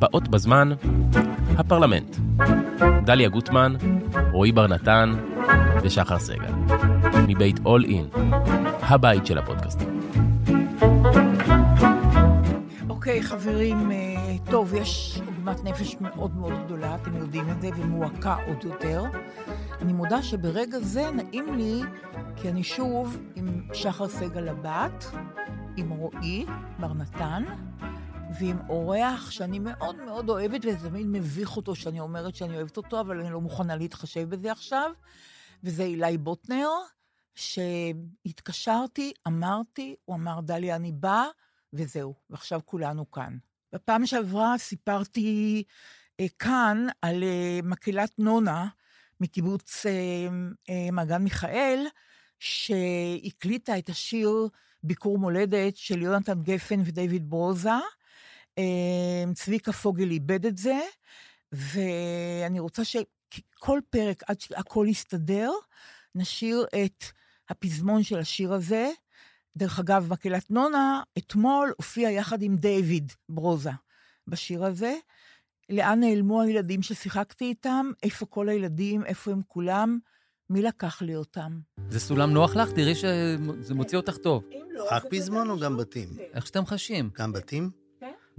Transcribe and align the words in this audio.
באות 0.00 0.28
בזמן, 0.28 0.72
הפרלמנט. 1.58 2.16
דליה 3.04 3.28
גוטמן, 3.28 3.74
רועי 4.32 4.52
בר 4.52 4.66
נתן 4.66 5.14
ושחר 5.82 6.18
סגל. 6.18 6.52
מבית 7.28 7.58
All 7.58 7.86
In, 7.86 8.18
הבית 8.82 9.26
של 9.26 9.38
הפודקאסטים. 9.38 10.00
אוקיי, 12.88 13.22
חברים, 13.22 13.92
אה, 13.92 13.96
טוב, 14.50 14.74
יש 14.74 15.20
עוגמת 15.26 15.64
נפש 15.64 15.96
מאוד 16.00 16.36
מאוד 16.36 16.52
גדולה, 16.64 16.94
אתם 16.94 17.16
יודעים 17.16 17.50
את 17.50 17.60
זה, 17.60 17.68
ומועקה 17.76 18.36
עוד 18.46 18.64
יותר. 18.64 19.04
אני 19.82 19.92
מודה 19.92 20.22
שברגע 20.22 20.78
זה 20.80 21.10
נעים 21.10 21.54
לי, 21.54 21.80
כי 22.36 22.48
אני 22.48 22.62
שוב 22.62 23.18
עם 23.36 23.62
שחר 23.72 24.08
סגל 24.08 24.48
הבת, 24.48 25.10
עם 25.76 25.90
רועי 25.90 26.46
בר 26.78 26.92
נתן, 26.92 27.42
ועם 28.38 28.58
אורח 28.68 29.30
שאני 29.30 29.58
מאוד 29.58 29.96
מאוד 29.96 30.28
אוהבת, 30.30 30.60
וזה 30.64 30.88
תמיד 30.88 31.06
מביך 31.06 31.56
אותו 31.56 31.74
שאני 31.74 32.00
אומרת 32.00 32.34
שאני 32.34 32.56
אוהבת 32.56 32.76
אותו, 32.76 33.00
אבל 33.00 33.20
אני 33.20 33.30
לא 33.30 33.40
מוכנה 33.40 33.76
להתחשב 33.76 34.28
בזה 34.28 34.52
עכשיו, 34.52 34.90
וזה 35.64 35.82
אילי 35.82 36.18
בוטנר, 36.18 36.68
שהתקשרתי, 37.34 39.12
אמרתי, 39.26 39.96
הוא 40.04 40.16
אמר, 40.16 40.40
דליה, 40.40 40.76
אני 40.76 40.92
באה, 40.92 41.26
וזהו, 41.72 42.14
ועכשיו 42.30 42.60
כולנו 42.64 43.10
כאן. 43.10 43.36
בפעם 43.72 44.06
שעברה 44.06 44.58
סיפרתי 44.58 45.62
אה, 46.20 46.26
כאן 46.38 46.86
על 47.02 47.22
אה, 47.22 47.60
מקהלת 47.62 48.18
נונה 48.18 48.68
מקיבוץ 49.20 49.86
אה, 49.86 49.92
אה, 50.70 50.90
מעגן 50.92 51.22
מיכאל, 51.22 51.86
שהקליטה 52.38 53.78
את 53.78 53.88
השיר 53.88 54.48
ביקור 54.82 55.18
מולדת 55.18 55.76
של 55.76 56.02
יונתן 56.02 56.42
גפן 56.42 56.80
ודייוויד 56.84 57.30
ברוזה. 57.30 57.70
אה, 58.60 59.32
צביקה 59.34 59.72
פוגל 59.72 60.10
איבד 60.10 60.46
את 60.46 60.58
זה, 60.58 60.80
ואני 61.52 62.60
רוצה 62.60 62.82
שכל 62.84 63.80
פרק, 63.90 64.22
עד 64.26 64.40
שהכל 64.40 64.86
יסתדר, 64.88 65.50
נשאיר 66.14 66.66
את 66.84 67.04
הפזמון 67.48 68.02
של 68.02 68.18
השיר 68.18 68.52
הזה. 68.52 68.90
דרך 69.56 69.78
אגב, 69.78 70.12
מקהלת 70.12 70.50
נונה, 70.50 71.02
אתמול 71.18 71.72
הופיע 71.76 72.10
יחד 72.10 72.42
עם 72.42 72.56
דיוויד 72.56 73.12
ברוזה 73.28 73.70
בשיר 74.26 74.64
הזה. 74.64 74.94
לאן 75.70 76.00
נעלמו 76.00 76.42
הילדים 76.42 76.82
ששיחקתי 76.82 77.44
איתם? 77.44 77.90
איפה 78.02 78.26
כל 78.26 78.48
הילדים? 78.48 79.04
איפה 79.04 79.30
הם 79.30 79.40
כולם? 79.48 79.98
מי 80.50 80.62
לקח 80.62 81.02
לי 81.02 81.16
אותם? 81.16 81.60
זה 81.88 82.00
סולם 82.00 82.30
נוח 82.30 82.56
לך? 82.56 82.72
תראי 82.72 82.94
שזה 82.94 83.74
מוציא 83.74 83.98
אותך 83.98 84.16
טוב. 84.16 84.44
רק 84.90 85.04
פזמון 85.10 85.50
או 85.50 85.58
גם 85.58 85.76
בתים? 85.76 86.08
איך 86.34 86.46
שאתם 86.46 86.66
חשים. 86.66 87.10
גם 87.18 87.32
בתים? 87.32 87.70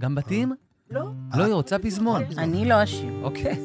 גם 0.00 0.14
בתים? 0.14 0.52
לא. 0.90 1.10
לא, 1.36 1.44
היא 1.44 1.54
רוצה 1.54 1.78
פזמון. 1.78 2.22
אני 2.38 2.64
לא 2.64 2.82
אשיר. 2.82 3.12
אוקיי. 3.22 3.56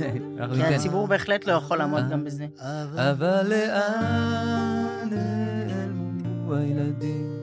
כי 0.56 0.64
הציבור 0.64 1.08
בהחלט 1.08 1.46
לא 1.48 1.52
יכול 1.52 1.78
לעמוד 1.78 2.10
גם 2.10 2.24
בזה. 2.24 2.48
אבל 2.96 3.48
לאן 3.50 5.10
נעלמו 5.12 6.54
הילדים 6.54 7.34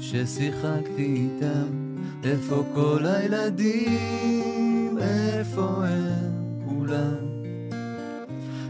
ששיחקתי 0.00 1.28
איתם? 1.36 1.94
איפה 2.24 2.64
כל 2.74 3.06
הילדים? 3.06 4.98
איפה 5.00 5.84
הם 5.86 6.60
כולם? 6.68 7.28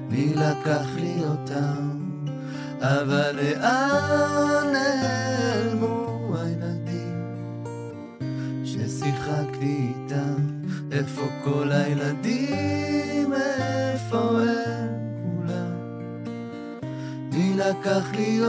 מי 0.09 0.35
לקח 0.35 0.87
לי 0.97 1.23
אותם? 1.25 1.99
אבל 2.81 3.37
לאן 3.37 4.73
נעלמו 4.73 5.98
ששיחקתי 9.09 9.93
איתם? 9.95 10.37
איפה 10.93 11.23
כל 11.45 11.73
הילדים? 11.73 13.33
איפה 13.33 14.41
הם 14.41 14.89
כולם? 15.23 15.73
מי 17.33 17.55
לקח 17.57 18.13
לי 18.13 18.41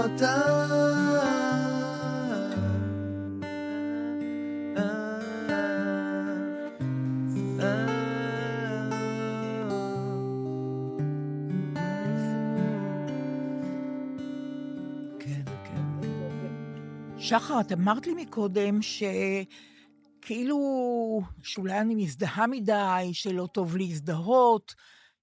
כן. 15.19 15.41
שחר, 17.17 17.59
את 17.59 17.71
אמרת 17.71 18.07
לי 18.07 18.13
מקודם 18.13 18.81
שכאילו, 20.29 21.21
שאולי 21.43 21.79
אני 21.79 21.95
מזדהה 21.95 22.47
מדי, 22.47 23.09
שלא 23.13 23.47
טוב 23.51 23.77
להזדהות. 23.77 24.75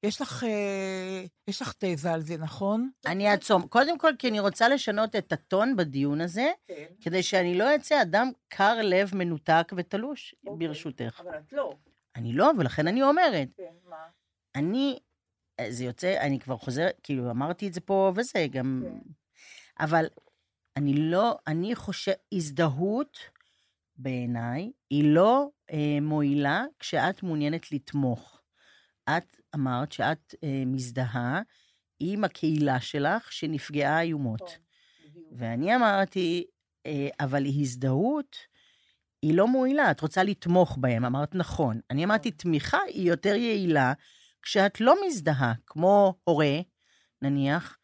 יש 0.02 0.20
לך, 0.20 0.44
אה, 0.44 1.24
יש 1.48 1.62
לך 1.62 1.72
תזה 1.78 2.12
על 2.12 2.22
זה, 2.22 2.36
נכון? 2.36 2.90
אני 3.06 3.30
אעצום. 3.30 3.68
קודם 3.68 3.98
כל, 3.98 4.12
כי 4.18 4.28
אני 4.28 4.40
רוצה 4.40 4.68
לשנות 4.68 5.16
את 5.16 5.32
הטון 5.32 5.76
בדיון 5.76 6.20
הזה, 6.20 6.50
כן. 6.68 6.84
כדי 7.00 7.22
שאני 7.22 7.58
לא 7.58 7.74
אצא 7.74 8.02
אדם 8.02 8.30
קר 8.48 8.82
לב, 8.82 9.10
מנותק 9.14 9.72
ותלוש, 9.76 10.34
ברשותך. 10.44 11.20
אבל 11.24 11.38
את 11.38 11.52
לא. 11.52 11.72
אני 12.16 12.32
לא, 12.32 12.50
ולכן 12.58 12.88
אני 12.88 13.02
אומרת. 13.02 13.48
כן, 13.56 13.74
מה? 13.90 14.06
אני, 14.54 14.98
זה 15.68 15.84
יוצא, 15.84 16.16
אני 16.20 16.40
כבר 16.40 16.56
חוזרת, 16.56 17.00
כאילו, 17.02 17.30
אמרתי 17.30 17.68
את 17.68 17.74
זה 17.74 17.80
פה 17.80 18.12
וזה, 18.16 18.46
גם... 18.50 18.84
אבל 19.80 20.06
אני 20.76 20.92
לא, 20.92 21.38
אני 21.46 21.74
חושב, 21.74 22.12
הזדהות 22.32 23.35
בעיניי 23.98 24.72
היא 24.90 25.14
לא 25.14 25.48
אה, 25.72 25.98
מועילה 26.00 26.64
כשאת 26.78 27.22
מעוניינת 27.22 27.72
לתמוך. 27.72 28.40
את 29.08 29.36
אמרת 29.54 29.92
שאת 29.92 30.34
אה, 30.44 30.62
מזדהה 30.66 31.40
עם 32.00 32.24
הקהילה 32.24 32.80
שלך 32.80 33.32
שנפגעה 33.32 34.00
איומות. 34.00 34.58
ואני 35.32 35.76
אמרתי, 35.76 36.44
אה, 36.86 37.08
אבל 37.20 37.46
הזדהות 37.46 38.36
היא 39.22 39.34
לא 39.34 39.48
מועילה, 39.48 39.90
את 39.90 40.00
רוצה 40.00 40.22
לתמוך 40.22 40.78
בהם. 40.80 41.04
אמרת, 41.04 41.34
נכון. 41.34 41.80
אני 41.90 42.04
אמרתי, 42.04 42.30
תמיכה 42.30 42.78
היא 42.86 43.08
יותר 43.08 43.34
יעילה 43.34 43.92
כשאת 44.42 44.80
לא 44.80 44.94
מזדהה, 45.06 45.52
כמו 45.66 46.14
הורה, 46.24 46.60
נניח, 47.22 47.78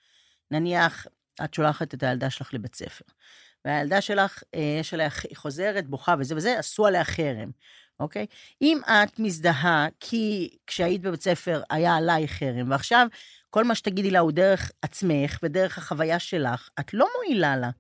נניח, 0.51 1.07
את 1.45 1.55
שולחת 1.55 1.95
את 1.95 2.03
הילדה 2.03 2.31
שלך 2.31 2.55
לבית 2.55 2.75
ספר, 2.75 3.05
והילדה 3.65 4.01
שלך, 4.01 4.43
אה, 4.55 4.77
יש 4.81 4.95
עליה, 4.95 5.09
היא 5.29 5.37
חוזרת, 5.37 5.87
בוכה 5.87 6.15
וזה 6.19 6.37
וזה, 6.37 6.59
עשו 6.59 6.87
עליה 6.87 7.05
חרם, 7.05 7.51
אוקיי? 8.01 8.27
אם 8.63 8.79
את 8.87 9.19
מזדהה 9.19 9.89
כי 10.01 10.57
כשהיית 10.67 11.03
בבית 11.03 11.23
ספר 11.23 11.63
היה 11.71 11.97
עלייך 11.97 12.33
חרם, 12.33 12.71
ועכשיו 12.71 13.07
כל 13.51 13.65
מה 13.65 13.75
שתגידי 13.75 14.11
לה 14.11 14.19
הוא 14.19 14.33
דרך 14.33 14.71
עצמך 14.83 15.39
ודרך 15.43 15.79
החוויה 15.79 16.19
שלך, 16.19 16.69
את 16.81 16.95
לא 16.95 17.07
מועילה 17.17 17.57
לה. 17.57 17.71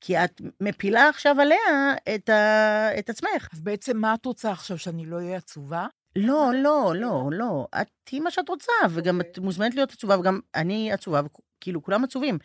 כי 0.00 0.24
את 0.24 0.40
מפילה 0.60 1.08
עכשיו 1.08 1.40
עליה 1.40 1.94
את, 2.14 2.28
ה... 2.28 2.88
את 2.98 3.10
עצמך. 3.10 3.48
אז 3.52 3.60
בעצם 3.60 3.96
מה 3.96 4.14
את 4.14 4.26
רוצה 4.26 4.50
עכשיו, 4.52 4.78
שאני 4.78 5.06
לא 5.06 5.16
אהיה 5.16 5.36
עצובה? 5.36 5.86
לא, 6.16 6.50
לא, 6.54 6.92
לא, 6.96 7.28
לא. 7.32 7.66
את 7.80 7.86
תהיי 8.04 8.20
מה 8.20 8.30
שאת 8.30 8.48
רוצה, 8.48 8.72
וגם 8.90 9.20
את 9.20 9.38
מוזמנת 9.38 9.74
להיות 9.74 9.92
עצובה, 9.92 10.18
וגם 10.18 10.40
אני 10.54 10.92
עצובה, 10.92 11.20
וכאילו, 11.58 11.82
כולם 11.82 12.04
עצובים. 12.04 12.38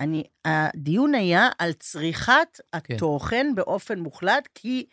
אני, 0.00 0.24
הדיון 0.44 1.14
היה 1.14 1.48
על 1.58 1.72
צריכת 1.72 2.60
התוכן 2.72 3.54
באופן 3.54 3.98
מוחלט, 3.98 4.48
כי 4.54 4.86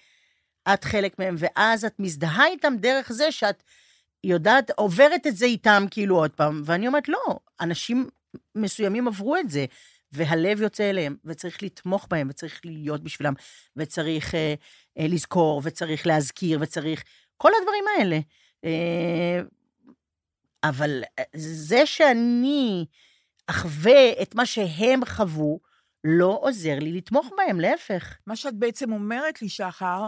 את 0.74 0.84
חלק 0.84 1.20
מהם, 1.20 1.36
ואז 1.38 1.86
את 1.86 2.00
מזדהה 2.00 2.48
איתם 2.48 2.74
דרך 2.80 3.12
זה 3.12 3.32
שאת 3.32 3.64
יודעת, 4.24 4.72
עוברת 4.76 5.28
את 5.28 5.38
זה 5.38 5.46
איתם 5.46 5.86
כאילו 5.92 6.16
עוד 6.18 6.32
פעם, 6.32 6.62
ואני 6.66 6.88
אומרת, 6.88 7.10
לא, 7.10 7.40
אנשים 7.62 8.10
מסוימים 8.56 9.08
עברו 9.08 9.38
את 9.38 9.50
זה, 9.50 9.66
והלב 10.12 10.62
יוצא 10.62 10.90
אליהם, 10.90 11.16
וצריך 11.26 11.64
לתמוך 11.64 12.08
בהם, 12.10 12.28
וצריך 12.30 12.62
להיות 12.66 13.04
בשבילם, 13.04 13.34
וצריך 13.76 14.36
אה, 14.36 14.54
אה, 15.00 15.08
לזכור, 15.08 15.62
וצריך 15.64 16.08
להזכיר, 16.08 16.60
וצריך... 16.62 17.04
כל 17.38 17.52
הדברים 17.60 17.84
האלה. 17.98 18.20
אה, 18.66 19.42
אבל 20.64 21.04
אה, 21.20 21.24
זה 21.34 21.86
שאני 21.86 22.86
אחווה 23.48 24.22
את 24.22 24.36
מה 24.36 24.46
שהם 24.46 25.06
חוו, 25.06 25.60
לא 26.04 26.40
עוזר 26.42 26.80
לי 26.80 26.92
לתמוך 26.92 27.28
בהם, 27.38 27.60
להפך. 27.60 28.18
מה 28.28 28.36
שאת 28.36 28.56
בעצם 28.56 28.92
אומרת 28.92 29.42
לי, 29.42 29.50
שחר, 29.50 30.08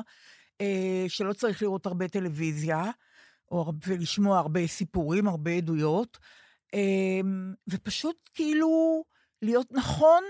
אה, 0.61 1.05
שלא 1.07 1.33
צריך 1.33 1.61
לראות 1.61 1.85
הרבה 1.85 2.07
טלוויזיה, 2.07 2.83
או 3.51 3.73
ולשמוע 3.87 4.37
הרבה 4.37 4.67
סיפורים, 4.67 5.27
הרבה 5.27 5.51
עדויות, 5.51 6.17
אה, 6.73 6.79
ופשוט 7.67 8.29
כאילו 8.33 9.03
להיות 9.41 9.67
נכון 9.71 10.23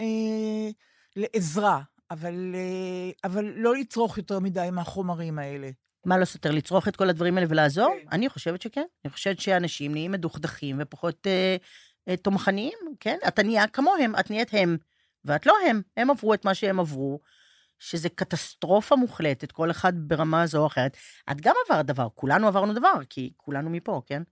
אה, 0.00 0.70
לעזרה, 1.16 1.80
אבל, 2.10 2.54
אה, 2.54 3.10
אבל 3.24 3.52
לא 3.56 3.76
לצרוך 3.76 4.18
יותר 4.18 4.38
מדי 4.38 4.68
מהחומרים 4.72 5.38
האלה. 5.38 5.70
מה 6.04 6.18
לא 6.18 6.24
סותר? 6.24 6.50
לצרוך 6.50 6.88
את 6.88 6.96
כל 6.96 7.08
הדברים 7.08 7.36
האלה 7.36 7.46
ולעזור? 7.50 7.94
כן. 8.02 8.08
אני 8.12 8.28
חושבת 8.28 8.62
שכן. 8.62 8.84
אני 9.04 9.12
חושבת 9.12 9.40
שאנשים 9.40 9.92
נהיים 9.92 10.12
מדוכדכים 10.12 10.76
ופחות 10.80 11.26
אה, 11.26 11.32
אה, 11.32 11.56
תומכניים, 12.22 12.78
כן? 13.00 13.18
אתה 13.28 13.42
נהיה 13.42 13.66
כמוהם, 13.66 14.14
את 14.20 14.30
נהיית 14.30 14.48
הם, 14.52 14.76
ואת 15.24 15.46
לא 15.46 15.54
הם. 15.70 15.82
הם 15.96 16.10
עברו 16.10 16.34
את 16.34 16.44
מה 16.44 16.54
שהם 16.54 16.80
עברו, 16.80 17.20
שזה 17.78 18.08
קטסטרופה 18.08 18.96
מוחלטת, 18.96 19.52
כל 19.52 19.70
אחד 19.70 19.92
ברמה 19.96 20.46
זו 20.46 20.58
או 20.58 20.66
אחרת. 20.66 20.96
את 21.30 21.40
גם 21.40 21.54
עברת 21.66 21.86
דבר, 21.86 22.08
כולנו 22.14 22.48
עברנו 22.48 22.74
דבר, 22.74 22.94
כי 23.10 23.32
כולנו 23.36 23.70
מפה, 23.70 24.02
כן? 24.06 24.22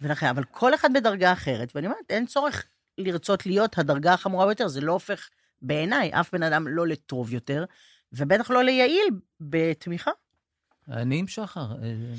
ולכן, 0.00 0.26
אבל 0.26 0.44
כל 0.44 0.74
אחד 0.74 0.92
בדרגה 0.92 1.32
אחרת, 1.32 1.72
ואני 1.74 1.86
אומרת, 1.86 2.10
אין 2.10 2.26
צורך 2.26 2.66
לרצות 2.98 3.46
להיות 3.46 3.78
הדרגה 3.78 4.12
החמורה 4.12 4.46
ביותר, 4.46 4.68
זה 4.68 4.80
לא 4.80 4.92
הופך 4.92 5.28
בעיניי 5.62 6.10
אף 6.12 6.34
בן 6.34 6.42
אדם 6.42 6.68
לא 6.68 6.86
לטוב 6.86 7.32
יותר, 7.32 7.64
ובטח 8.12 8.50
לא 8.50 8.64
ליעיל 8.64 9.08
בתמיכה. 9.40 10.10
אני 10.88 11.18
עם 11.18 11.26
שחר. 11.26 11.66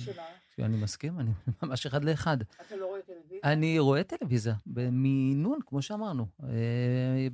שמה? 0.06 0.24
אני 0.66 0.78
מסכים, 0.78 1.20
אני 1.20 1.32
ממש 1.64 1.86
אחד 1.86 2.04
לאחד. 2.04 2.38
אתה 2.42 2.76
לא 2.76 2.86
רואה 2.86 3.02
טלוויזיה? 3.02 3.40
אני 3.44 3.80
רואה 3.80 4.04
טלוויזיה, 4.04 4.56
במינון, 4.66 5.60
כמו 5.66 5.82
שאמרנו. 5.82 6.26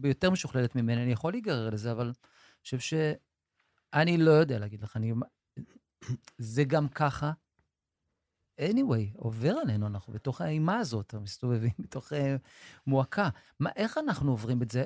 יותר 0.03 0.29
משוכללת 0.29 0.75
ממני, 0.75 1.03
אני 1.03 1.11
יכול 1.11 1.33
להיגרר 1.33 1.69
לזה, 1.69 1.91
אבל 1.91 2.05
אני 2.05 2.13
חושב 2.63 2.79
ש... 2.79 2.93
אני 3.93 4.17
לא 4.17 4.31
יודע 4.31 4.59
להגיד 4.59 4.81
לך, 4.81 4.97
אני... 4.97 5.13
זה 6.37 6.63
גם 6.63 6.87
ככה. 6.87 7.31
anyway, 8.61 9.17
עובר 9.17 9.53
עלינו, 9.61 9.87
אנחנו 9.87 10.13
בתוך 10.13 10.41
האימה 10.41 10.77
הזאת, 10.77 11.13
מסתובבים 11.13 11.71
בתוך 11.83 12.13
uh, 12.13 12.15
מועקה. 12.87 13.29
מה, 13.59 13.69
איך 13.75 13.97
אנחנו 13.97 14.31
עוברים 14.31 14.61
את 14.61 14.71
זה? 14.71 14.83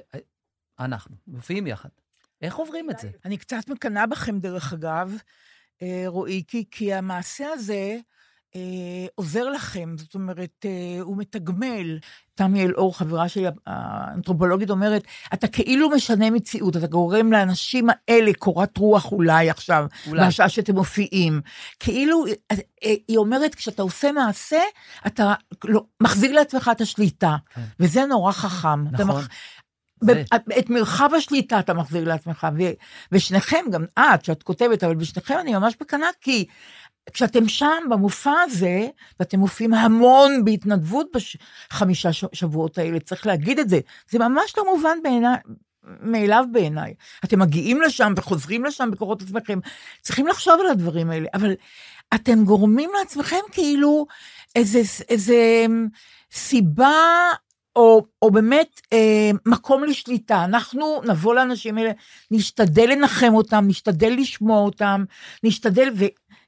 אנחנו, 0.80 1.16
מופיעים 1.28 1.68
יחד. 1.68 1.90
איך 2.42 2.56
עוברים 2.56 2.90
את 2.90 3.00
זה? 3.00 3.12
אני 3.26 3.38
קצת 3.38 3.70
מקנאה 3.70 4.08
בכם, 4.08 4.40
דרך 4.40 4.74
אגב, 4.74 5.14
רועי, 6.08 6.44
כי, 6.48 6.66
כי 6.72 6.94
המעשה 6.94 7.48
הזה 7.54 7.98
אה, 8.56 9.06
עוזר 9.16 9.50
לכם, 9.50 9.96
זאת 9.98 10.16
אומרת, 10.16 10.66
אה, 10.66 11.02
הוא 11.02 11.18
מתגמל. 11.18 12.00
תמי 12.36 12.64
אלאור, 12.66 12.98
חברה 12.98 13.30
שלי, 13.30 13.46
האנתרופולוגית, 13.66 14.70
אומרת, 14.70 15.04
אתה 15.34 15.48
כאילו 15.48 15.90
משנה 15.90 16.30
מציאות, 16.30 16.78
אתה 16.78 16.88
גורם 16.88 17.32
לאנשים 17.32 17.88
האלה 17.90 18.32
קורת 18.40 18.78
רוח 18.78 19.12
אולי 19.12 19.50
עכשיו, 19.50 19.86
אולי. 20.08 20.28
בשעה 20.28 20.50
שאתם 20.50 20.76
מופיעים. 20.76 21.42
כאילו, 21.80 22.26
היא 23.08 23.18
אומרת, 23.18 23.56
כשאתה 23.56 23.82
עושה 23.82 24.12
מעשה, 24.12 24.62
אתה 25.08 25.34
לא, 25.64 25.84
מחזיר 26.02 26.32
לעצמך 26.32 26.72
את 26.72 26.82
השליטה, 26.82 27.36
כן. 27.54 27.62
וזה 27.80 28.06
נורא 28.06 28.32
חכם. 28.32 28.88
נכון. 28.92 29.22
מח... 29.22 29.28
את 30.60 30.70
מרחב 30.70 31.10
השליטה 31.18 31.60
אתה 31.60 31.74
מחזיר 31.74 32.08
לעצמך, 32.08 32.48
ושניכם, 33.12 33.66
גם 33.72 33.86
את, 34.00 34.26
שאת 34.26 34.44
כותבת, 34.44 34.84
אבל 34.84 34.96
בשניכם 34.96 35.36
אני 35.40 35.54
ממש 35.54 35.76
מקנאה, 35.82 36.08
כי 36.22 36.46
כשאתם 37.14 37.48
שם 37.48 37.84
במופע 37.90 38.34
הזה, 38.42 38.88
ואתם 39.20 39.40
מופיעים 39.40 39.74
המון 39.74 40.46
בהתנדבות 40.46 41.08
בחמישה 41.72 42.10
שבועות 42.34 42.78
האלה, 42.78 43.00
צריך 43.00 43.28
להגיד 43.28 43.60
את 43.60 43.70
זה, 43.70 43.80
זה 44.10 44.20
ממש 44.20 44.54
לא 44.58 44.66
מובן 44.76 44.98
בעיניי. 45.04 45.38
מאליו 46.02 46.46
בעיניי. 46.52 46.94
אתם 47.26 47.40
מגיעים 47.40 47.82
לשם 47.82 48.14
וחוזרים 48.18 48.66
לשם 48.66 48.92
בכוחות 48.92 49.22
עצמכם, 49.22 49.60
צריכים 50.02 50.28
לחשוב 50.28 50.60
על 50.60 50.68
הדברים 50.68 51.10
האלה, 51.10 51.28
אבל 51.34 51.54
אתם 52.16 52.44
גורמים 52.44 52.90
לעצמכם 53.00 53.40
כאילו 53.52 54.06
איזה, 54.56 54.82
איזה 55.10 55.66
סיבה 56.32 56.92
או, 57.76 58.06
או 58.22 58.32
באמת 58.32 58.82
אה, 58.94 59.32
מקום 59.46 59.84
לשליטה. 59.84 60.44
אנחנו 60.44 61.02
נבוא 61.08 61.36
לאנשים 61.36 61.78
האלה, 61.78 61.92
נשתדל 62.32 62.90
לנחם 62.90 63.34
אותם, 63.34 63.66
נשתדל 63.68 64.14
לשמוע 64.18 64.60
אותם, 64.60 65.04
נשתדל, 65.44 65.90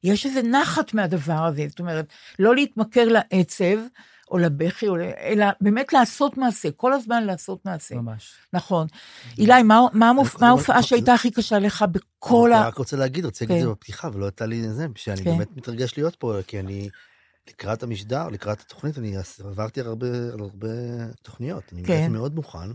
ויש 0.04 0.26
איזה 0.26 0.42
נחת 0.42 0.94
מהדבר 0.94 1.46
הזה, 1.46 1.66
זאת 1.70 1.80
אומרת, 1.80 2.06
לא 2.40 2.56
להתמכר 2.56 3.08
לעצב, 3.08 3.78
או 4.32 4.38
לבכי, 4.38 4.88
או, 4.88 4.96
אלא 5.20 5.46
באמת 5.62 5.94
לעשות 5.94 6.38
מעשה, 6.38 6.72
כל 6.72 6.94
הזמן 6.94 7.24
לעשות 7.24 7.66
מעשה. 7.66 7.96
ממש. 7.96 8.34
נכון. 8.54 8.88
אילי, 9.38 9.64
מה, 9.64 9.82
מה, 9.94 10.12
מה 10.40 10.48
ההופעה 10.48 10.84
שהייתה 10.84 11.14
הכי 11.14 11.32
קשה 11.32 11.60
לך 11.60 11.86
בכל 11.92 12.54
ה... 12.54 12.60
אני 12.60 12.68
רק 12.68 12.78
רוצה 12.78 12.98
להגיד, 12.98 13.26
רוצה 13.26 13.46
להגיד 13.46 13.58
את 13.58 13.64
זה 13.64 13.68
כן. 13.68 13.72
בפתיחה, 13.72 14.10
ולא 14.14 14.26
הייתה 14.26 14.46
לי 14.46 14.70
זה, 14.70 14.88
שאני 14.96 15.24
כן. 15.24 15.24
באמת 15.24 15.58
מתרגש 15.58 15.98
להיות 15.98 16.16
פה, 16.16 16.34
כי 16.48 16.60
אני... 16.60 16.90
לקראת 17.50 17.84
המשדר, 17.84 18.30
לקראת 18.30 18.62
התוכנית, 18.62 18.98
אני 18.98 19.16
עברתי 19.46 19.82
על 19.82 19.88
הרבה, 19.88 20.08
הרבה 20.32 20.68
תוכניות, 21.22 21.64
אני 21.74 21.84
כן. 21.84 22.12
מאוד 22.12 22.36
מוכן. 22.36 22.70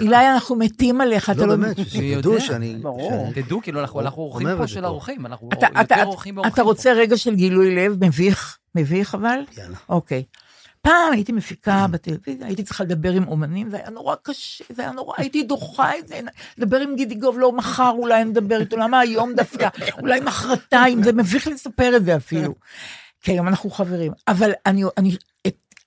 אילי, 0.00 0.16
אנחנו 0.16 0.56
מתים 0.56 1.00
עליך, 1.00 1.30
אתה 1.30 1.40
לא... 1.40 1.48
לא, 1.48 1.56
באמת, 1.56 1.76
שתדעו 1.88 2.40
שאני... 2.40 2.78
ברור. 2.82 3.32
תדעו, 3.34 3.62
כאילו, 3.62 3.80
אנחנו 3.80 4.22
אורחים 4.22 4.48
פה 4.58 4.66
של 4.66 4.84
האורחים, 4.84 5.26
אנחנו 5.26 5.48
יותר 5.52 6.02
אורחים 6.04 6.34
באורחים. 6.34 6.52
אתה 6.52 6.62
רוצה 6.62 6.92
רגע 6.92 7.16
של 7.16 7.34
גילוי 7.34 7.74
לב, 7.74 8.04
מביך, 8.04 8.58
מביך 8.74 9.14
אבל? 9.14 9.38
יאללה. 9.58 9.76
אוקיי. 9.88 10.24
פעם 10.82 11.12
הייתי 11.12 11.32
מפיקה 11.32 11.86
בטלוויזיה, 11.90 12.46
הייתי 12.46 12.62
צריכה 12.62 12.84
לדבר 12.84 13.12
עם 13.12 13.28
אומנים, 13.28 13.70
זה 13.70 13.76
היה 13.76 13.90
נורא 13.90 14.14
קשה, 14.22 14.64
זה 14.72 14.82
היה 14.82 14.92
נורא, 14.92 15.14
הייתי 15.18 15.42
דוחה 15.42 15.98
את 15.98 16.08
זה, 16.08 16.20
לדבר 16.58 16.80
עם 16.80 16.96
גידי 16.96 17.14
גוב, 17.14 17.38
לא 17.38 17.52
מחר 17.52 17.92
אולי 17.98 18.24
נדבר 18.24 18.60
איתו, 18.60 18.76
למה 18.76 19.00
היום 19.00 19.34
דווקא, 19.34 19.68
אולי 20.00 20.20
מחרתיים, 20.20 21.02
זה 21.02 21.12
מביך 21.12 21.46
לספר 21.46 21.96
את 21.96 22.04
זה 22.04 22.16
אפילו. 22.16 22.54
כי 23.22 23.32
היום 23.32 23.48
אנחנו 23.48 23.70
חברים. 23.70 24.12
אבל 24.28 24.52
אני, 24.66 24.82
אני, 24.98 25.16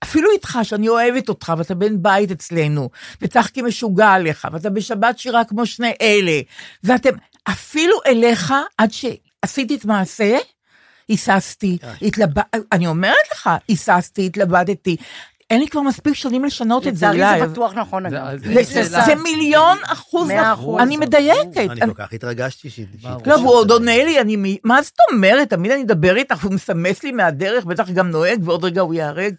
אפילו 0.03 0.31
איתך, 0.31 0.59
שאני 0.63 0.89
אוהבת 0.89 1.29
אותך, 1.29 1.53
ואתה 1.57 1.75
בן 1.75 2.01
בית 2.03 2.31
אצלנו, 2.31 2.89
וצחקי 3.21 3.61
משוגע 3.61 4.09
עליך, 4.09 4.47
ואתה 4.51 4.69
בשבת 4.69 5.19
שירה 5.19 5.43
כמו 5.45 5.65
שני 5.65 5.93
אלה, 6.01 6.41
ואתם, 6.83 7.09
אפילו 7.43 7.93
אליך, 8.05 8.53
עד 8.77 8.89
שעשיתי 8.91 9.75
את 9.75 9.85
מעשה, 9.85 10.37
היססתי, 11.07 11.77
התלבט... 12.01 12.55
אני 12.71 12.87
אומרת 12.87 13.31
לך, 13.31 13.49
היססתי, 13.67 14.25
התלבטתי, 14.25 14.97
אין 15.53 15.61
לי 15.61 15.67
כבר 15.67 15.81
מספיק 15.81 16.13
שנים 16.13 16.45
לשנות 16.45 16.87
את 16.87 16.97
זה, 16.97 17.05
לצערי 17.07 17.39
זה 17.39 17.47
בטוח 17.47 17.73
נכון, 17.73 18.05
אגב. 18.05 18.37
זה 19.05 19.15
מיליון 19.15 19.77
אחוז, 19.85 20.31
נכון. 20.31 20.81
אני 20.81 20.97
מדייקת. 20.97 21.57
אני 21.57 21.81
כל 21.81 21.93
כך 21.95 22.13
התרגשתי 22.13 22.69
ש... 22.69 22.79
לא, 23.25 23.35
והוא 23.35 23.53
עוד 23.53 23.71
עונה 23.71 24.03
לי, 24.03 24.21
אני, 24.21 24.57
מה 24.63 24.81
זאת 24.81 24.97
אומרת? 25.11 25.49
תמיד 25.49 25.71
אני 25.71 25.83
אדבר 25.83 26.15
איתך, 26.15 26.43
הוא 26.43 26.53
מסמס 26.53 27.03
לי 27.03 27.11
מהדרך, 27.11 27.65
בטח 27.65 27.89
גם 27.89 28.09
נוהג, 28.09 28.39
ועוד 28.43 28.63
רגע 28.65 28.81
הוא 28.81 28.93
ייהרג. 28.93 29.35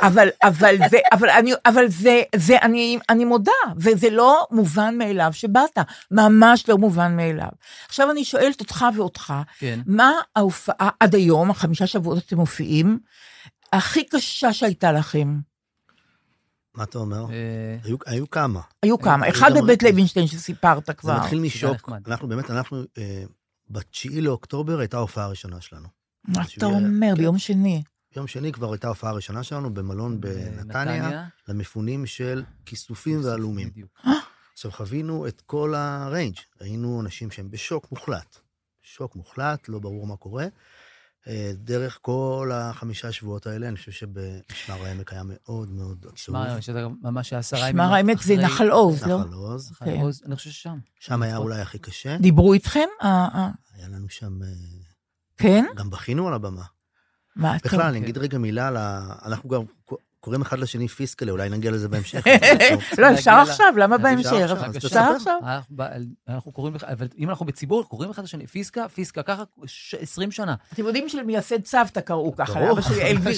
אבל, 0.00 0.28
אבל 0.42 0.76
זה, 0.90 0.98
אבל 1.12 1.30
אני, 1.30 1.52
אבל 1.66 1.88
זה, 1.88 2.22
זה, 2.36 2.58
אני, 2.62 2.98
אני 3.08 3.24
מודה, 3.24 3.52
וזה 3.76 4.10
לא 4.10 4.46
מובן 4.50 4.98
מאליו 4.98 5.30
שבאת, 5.32 5.78
ממש 6.10 6.68
לא 6.68 6.78
מובן 6.78 7.16
מאליו. 7.16 7.48
עכשיו 7.86 8.10
אני 8.10 8.24
שואלת 8.24 8.60
אותך 8.60 8.84
ואותך, 8.96 9.34
כן. 9.58 9.80
מה 9.86 10.12
ההופעה 10.36 10.88
עד 11.00 11.14
היום, 11.14 11.50
החמישה 11.50 11.86
שבועות 11.86 12.18
אתם 12.26 12.36
מופיעים, 12.36 12.98
הכי 13.72 14.04
קשה 14.04 14.52
שהייתה 14.52 14.92
לכם? 14.92 15.47
מה 16.78 16.84
אתה 16.84 16.98
אומר? 16.98 17.24
אה, 17.30 17.76
היו- 17.84 17.96
היו 18.06 18.30
כמה. 18.30 18.60
היו 18.82 18.98
כמה. 18.98 19.26
היו 19.26 19.32
אחד 19.34 19.50
בבית 19.62 19.82
לוינשטיין 19.82 20.26
שסיפרת 20.26 20.86
זה 20.86 20.94
כבר. 20.94 21.18
מתחיל 21.20 21.40
משוק. 21.40 21.90
אנחנו 22.06 22.28
באמת, 22.28 22.50
אנחנו, 22.50 22.82
אה, 22.98 23.24
בתשיעי 23.70 24.20
לאוקטובר 24.20 24.78
הייתה 24.78 24.96
ההופעה 24.96 25.24
הראשונה 25.24 25.60
שלנו. 25.60 25.88
מה 26.24 26.42
אתה 26.56 26.66
אומר, 26.66 27.08
כן. 27.14 27.14
ביום 27.14 27.38
שני? 27.38 27.82
ביום 28.14 28.26
שני 28.26 28.52
כבר 28.52 28.72
הייתה 28.72 28.86
ההופעה 28.86 29.10
הראשונה 29.10 29.42
שלנו 29.42 29.74
במלון 29.74 30.20
בנתניה, 30.20 31.24
למפונים 31.48 32.06
של 32.06 32.42
כיסופים 32.66 33.20
ועלומים. 33.24 33.70
עכשיו, 34.52 34.70
חווינו 34.70 35.26
את 35.26 35.40
כל 35.46 35.74
הריינג'. 35.76 36.36
ראינו 36.60 37.00
אנשים 37.00 37.30
שהם 37.30 37.50
בשוק 37.50 37.86
מוחלט. 37.92 38.36
שוק 38.82 39.16
מוחלט, 39.16 39.68
לא 39.68 39.78
ברור 39.78 40.06
מה 40.06 40.16
קורה. 40.16 40.46
אה, 41.28 41.52
דרך 41.54 41.98
כל 42.02 42.50
החמישה 42.54 43.12
שבועות 43.12 43.46
האלה, 43.46 43.68
אני 43.68 43.76
חושב 43.76 43.92
שבמשמר 43.92 44.84
העמק 44.84 45.12
היה 45.12 45.22
מאוד 45.24 45.70
מאוד 45.70 45.98
עצוב. 46.00 46.16
שמע, 46.16 46.60
שזה 46.60 46.86
ממש 47.02 47.32
עשרה 47.32 47.60
ימים 47.60 47.72
שמר 47.72 47.94
האמת 47.94 48.18
זה 48.18 48.36
נחל 48.36 48.70
עוז, 48.70 49.02
לא? 49.02 49.20
נחל 49.20 49.32
עוז. 49.32 49.70
נחל 49.72 49.84
כן. 49.84 50.00
עוז, 50.00 50.22
אני 50.26 50.36
חושב 50.36 50.50
ששם. 50.50 50.78
שם 51.00 51.22
היה 51.22 51.36
אולי 51.36 51.60
הכי 51.60 51.78
קשה. 51.78 52.16
דיברו 52.18 52.52
איתכם? 52.52 52.88
אה, 53.02 53.28
אה, 53.34 53.50
היה 53.74 53.88
לנו 53.88 54.08
שם... 54.08 54.38
כן? 55.36 55.64
גם 55.76 55.90
בכינו 55.90 56.28
על 56.28 56.34
הבמה. 56.34 56.64
מה 57.36 57.56
אתה... 57.56 57.68
בכלל, 57.68 57.80
אני 57.80 57.98
אגיד 57.98 58.18
רגע 58.18 58.38
מילה 58.38 58.68
על 58.68 58.76
ה... 58.76 59.14
אנחנו 59.24 59.48
גם 59.48 59.62
קוראים 60.20 60.42
אחד 60.42 60.58
לשני 60.58 60.88
פיסקלה, 60.88 61.32
אולי 61.32 61.48
נגיע 61.48 61.70
לזה 61.70 61.88
בהמשך. 61.88 62.24
לא, 62.98 63.12
אפשר 63.14 63.30
עכשיו, 63.30 63.74
למה 63.76 63.98
בהמשך? 63.98 64.32
אפשר. 64.76 65.00
עכשיו? 65.16 65.40
אנחנו 66.28 66.52
קוראים 66.52 66.74
לך, 66.74 66.84
אבל 66.84 67.08
אם 67.18 67.30
אנחנו 67.30 67.46
בציבור, 67.46 67.84
קוראים 67.88 68.10
אחד 68.10 68.22
לשני, 68.22 68.46
פיסקה, 68.46 68.88
פיסקה, 68.88 69.22
ככה 69.22 69.42
ש- 69.66 69.94
20 69.94 70.30
שנה. 70.30 70.54
אתם 70.72 70.84
יודעים 70.84 71.08
שלמייסד 71.08 71.62
צוותא 71.62 72.00
קראו 72.00 72.36
ככה. 72.36 72.60
לאבא 72.60 72.80
שלי 72.80 73.02
אל 73.02 73.16
וירץ. 73.18 73.36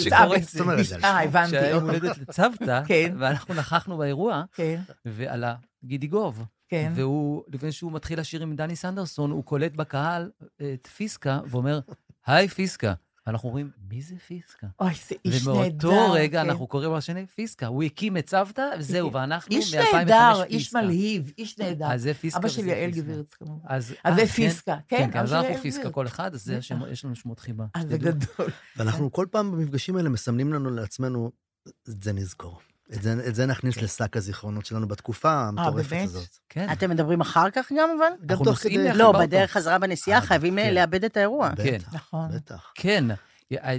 שקורא 0.54 0.76
אה, 1.04 1.22
הבנתי. 1.22 1.50
שהיה 1.50 1.70
יום 1.70 1.84
אוקיי. 1.84 1.98
הולדת 2.00 2.18
לצוותא, 2.18 2.82
כן. 2.86 3.14
ואנחנו 3.18 3.54
נכחנו 3.54 3.96
באירוע, 3.98 4.42
כן, 4.52 4.80
ועלה 5.04 5.54
גידי 5.84 6.06
גוב. 6.06 6.44
כן. 6.68 6.92
והוא, 6.94 7.42
לפני 7.52 7.72
שהוא 7.72 7.92
מתחיל 7.92 8.20
לשיר 8.20 8.42
עם 8.42 8.56
דני 8.56 8.76
סנדרסון, 8.76 9.30
הוא 9.30 9.44
קולט 9.44 9.72
בקהל 9.72 10.30
את 10.56 10.86
פיסקה, 10.96 11.40
ואומר, 11.46 11.80
היי 12.26 12.48
פיסקה. 12.48 12.92
אנחנו 13.26 13.48
אומרים, 13.48 13.70
מי 13.90 14.02
זה 14.02 14.14
פיסקה? 14.26 14.66
אוי, 14.80 14.92
זה 15.08 15.14
איש 15.24 15.46
נהדר. 15.46 15.88
ומאותו 15.88 16.12
רגע 16.12 16.42
כן. 16.42 16.50
אנחנו 16.50 16.66
קוראים 16.66 16.94
לשני 16.94 17.26
פיסקה. 17.26 17.66
הוא 17.66 17.82
הקים 17.82 18.16
את 18.16 18.26
צוותא, 18.26 18.70
וזהו, 18.78 19.12
ואנחנו 19.12 19.56
איש 19.56 19.74
מ-2005 19.74 19.96
נהדר, 19.96 20.42
איש 20.42 20.62
פיסקה. 20.62 20.82
מלהיב, 20.82 21.32
איש 21.38 21.58
נהדר. 21.58 21.86
אז 21.92 22.02
זה 22.02 22.14
פיסקה 22.14 22.38
אבא 22.38 22.48
שלי 22.48 22.70
יעל 22.70 22.90
פיסקה. 22.92 23.02
גבירץ 23.02 23.34
כמובן. 23.34 23.66
אז 23.68 23.94
אז 24.04 24.12
אה, 24.12 24.14
זה 24.14 24.20
כן? 24.20 24.26
פיסקה, 24.26 24.76
כן, 24.88 24.96
כן, 24.96 25.10
כן, 25.10 25.18
אז 25.18 25.32
אנחנו 25.32 25.50
יעל 25.50 25.60
פיסקה. 25.60 25.90
כל 25.90 26.06
אחד, 26.06 26.34
אז 26.34 26.44
זה 26.44 26.58
יש 26.90 27.04
לנו 27.04 27.16
שמות 27.16 27.40
חיבה. 27.40 27.66
אז 27.74 27.88
זה 27.88 27.96
שתדעו. 27.96 28.12
גדול. 28.12 28.50
ואנחנו 28.76 29.12
כל 29.12 29.26
פעם 29.30 29.52
במפגשים 29.52 29.96
האלה 29.96 30.08
מסמנים 30.08 30.52
לנו 30.52 30.70
לעצמנו, 30.70 31.30
את 31.68 32.02
זה 32.02 32.12
נזכור. 32.12 32.60
את 32.94 33.02
זה, 33.02 33.28
את 33.28 33.34
זה 33.34 33.46
נכניס 33.46 33.76
לשק 33.76 34.16
הזיכרונות 34.16 34.66
שלנו 34.66 34.88
בתקופה 34.88 35.32
המטורפת 35.32 35.90
באמת? 35.90 36.04
הזאת. 36.04 36.38
כן. 36.48 36.72
אתם 36.72 36.90
מדברים 36.90 37.20
אחר 37.20 37.50
כך 37.50 37.72
גם, 37.72 37.88
אבל? 37.98 38.06
גם 38.26 38.30
אנחנו 38.30 38.44
תוך 38.44 38.54
נוסעים 38.54 38.80
כדי... 38.80 38.98
לא. 38.98 39.12
בדרך 39.20 39.50
חזרה 39.50 39.78
בנסיעה 39.78 40.20
אה, 40.20 40.26
חייבים 40.26 40.56
כן. 40.56 40.74
לאבד 40.74 41.04
את 41.04 41.16
האירוע. 41.16 41.50
כן. 41.56 41.78
בטח, 41.78 41.94
נכון. 41.94 42.28
בטח. 42.34 42.72
כן, 42.74 43.04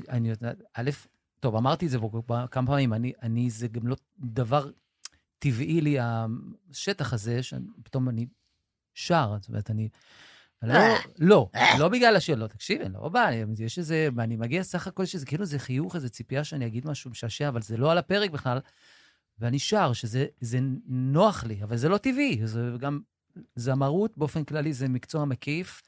אני 0.10 0.30
יודעת, 0.30 0.56
א', 0.74 0.90
טוב, 1.40 1.56
אמרתי 1.56 1.86
את 1.86 1.92
זה 1.92 2.00
פה 2.00 2.46
כמה 2.52 2.68
פעמים, 2.68 2.94
אני, 2.94 3.14
אני, 3.22 3.50
זה 3.50 3.68
גם 3.68 3.88
לא 3.88 3.96
דבר 4.20 4.70
טבעי 5.40 5.82
לי, 5.82 5.98
השטח 6.00 7.14
הזה, 7.14 7.44
שפתאום 7.44 8.10
אני 8.10 8.26
שר, 8.94 9.36
זאת 9.40 9.50
אומרת, 9.50 9.70
אני... 9.70 9.90
לא, 10.64 10.76
לא, 11.20 11.50
לא 11.80 11.90
בגלל 11.90 12.16
השיר, 12.16 12.36
לא, 12.36 12.48
תקשיב, 12.48 12.82
אני 12.82 12.94
לא 12.94 13.10
בא, 13.10 13.30
יש 13.60 13.80
איזה, 13.80 14.10
אני 14.20 14.36
מגיע 14.36 14.64
סך 14.64 14.88
הכל 14.88 15.06
שזה 15.06 15.26
כאילו 15.26 15.46
זה 15.46 15.60
חיוך, 15.60 15.96
איזה 15.96 16.10
ציפייה 16.10 16.44
שאני 16.44 16.68
אגיד 16.68 16.88
משהו 16.88 17.12
משעשע, 17.12 17.48
אבל 17.48 17.62
זה 17.62 17.78
לא 17.78 17.92
על 17.92 17.98
הפרק 17.98 18.32
בכלל, 18.32 18.60
ואני 19.42 19.60
שר, 19.60 19.94
שזה 19.94 20.26
זה 20.42 20.60
נוח 20.88 21.44
לי, 21.44 21.64
אבל 21.64 21.78
זה 21.78 21.90
לא 21.90 21.98
טבעי, 21.98 22.40
זה 22.44 22.72
גם, 22.80 23.00
זמרות 23.56 24.18
באופן 24.18 24.44
כללי 24.44 24.74
זה 24.74 24.88
מקצוע 24.90 25.26
מקיף, 25.26 25.82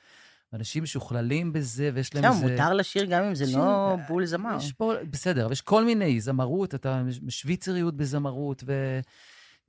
אנשים 0.54 0.84
משוכללים 0.84 1.54
בזה, 1.54 1.90
ויש 1.94 2.16
להם 2.16 2.26
עכשיו, 2.26 2.42
איזה... 2.44 2.52
מותר 2.54 2.74
לשיר 2.74 3.06
גם 3.06 3.24
אם 3.24 3.36
זה 3.36 3.46
שיר- 3.46 3.58
לא 3.58 3.96
בול 4.08 4.26
זמר. 4.26 4.58
יש 4.58 4.72
פה, 4.74 4.94
בסדר, 5.10 5.44
אבל 5.46 5.52
יש 5.52 5.62
כל 5.62 5.86
מיני 5.86 6.22
זמרות, 6.22 6.76
אתה 6.76 7.04
שוויצריות 7.30 7.98
בזמרות, 7.98 8.64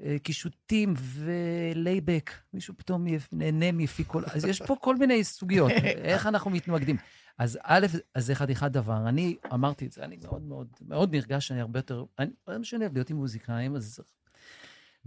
וקישוטים 0.01 0.95
ולייבק, 0.97 2.31
מישהו 2.55 2.75
פתאום 2.77 3.07
נהנה 3.33 3.73
מיפי 3.73 4.05
כל... 4.07 4.23
אז 4.27 4.45
יש 4.45 4.63
פה 4.63 4.77
כל 4.81 4.97
מיני 4.97 5.25
סוגיות, 5.25 5.71
איך 6.11 6.27
אנחנו 6.27 6.51
מתמקדים. 6.51 6.97
אז 7.39 7.59
א', 7.63 7.87
אז 8.15 8.27
זה 8.27 8.35
חתיכת 8.35 8.71
דבר. 8.71 9.09
אני 9.09 9.37
אמרתי 9.53 9.87
את 9.87 9.93
זה, 9.93 10.05
אני 10.05 10.17
מאוד 10.23 10.43
מאוד 10.43 10.69
מאוד 10.81 11.15
נרגש, 11.15 11.53
אני 11.53 11.61
הרבה 11.61 11.79
יותר... 11.79 12.05
אני 12.19 12.31
לא 12.49 12.59
משנה, 12.59 12.85
להיות 12.93 13.11
עם 13.11 13.17
מוזיקאים, 13.17 13.77
אז... 13.77 14.01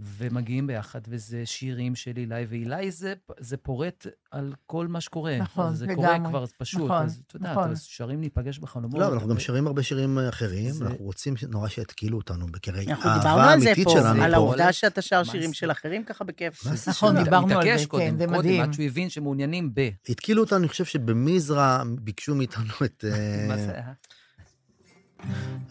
ומגיעים 0.00 0.66
ביחד, 0.66 1.00
וזה 1.08 1.42
שירים 1.46 1.94
של 1.94 2.12
אילי, 2.16 2.46
ואילי 2.48 2.90
זה, 2.90 3.14
זה 3.38 3.56
פורט 3.56 4.06
על 4.30 4.54
כל 4.66 4.86
מה 4.86 5.00
שקורה. 5.00 5.38
נכון, 5.38 5.74
זה 5.74 5.86
לגמרי. 5.86 6.06
קורה 6.06 6.18
כבר 6.28 6.44
פשוט, 6.58 6.84
נכון, 6.84 7.02
אז 7.02 7.20
אתה 7.26 7.36
יודע, 7.36 7.50
נכון. 7.52 7.70
אז 7.70 7.82
שרים 7.82 8.20
להיפגש 8.20 8.58
בחלומות. 8.58 9.00
לא, 9.00 9.04
אבל 9.06 9.14
אנחנו 9.14 9.28
גם 9.28 9.38
שרים 9.38 9.66
הרבה 9.66 9.82
שירים 9.82 10.18
אחרים, 10.18 10.70
זה- 10.70 10.84
אנחנו 10.84 11.04
רוצים 11.04 11.34
נורא 11.48 11.68
שיתקילו 11.68 12.16
אותנו, 12.18 12.46
כי 12.62 12.70
אנחנו 12.70 13.10
האהבה 13.10 13.18
דיברנו 13.22 13.48
על 13.50 13.60
זה 13.60 13.72
פה, 13.84 13.90
שלנו 13.90 14.22
על. 14.22 14.34
העובדה 14.34 14.72
שאתה 14.72 15.02
שר 15.02 15.24
שירים 15.24 15.48
זה? 15.48 15.54
של 15.54 15.70
אחרים 15.70 16.04
ככה 16.04 16.24
בכיף. 16.24 16.66
מה 16.66 16.76
זה 16.76 16.90
נכון? 16.90 17.24
דיברנו 17.24 17.58
על 17.58 17.62
זה, 17.62 17.68
כן, 17.70 17.78
זה 17.78 17.86
קודם, 17.86 18.32
מדהים. 18.38 18.62
עד 18.62 18.72
שהוא 18.72 18.84
הבין 18.86 19.10
שמעוניינים 19.10 19.70
ב... 19.74 19.88
התקילו 20.08 20.42
אותנו, 20.42 20.58
אני 20.58 20.68
חושב 20.68 20.84
שבמזרע 20.84 21.82
ביקשו 22.00 22.34
מאיתנו 22.34 22.64
את... 22.84 23.04
אה, 23.12 23.44
מה 23.48 23.56
זה 23.56 23.72
היה? 23.74 23.92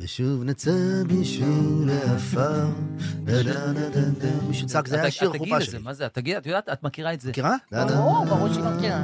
ושוב 0.01 0.44
נצא 0.44 0.72
בשביל 1.08 1.89
העפר, 1.89 2.66
דה 3.24 3.44
דה 3.44 3.74
דה 3.74 3.89
דה 3.89 4.01
דה. 4.01 4.27
מישהו 4.48 4.68
צעק, 4.68 4.88
זה 4.88 5.01
היה 5.01 5.12
שיר 5.12 5.32
חופה 5.38 5.62
שלי. 5.62 5.80
מה 5.80 5.94
זה? 5.94 6.08
תגיד, 6.13 6.36
את 6.36 6.46
יודעת, 6.46 6.70
את 6.74 6.84
מכירה 6.84 7.13
את 7.13 7.22
זה. 7.22 7.30
מכירה? 7.30 7.56
דה 7.72 7.86
דה 7.86 7.96
ברור, 7.96 8.25
ברור 8.25 8.54
שהיא 8.54 8.63
מכירה. 8.63 9.04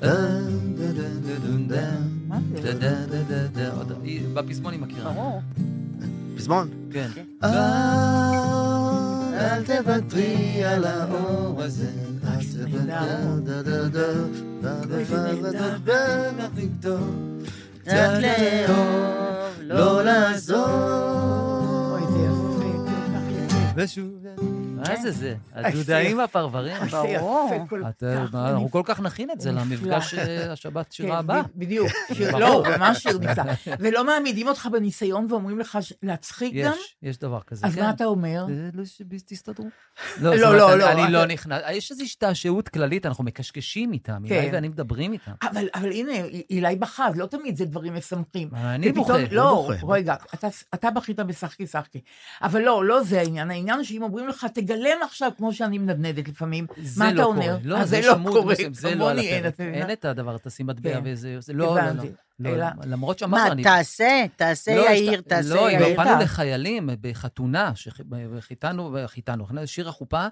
דה 0.00 0.08
דה 0.76 0.92
דה 0.92 1.02
דה 1.20 1.38
דה 1.38 1.56
דה. 1.76 1.90
מה 2.28 2.38
זה? 2.62 2.62
דה, 2.62 2.74
דה, 2.74 3.06
דה, 3.06 3.22
דה, 3.22 3.46
דה, 3.46 3.72
עוד- 3.72 3.92
היא- 4.02 4.22
בפזמון 4.34 4.72
היא 4.72 4.80
מכירה. 4.80 5.12
ברור. 5.12 5.42
פזמון. 6.36 6.68
כן. 6.92 7.08
אה, 7.44 7.50
אל 9.56 9.64
תוותרי 9.64 10.64
על 10.64 10.84
האור 10.84 11.62
הזה, 11.62 11.90
אל 12.24 12.30
תוותרי, 12.52 12.86
דה 12.86 13.62
דה 13.62 13.88
דה, 13.88 13.88
דה 13.88 14.74
דה 14.86 15.04
דה 15.04 15.50
דה 15.50 16.58
דה. 16.80 16.96
קצת 17.84 18.18
לא 19.68 20.02
לעזור. 20.04 20.66
אוי, 21.90 22.02
זה 22.12 22.18
יפה, 22.18 22.72
כל 22.84 23.12
כך 23.14 23.22
יפה. 23.30 23.58
ושוב... 23.76 24.17
מה 24.88 24.96
זה 24.96 25.10
זה? 25.10 25.34
הדודאים 25.54 26.18
והפרברים? 26.18 26.76
ברור. 26.90 27.50
אנחנו 28.34 28.70
כל 28.70 28.82
כך 28.84 29.00
נכין 29.00 29.30
את 29.30 29.40
זה. 29.40 29.52
למפגש 29.52 30.14
אה, 30.14 30.52
השבת 30.52 30.92
שירה 30.92 31.10
כן, 31.10 31.16
הבאה. 31.16 31.42
בדיוק. 31.56 31.88
לא, 32.40 32.62
ממש 32.78 32.98
שיר 33.02 33.18
נפלא. 33.18 33.52
ולא 33.80 34.04
מעמידים 34.04 34.48
אותך 34.48 34.68
בניסיון 34.72 35.26
ואומרים 35.30 35.58
לך 35.58 35.78
להצחיק 36.02 36.54
גם? 36.54 36.72
יש, 36.72 36.96
יש 37.02 37.18
דבר 37.18 37.40
כזה, 37.40 37.66
אז 37.66 37.74
כן. 37.74 37.80
מה 37.82 37.90
אתה 37.90 38.04
אומר? 38.04 38.46
אה, 38.50 38.68
לא, 38.74 38.84
שתסתדרו. 38.84 39.66
לא, 40.20 40.36
לא, 40.36 40.72
אני- 40.72 40.78
לא, 40.80 40.90
אני 40.92 41.12
לא 41.12 41.26
נכנס, 41.26 41.62
יש 41.70 41.90
איזו 41.90 42.02
השתעשעות 42.02 42.68
כללית, 42.68 43.06
אנחנו 43.06 43.24
מקשקשים 43.24 43.92
איתם, 43.92 44.22
כן. 44.28 44.34
אילי 44.34 44.50
ואני 44.52 44.68
מדברים 44.68 45.12
איתם. 45.12 45.32
אבל, 45.42 45.68
אבל 45.74 45.92
הנה, 45.92 46.12
אילי 46.50 46.76
בכה, 46.76 47.08
אז 47.08 47.16
לא 47.16 47.26
תמיד 47.26 47.56
זה 47.56 47.64
דברים 47.64 47.94
משמחים. 47.94 48.48
אני 48.54 48.92
בוכה. 48.92 49.14
לא, 49.30 49.70
בוכה. 49.80 49.92
רגע, 49.94 50.14
אתה, 50.34 50.48
אתה 50.74 50.90
בכית 50.90 51.20
בשחקי 51.20 51.66
שחקי. 51.66 52.00
אבל 52.42 52.60
לא, 52.62 52.84
לא 52.84 53.02
זה 53.02 53.20
העניין. 53.20 53.50
העניין 53.50 53.84
שאם 53.84 54.02
אומרים 54.02 54.28
לך, 54.28 54.46
תגלם 54.78 55.02
עכשיו, 55.04 55.32
כמו 55.36 55.52
שאני 55.52 55.78
מנדנדת 55.78 56.28
לפעמים, 56.28 56.66
מה 56.96 57.04
לא 57.04 57.14
אתה 57.14 57.22
קורה. 57.22 57.36
אומר? 57.36 57.58
לא, 57.64 57.78
אז 57.78 57.88
זה 57.90 58.00
לא 58.00 58.14
קורה, 58.24 58.54
זה 58.72 58.94
לא 58.94 59.10
על 59.10 59.16
כמוני 59.16 59.28
אין, 59.28 59.46
הפרק. 59.46 59.90
את 59.92 60.04
הדבר, 60.04 60.38
תשים 60.38 60.66
מטבע 60.66 60.94
כן. 60.94 61.00
וזה, 61.04 61.36
זה 61.40 61.52
לא, 61.52 61.76
לא, 61.76 61.82
לא. 61.90 62.02
לא, 62.40 62.48
אלא- 62.50 62.66
למרות 62.86 63.22
מה, 63.22 63.38
שאמרנו, 63.38 63.52
אני... 63.52 63.62
תעשה, 63.62 64.24
תעשה 64.36 64.76
לא, 64.76 64.80
יאיר, 64.90 65.20
תעשה 65.20 65.54
לא, 65.54 65.70
יאיר. 65.70 65.88
לא. 65.88 65.96
באנו 65.96 66.22
לחיילים 66.22 66.90
בחתונה, 67.00 67.72
שחיתנו, 67.74 68.96
חיתנו, 69.06 69.46
שיר 69.66 69.88
החופה, 69.88 70.26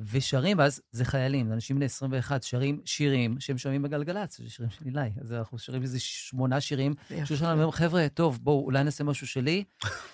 ושרים, 0.00 0.58
ואז 0.58 0.80
זה 0.92 1.04
חיילים, 1.04 1.48
זה 1.48 1.54
אנשים 1.54 1.76
בני 1.76 1.84
21, 1.84 2.42
שרים 2.42 2.80
שירים 2.84 3.36
שהם 3.40 3.58
שומעים 3.58 3.82
בגלגלצ, 3.82 4.38
זה 4.38 4.50
שירים 4.50 4.70
של 4.70 4.84
אילי. 4.86 5.10
אז 5.20 5.32
אנחנו 5.32 5.58
שרים 5.58 5.82
איזה 5.82 6.00
שמונה 6.00 6.60
שירים, 6.60 6.94
שהוא 7.24 7.38
שלנו 7.38 7.52
אומרים, 7.52 7.70
חבר'ה, 7.70 8.06
טוב, 8.14 8.38
בואו, 8.42 8.64
אולי 8.64 8.84
נעשה 8.84 9.04
משהו 9.04 9.26
שלי. 9.26 9.64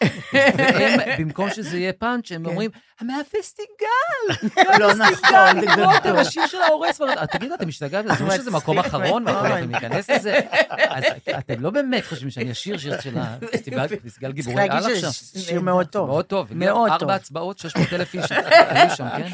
והם, 0.32 1.00
במקום 1.18 1.50
שזה 1.50 1.78
יהיה 1.78 1.92
פאנץ', 1.92 2.32
הם 2.32 2.44
כן. 2.44 2.50
אומרים, 2.50 2.70
מהפסטיגל! 3.00 4.48
לא 4.80 4.94
נכון, 4.94 5.60
זה 5.60 5.66
גדול. 6.02 6.16
השיר 6.18 6.46
של 6.46 6.58
ההורס. 6.68 7.00
ורד." 7.00 7.26
תגידו, 7.26 7.54
אתם 7.54 7.68
משתגעים? 7.68 8.14
זה 8.18 8.24
לא 8.24 8.36
שזה 8.36 8.50
מקום 8.50 8.78
אחרון, 8.78 9.26
ואנחנו 9.26 9.42
לא 9.42 9.48
יכולים 9.48 9.70
להיכנס 9.70 10.10
לזה? 10.10 10.40
אז 10.70 11.04
אתם 11.38 11.62
לא 11.62 11.70
באמת 11.70 12.06
חושבים 12.06 12.30
שאני 12.30 12.52
אשיר 12.52 12.78
שיר 12.78 13.00
של 13.00 13.18
הפסטיגל 13.18 14.32
גיבורי 14.32 14.62
על 14.62 14.92
עכשיו? 14.92 15.12
שיר 15.12 15.60
מאוד 15.60 15.86
טוב. 15.86 16.08
מאוד 16.08 16.24
טוב. 16.24 16.48
מאוד 16.54 16.90
טוב. 16.90 17.00
ארבע 17.02 17.14
הצבעות, 17.14 17.58
600 17.58 17.92
אלף 17.92 18.14
איש 18.14 18.32
היו 18.32 18.96
שם, 18.96 19.08
כן? 19.16 19.28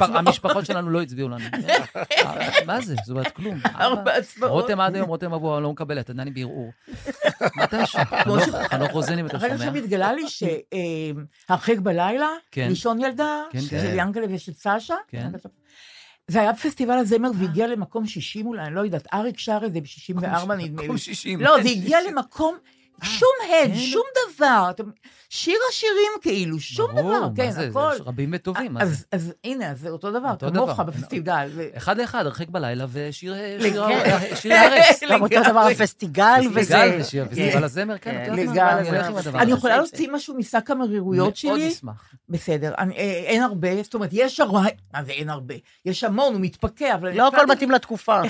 המשפחות 0.00 0.66
שלנו 0.66 0.90
לא 0.90 1.02
הצביעו 1.02 1.28
לנו. 1.28 1.44
מה 2.66 2.80
זה? 2.80 2.94
זאת 3.04 3.10
אומרת, 3.10 3.28
כלום. 3.32 3.58
ארבע 3.80 4.14
הצבעות. 4.14 4.50
רותם 4.62 4.80
עד 4.80 4.94
היום, 4.94 5.08
רותם 5.08 5.32
אבו 5.32 5.60
לא 5.60 5.72
מקבלת, 5.72 6.10
עדיין 6.10 6.34
בערעור. 6.34 6.72
מתישהו. 7.56 8.00
חנוך- 8.24 8.68
חנוך 8.70 8.90
רוזן, 8.90 9.18
אם 9.18 9.26
אתה 9.26 9.40
שומע. 9.40 9.54
עכשיו 9.54 9.74
התגלה 9.74 10.12
לי 10.12 10.22
שהרחק 10.28 11.78
בלילה, 11.78 12.28
כן. 12.50 12.68
לישון 12.68 13.00
ילדה, 13.00 13.42
כן, 13.50 13.60
של 13.60 13.68
כן. 13.70 13.94
ינקלה 13.96 14.26
ושל 14.30 14.52
סשה. 14.52 14.94
זה 16.28 16.40
היה 16.40 16.52
בפסטיבל 16.52 16.94
הזמר 16.98 17.30
והגיע 17.38 17.66
למקום 17.66 18.06
60 18.06 18.46
אולי, 18.46 18.62
אני 18.66 18.74
לא 18.74 18.80
יודעת, 18.80 19.06
אריק 19.14 19.38
שר 19.38 19.58
את 19.66 19.72
זה 19.74 19.80
ב-64 19.80 20.26
נדמה 20.42 20.54
לי. 20.54 20.68
מקום 20.68 20.98
60. 20.98 21.40
לא, 21.40 21.62
זה 21.62 21.68
הגיע 21.68 21.98
למקום, 22.10 22.56
שום 23.02 23.28
הד, 23.44 23.70
כן. 23.70 23.74
שום 23.76 24.02
דבר. 24.36 24.66
אתם- 24.70 24.90
שיר 25.30 25.58
השירים 25.70 26.12
כאילו, 26.22 26.60
שום 26.60 26.90
ברור, 26.94 27.02
דבר, 27.16 27.28
מה 27.28 27.36
כן, 27.36 27.50
זה? 27.50 27.68
הכל. 27.70 27.90
יש 27.94 28.00
רבים 28.06 28.30
וטובים, 28.34 28.72
מה 28.74 28.86
זה? 28.86 28.92
אז, 28.92 29.06
אז 29.12 29.32
הנה, 29.44 29.70
אז 29.70 29.80
זה 29.80 29.90
אותו 29.90 30.10
דבר, 30.10 30.34
כמוך. 30.38 30.80
בפסטיגל. 30.80 31.48
ו- 31.54 31.76
אחד 31.76 31.98
לאחד, 31.98 32.26
הרחק 32.26 32.48
בלילה 32.48 32.86
ושיר 32.92 33.34
לגמרי. 33.58 33.94
שיר 34.36 34.52
הארץ. 34.54 35.00
גם 35.10 35.22
אותו 35.22 35.36
דבר 35.50 35.60
הפסטיגל 35.60 36.40
וזה. 36.54 36.60
פסטיגל 36.60 37.00
ושיר, 37.00 37.24
פסטיבל 37.30 37.64
הזמר, 37.64 37.98
כן, 37.98 38.24
כן. 38.26 38.32
אני. 39.34 39.52
יכולה 39.52 39.76
להוציא 39.76 40.08
משהו 40.12 40.34
משק 40.38 40.70
המרירויות 40.70 41.24
מאוד 41.24 41.36
שלי? 41.36 41.68
אשמח. 41.68 42.14
בסדר, 42.28 42.74
אני, 42.78 42.94
אה, 42.96 43.00
אין 43.26 43.42
הרבה, 43.42 43.82
זאת 43.82 43.94
אומרת, 43.94 44.10
יש 44.12 44.40
הרבה, 44.40 44.60
מה 44.94 45.04
זה 45.04 45.12
אין 45.12 45.30
הרבה? 45.30 45.54
יש 45.84 46.04
המון, 46.04 46.32
הוא 46.34 46.40
מתפקע, 46.40 46.94
אבל... 46.94 47.12
לא 47.16 47.28
הכל 47.28 47.46
מתאים 47.46 47.70
לתקופה. 47.70 48.20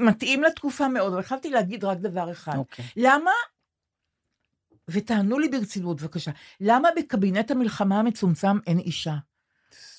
מתאים 0.00 0.42
לתקופה 0.42 0.88
מאוד, 0.88 1.12
אבל 1.12 1.20
החלטתי 1.20 1.50
להגיד 1.50 1.84
רק 1.84 1.98
דבר 1.98 2.30
אחד. 2.30 2.56
אוקיי. 2.56 2.84
למה, 2.96 3.30
ותענו 4.90 5.38
לי 5.38 5.48
ברצינות 5.48 6.00
בבקשה, 6.02 6.30
למה 6.60 6.88
בקבינט 6.96 7.50
המלחמה 7.50 7.98
המצומצם 7.98 8.58
אין 8.66 8.78
אישה? 8.78 9.14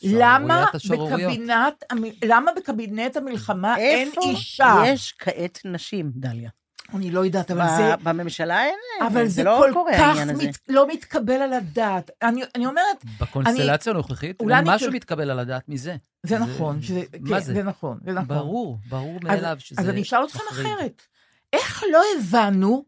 למה. 0.03 0.65
בקבינט, 0.89 1.83
למה 2.25 2.51
בקבינט 2.57 3.17
המלחמה 3.17 3.77
אין 3.77 4.07
איפה 4.07 4.21
אישה? 4.21 4.75
יש 4.85 5.13
כעת 5.19 5.59
נשים, 5.65 6.11
דליה? 6.15 6.49
אני 6.93 7.11
לא 7.11 7.25
יודעת, 7.25 7.51
אבל 7.51 7.67
זה... 7.77 7.95
בממשלה 8.03 8.63
אין, 8.65 8.75
אבל 9.07 9.23
זה 9.23 9.29
זה 9.29 9.43
לא 9.43 9.57
כל 9.59 9.69
קורה 9.73 9.91
כך 9.93 9.99
העניין 9.99 10.29
הזה. 10.29 10.47
מת, 10.47 10.57
לא 10.67 10.87
מתקבל 10.87 11.33
על 11.41 11.53
הדעת. 11.53 12.11
אני, 12.21 12.41
אני 12.55 12.65
אומרת, 12.65 13.05
בקונסטלציה 13.21 13.93
הנוכחית, 13.93 14.39
אולי 14.41 14.61
משהו 14.65 14.91
מתקבל 14.91 15.29
על 15.31 15.39
הדעת 15.39 15.69
מזה. 15.69 15.95
זה 16.25 16.39
נכון, 16.39 16.81
שזה, 16.81 17.03
מה 17.19 17.29
כן, 17.39 17.43
זה? 17.45 17.53
זה 17.53 17.63
נכון, 17.63 17.99
זה 18.05 18.11
נכון. 18.11 18.27
ברור, 18.27 18.77
ברור 18.89 19.15
אז- 19.15 19.23
מאליו 19.23 19.55
שזה 19.59 19.81
אז 19.81 19.89
אני 19.89 20.01
אשאל 20.01 20.23
אתכם. 20.25 20.39
אחרת. 20.51 21.01
איך 21.53 21.83
לא 21.91 22.01
הבנו 22.19 22.85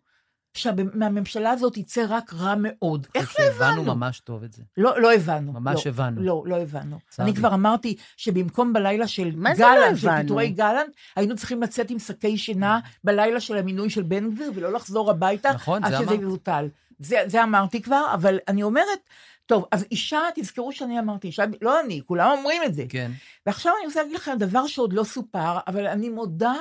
שמהממשלה 0.57 1.51
הזאת 1.51 1.77
יצא 1.77 2.05
רק 2.09 2.33
רע 2.33 2.53
מאוד? 2.57 3.07
איך 3.15 3.35
לא 3.39 3.45
שהבנו 3.45 3.81
הבנו? 3.81 3.95
ממש 3.95 4.19
טוב 4.19 4.43
את 4.43 4.53
זה. 4.53 4.63
לא, 4.77 5.01
לא 5.01 5.13
הבנו. 5.13 5.51
ממש 5.51 5.87
לא, 5.87 5.91
הבנו. 5.91 6.21
לא, 6.21 6.43
לא 6.45 6.55
הבנו. 6.55 6.99
צר 7.09 7.23
אני 7.23 7.31
לי. 7.31 7.37
כבר 7.37 7.53
אמרתי 7.53 7.95
שבמקום 8.17 8.73
בלילה 8.73 9.07
של 9.07 9.31
זה 9.31 9.63
לא 9.63 9.75
גלנט, 9.75 9.97
של 9.97 10.09
הבנו? 10.09 10.21
פיטורי 10.21 10.49
גלנט, 10.49 10.95
היינו 11.15 11.35
צריכים 11.35 11.61
לצאת 11.61 11.89
עם 11.89 11.99
שקי 11.99 12.37
שינה 12.37 12.79
בלילה 13.03 13.39
של 13.39 13.57
המינוי 13.57 13.89
של 13.89 14.03
בן 14.03 14.31
גביר, 14.31 14.51
ולא 14.55 14.73
לחזור 14.73 15.11
הביתה, 15.11 15.51
נכון, 15.53 15.83
עד 15.83 15.91
זה 15.91 16.03
שזה. 16.03 16.13
יבוטל. 16.13 16.67
זה, 16.99 17.17
זה 17.25 17.43
אמרתי 17.43 17.81
כבר, 17.81 18.11
אבל 18.13 18.39
אני 18.47 18.63
אומרת, 18.63 18.99
טוב, 19.45 19.65
אז 19.71 19.85
אישה, 19.91 20.19
תזכרו 20.35 20.71
שאני 20.71 20.99
אמרתי, 20.99 21.27
אישה, 21.27 21.43
לא 21.61 21.79
אני, 21.79 22.01
כולם 22.05 22.29
אומרים 22.37 22.63
את 22.63 22.73
זה. 22.73 22.85
כן. 22.89 23.11
ועכשיו 23.45 23.73
אני 23.79 23.87
רוצה 23.87 24.01
להגיד 24.01 24.15
לכם 24.15 24.35
דבר 24.37 24.67
שעוד 24.67 24.93
לא 24.93 25.03
סופר, 25.03 25.59
אבל 25.67 25.87
אני 25.87 26.09
מודה 26.09 26.53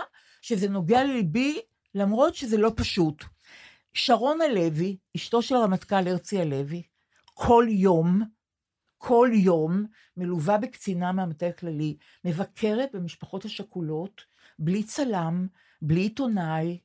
שזה 0.42 0.68
נוגע 0.68 1.04
לליבי, 1.04 1.58
למרות 1.94 2.34
שזה 2.34 2.58
לא 2.58 2.72
פשוט. 2.76 3.24
שרון 3.94 4.40
הלוי, 4.40 4.96
אשתו 5.16 5.42
של 5.42 5.54
הרמטכ"ל 5.54 6.08
הרצי 6.08 6.40
הלוי, 6.40 6.82
כל 7.34 7.66
יום, 7.68 8.22
כל 8.98 9.30
יום, 9.32 9.86
מלווה 10.16 10.58
בקצינה 10.58 11.12
מהמטה 11.12 11.46
הכללי, 11.46 11.96
מבקרת 12.24 12.90
במשפחות 12.94 13.44
השכולות, 13.44 14.24
בלי 14.58 14.82
צלם, 14.82 15.46
בלי 15.82 16.00
עיתונאי, 16.00 16.78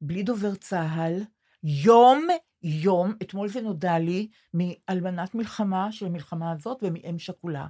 בלי 0.00 0.22
דובר 0.22 0.54
צה"ל, 0.54 1.22
יום 1.62 2.26
יום, 2.62 3.14
אתמול 3.22 3.48
זה 3.48 3.60
נודע 3.60 3.98
לי, 3.98 4.28
מאלמנת 4.54 5.34
מלחמה 5.34 5.92
של 5.92 6.06
המלחמה 6.06 6.52
הזאת 6.52 6.78
ומאם 6.82 7.18
שכולה. 7.18 7.66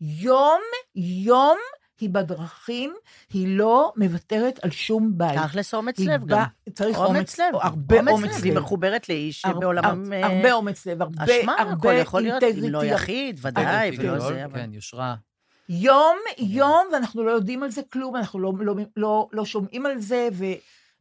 יום 0.00 0.60
יום 0.94 1.58
היא 2.00 2.10
בדרכים, 2.12 2.94
היא 3.32 3.58
לא 3.58 3.92
מוותרת 3.96 4.58
על 4.64 4.70
שום 4.70 5.12
בית. 5.18 5.38
תכלס 5.38 5.74
אומץ 5.74 5.98
לב 5.98 6.24
גם. 6.26 6.42
צריך 6.74 6.98
אומץ 6.98 7.38
לב. 7.38 7.54
הרבה 7.60 8.00
אומץ 8.10 8.36
לב. 8.38 8.44
היא 8.44 8.52
מחוברת 8.54 9.08
לאיש 9.08 9.44
הר- 9.44 9.52
שבעולמם... 9.52 10.12
הר- 10.12 10.22
אה, 10.22 10.36
הרבה 10.36 10.52
אומץ 10.52 10.86
לב, 10.86 11.02
הרבה, 11.02 11.24
אשמה, 11.40 11.54
הרבה 11.58 11.72
הכל 11.72 11.94
יכול 12.00 12.22
להיות, 12.22 12.42
אם 12.42 12.70
לא. 12.70 12.84
יחיד, 12.84 13.40
ודאי, 13.42 13.96
כן, 13.96 14.02
ולא 14.02 14.18
זה, 14.18 14.44
אבל... 14.44 14.54
כן, 14.60 14.70
יושרה. 14.72 15.14
יום, 15.68 16.16
יום, 16.38 16.86
ואנחנו 16.92 17.24
לא 17.24 17.30
יודעים 17.30 17.62
על 17.62 17.70
זה 17.70 17.82
כלום, 17.92 18.16
אנחנו 18.16 18.38
לא, 18.40 18.52
לא, 18.60 18.74
לא, 18.96 19.28
לא 19.32 19.44
שומעים 19.44 19.86
על 19.86 19.98
זה, 19.98 20.28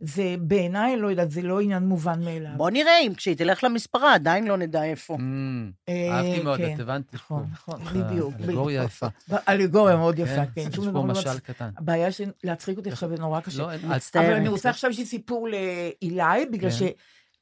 וזה 0.04 0.36
בעיניי, 0.39 0.98
לא 0.98 1.08
יודעת, 1.08 1.32
זה 1.32 1.42
לא 1.42 1.62
עניין 1.62 1.84
מובן 1.84 2.24
מאליו. 2.24 2.52
בוא 2.58 2.70
נראה 2.70 3.00
אם 3.00 3.13
כשהיא 3.13 3.38
תלך 3.38 3.63
למספרה, 3.63 4.13
עדיין 4.13 4.48
לא 4.48 4.58
נדע 4.58 4.84
איפה. 4.84 5.16
אמ, 5.16 5.72
אה, 5.89 6.10
אהבתי 6.12 6.44
מאוד, 6.44 6.58
כן. 6.60 6.76
את 6.76 6.80
הבנת. 6.80 7.13
נכון. 7.13 7.48
נכון, 7.52 7.82
אה, 7.82 7.94
בדיוק. 7.94 8.34
אלגוריה. 8.44 8.84
יפה. 8.84 9.08
אלגוריה 9.50 9.96
מאוד 9.96 10.20
יפה, 10.20 10.46
כן. 10.56 10.62
יש 10.70 10.76
פה 10.76 10.86
לא 10.86 11.04
משל 11.04 11.39
קטן. 11.39 11.70
הבעיה 11.78 12.12
של 12.12 12.32
להצחיק 12.44 12.78
אותי 12.78 12.89
עכשיו 12.89 13.10
זה 13.10 13.16
נורא 13.16 13.39
קשה. 13.39 13.62
לא, 13.62 13.70
אבל. 14.16 14.34
אני 14.34 14.48
רוצה 14.48 14.70
עכשיו 14.70 14.89
יש 14.92 14.98
לי 15.00 15.06
סיפור 15.06 15.48
לאילי, 15.48 16.46
בגלל 16.52 16.72
כן. 16.72 16.88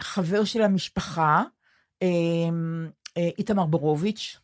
שחבר 0.02 0.44
של 0.44 0.62
המשפחה, 0.62 1.44
אמ, 2.02 2.90
אה, 3.18 3.30
איתמר 3.38 3.66
בורוביץ', 3.66 4.38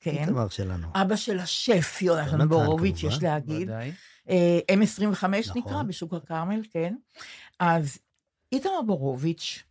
כן, 0.00 0.10
איתמר 0.10 0.48
שלנו. 0.48 0.86
אבא 0.94 1.16
של 1.16 1.38
השף 1.38 2.02
יונתן 2.02 2.48
בורוביץ'. 2.48 3.02
יש 3.02 3.22
להגיד. 3.22 3.62
ודאי. 3.62 3.92
אה, 4.30 4.58
M25 4.74 5.26
נכון. 5.26 5.38
נקרא, 5.54 5.82
בשוק 5.82 6.14
הכרמל, 6.14 6.62
כן. 6.70 6.94
אז 7.58 7.98
איתמר 8.52 8.82
בורוביץ' 8.86 9.62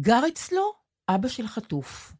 גר 0.00 0.22
אצלו 0.28 0.72
אבא 1.08 1.28
של 1.28 1.48
חטוף. 1.48 2.12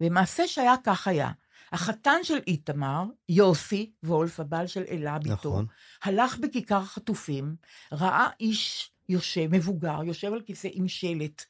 ומעשה 0.00 0.46
שהיה 0.46 0.74
כך 0.84 1.08
היה. 1.08 1.30
החתן 1.72 2.18
של 2.22 2.38
איתמר, 2.46 3.04
יוסי 3.28 3.92
וולף, 4.04 4.40
הבעל 4.40 4.66
של 4.66 4.84
אלה, 4.88 5.18
ביתו, 5.18 5.34
נכון. 5.34 5.66
הלך 6.02 6.38
בכיכר 6.38 6.76
החטופים, 6.76 7.56
ראה 7.92 8.28
איש 8.40 8.90
יושב, 9.08 9.46
מבוגר, 9.50 10.04
יושב 10.04 10.32
על 10.32 10.40
כיסא 10.40 10.68
עם 10.72 10.88
שלט. 10.88 11.44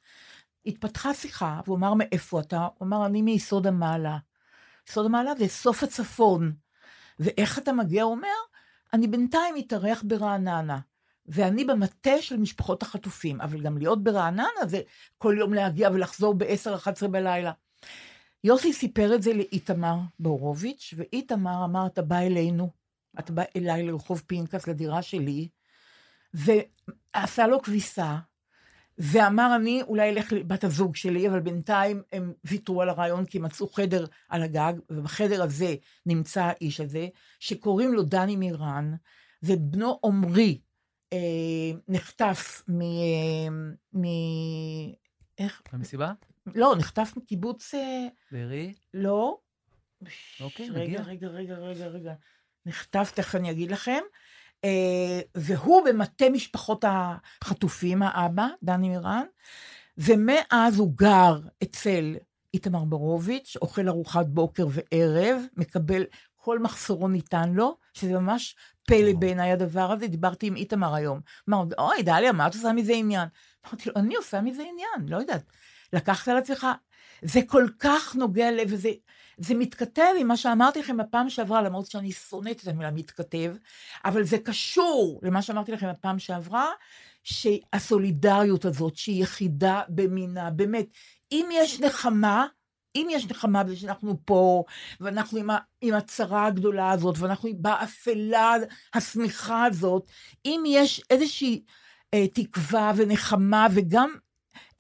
התפתחה 0.67 1.15
שיחה, 1.15 1.61
והוא 1.67 1.77
אמר, 1.77 1.95
מאיפה 1.95 2.41
אתה? 2.41 2.69
הוא 2.79 2.87
אמר, 2.87 3.07
אני 3.07 3.23
מיסוד 3.23 3.67
המעלה. 3.67 4.19
יסוד 4.89 5.07
המעלה 5.07 5.35
זה 5.39 5.49
סוף 5.49 5.83
הצפון. 5.83 6.53
ואיך 7.19 7.59
אתה 7.59 7.73
מגיע? 7.73 8.03
הוא 8.03 8.13
אומר, 8.13 8.29
אני 8.93 9.07
בינתיים 9.07 9.55
מתארח 9.55 10.03
ברעננה. 10.07 10.79
ואני 11.29 11.65
במטה 11.65 12.23
של 12.23 12.37
משפחות 12.37 12.83
החטופים, 12.83 13.41
אבל 13.41 13.61
גם 13.61 13.79
להיות 13.79 14.05
ברעננה 14.05 14.67
זה 14.67 14.81
כל 15.19 15.35
יום 15.39 15.55
להגיע 15.55 15.91
ולחזור 15.93 16.35
ב-10-11 16.35 17.09
בלילה. 17.09 17.53
יוסי 18.45 18.73
סיפר 18.73 19.15
את 19.15 19.23
זה 19.23 19.33
לאיתמר 19.33 19.97
בורוביץ', 20.19 20.95
ואיתמר 20.97 21.65
אמר, 21.65 21.87
אתה 21.87 22.03
בא 22.03 22.19
אלינו, 22.19 22.71
אתה 23.19 23.33
בא 23.33 23.43
אליי 23.57 23.83
לרחוב 23.83 24.23
פינקס, 24.27 24.67
לדירה 24.67 25.03
שלי, 25.03 25.49
ועשה 26.35 27.47
לו 27.47 27.63
כביסה, 27.63 28.17
ואמר, 28.99 29.57
אני 29.57 29.83
אולי 29.83 30.09
אלך 30.09 30.33
לבת 30.33 30.65
הזוג 30.65 30.97
שלי, 30.97 31.29
אבל 31.29 31.41
בינתיים 31.41 32.03
הם 32.13 32.33
ויתרו 32.45 32.83
על 32.83 32.89
הרעיון 32.89 33.25
כי 33.25 33.39
מצאו 33.39 33.69
חדר 33.69 34.05
על 34.29 34.43
הגג, 34.43 34.73
ובחדר 34.91 35.43
הזה 35.43 35.75
נמצא 36.07 36.43
האיש 36.43 36.81
הזה, 36.81 37.09
שקוראים 37.41 37.95
לו 37.95 38.03
דני 38.03 38.37
מירן, 38.37 38.95
ובנו 39.43 40.01
עמרי 40.05 40.59
אה, 41.13 41.19
נחטף 41.89 42.63
מ... 42.69 42.81
אה, 42.81 43.51
מ... 43.95 44.05
איך? 45.39 45.63
במסיבה? 45.73 46.13
לא, 46.47 46.75
נחטף 46.79 47.13
מקיבוץ... 47.17 47.75
אה, 47.75 48.07
בארי? 48.33 48.75
לא. 48.95 49.39
אוקיי, 50.41 50.71
רגע, 50.71 50.83
נגיע. 50.83 51.01
רגע, 51.01 51.29
רגע, 51.29 51.55
רגע, 51.55 51.87
רגע. 51.87 52.15
נחטף, 52.67 53.13
תכף 53.15 53.35
אני 53.35 53.51
אגיד 53.51 53.71
לכם. 53.71 54.01
אה, 54.65 55.21
והוא 55.35 55.83
במטה 55.87 56.31
משפחות 56.31 56.85
החטופים, 56.89 58.03
האבא, 58.03 58.47
דני 58.63 58.89
מירן, 58.89 59.25
ומאז 59.99 60.79
הוא 60.79 60.93
גר 60.97 61.41
אצל 61.63 62.17
איתמר 62.55 62.85
בורוביץ', 62.85 63.57
אוכל 63.63 63.89
ארוחת 63.89 64.27
בוקר 64.27 64.67
וערב, 64.71 65.43
מקבל 65.57 66.05
כל 66.37 66.59
מחסורו 66.59 67.09
ניתן 67.09 67.53
לו, 67.53 67.77
שזה 67.93 68.13
ממש 68.13 68.57
פלא 68.87 69.13
בעיניי 69.19 69.53
הדבר 69.53 69.93
הזה. 69.93 70.07
דיברתי 70.07 70.47
עם 70.47 70.57
איתמר 70.57 70.95
היום. 70.95 71.21
אמר, 71.49 71.65
אוי, 71.79 72.03
דליה, 72.03 72.33
מה 72.33 72.47
את 72.47 72.55
עושה 72.55 72.73
מזה 72.73 72.93
עניין? 72.93 73.29
אמרתי 73.67 73.89
לו, 73.89 73.95
אני 73.97 74.17
עושה 74.17 74.41
מזה 74.41 74.63
עניין, 74.63 75.09
לא 75.09 75.17
יודעת. 75.17 75.43
לקחת 75.93 76.29
על 76.29 76.37
עצמך, 76.37 76.67
זה 77.23 77.41
כל 77.47 77.67
כך 77.79 78.17
נוגע 78.17 78.51
לב, 78.51 78.69
וזה 78.71 78.91
זה 79.37 79.55
מתכתב 79.55 80.13
עם 80.19 80.29
מה 80.29 80.37
שאמרתי 80.37 80.79
לכם 80.79 80.97
בפעם 80.97 81.31
שעברה, 81.31 81.63
למרות 81.63 81.87
שאני 81.87 82.13
שונאת 82.13 82.63
את 82.63 82.69
המילה 82.69 82.91
מתכתב, 82.91 83.55
אבל 84.05 84.25
זה 84.25 84.39
קשור 84.39 85.21
למה 85.23 85.43
שאמרתי 85.43 85.73
לכם 85.73 85.91
בפעם 85.91 86.19
שעברה, 86.19 86.67
שהסולידריות 87.23 88.65
הזאת, 88.65 88.97
שהיא 88.97 89.23
יחידה 89.23 89.83
במינה, 89.89 90.51
באמת, 90.51 90.87
אם 91.33 91.49
יש 91.53 91.81
נחמה, 91.81 92.47
אם 92.97 93.09
יש 93.11 93.27
נחמה 93.31 93.65
בזה 93.65 93.77
שאנחנו 93.77 94.17
פה, 94.25 94.65
ואנחנו 95.01 95.39
עם, 95.39 95.51
ה, 95.51 95.59
עם 95.81 95.95
הצרה 95.95 96.47
הגדולה 96.47 96.91
הזאת, 96.91 97.19
ואנחנו 97.19 97.51
באפלה 97.57 98.55
השמיכה 98.95 99.65
הזאת, 99.65 100.11
אם 100.45 100.65
יש 100.67 101.03
איזושהי 101.11 101.63
אה, 102.15 102.29
תקווה 102.29 102.93
ונחמה, 102.97 103.67
וגם, 103.75 104.11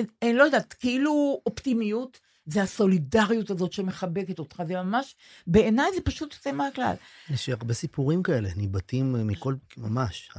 אה, 0.01 0.05
אני 0.23 0.35
לא 0.35 0.43
יודעת, 0.43 0.73
כאילו 0.73 1.41
אופטימיות, 1.47 2.26
זה 2.47 2.63
הסולידריות 2.63 3.51
הזאת 3.51 3.73
שמחבקת 3.73 4.39
אותך, 4.39 4.63
זה 4.67 4.83
ממש, 4.83 5.17
בעיניי 5.47 5.87
זה 5.95 6.01
פשוט 6.01 6.35
יוצא 6.35 6.53
מהכלל. 6.53 6.95
יש 7.31 7.49
הרבה 7.49 7.75
סיפורים 7.75 8.23
כאלה, 8.23 8.49
ניבטים 8.57 9.27
מכל, 9.27 9.55
ממש, 9.77 10.31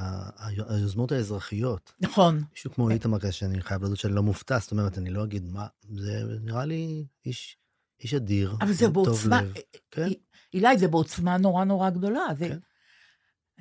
היוזמות 0.68 1.12
האזרחיות. 1.12 1.94
נכון. 2.00 2.44
מישהו 2.52 2.72
כמו 2.72 2.90
איתמר 2.90 3.20
כזה, 3.20 3.32
שאני 3.32 3.62
חייב 3.62 3.82
להודות 3.82 4.00
שאני 4.00 4.16
לא 4.16 4.24
מופתע, 4.24 4.60
זאת 4.60 4.72
אומרת, 4.72 4.98
אני 4.98 5.10
לא 5.10 5.24
אגיד 5.24 5.52
מה, 5.52 5.68
זה 5.90 6.24
נראה 6.42 6.66
לי 6.66 7.06
איש, 7.26 7.58
איש 8.04 8.14
אדיר, 8.14 8.56
אבל 8.62 8.74
זה 8.74 8.90
בעוצמה, 8.90 9.42
לב. 9.42 9.54
כן. 9.92 10.10
אילי, 10.54 10.78
זה 10.78 10.88
בעוצמה 10.88 11.38
נורא 11.38 11.64
נורא 11.64 11.90
גדולה. 11.90 12.26
זה... 12.38 12.50
כן. 12.50 12.58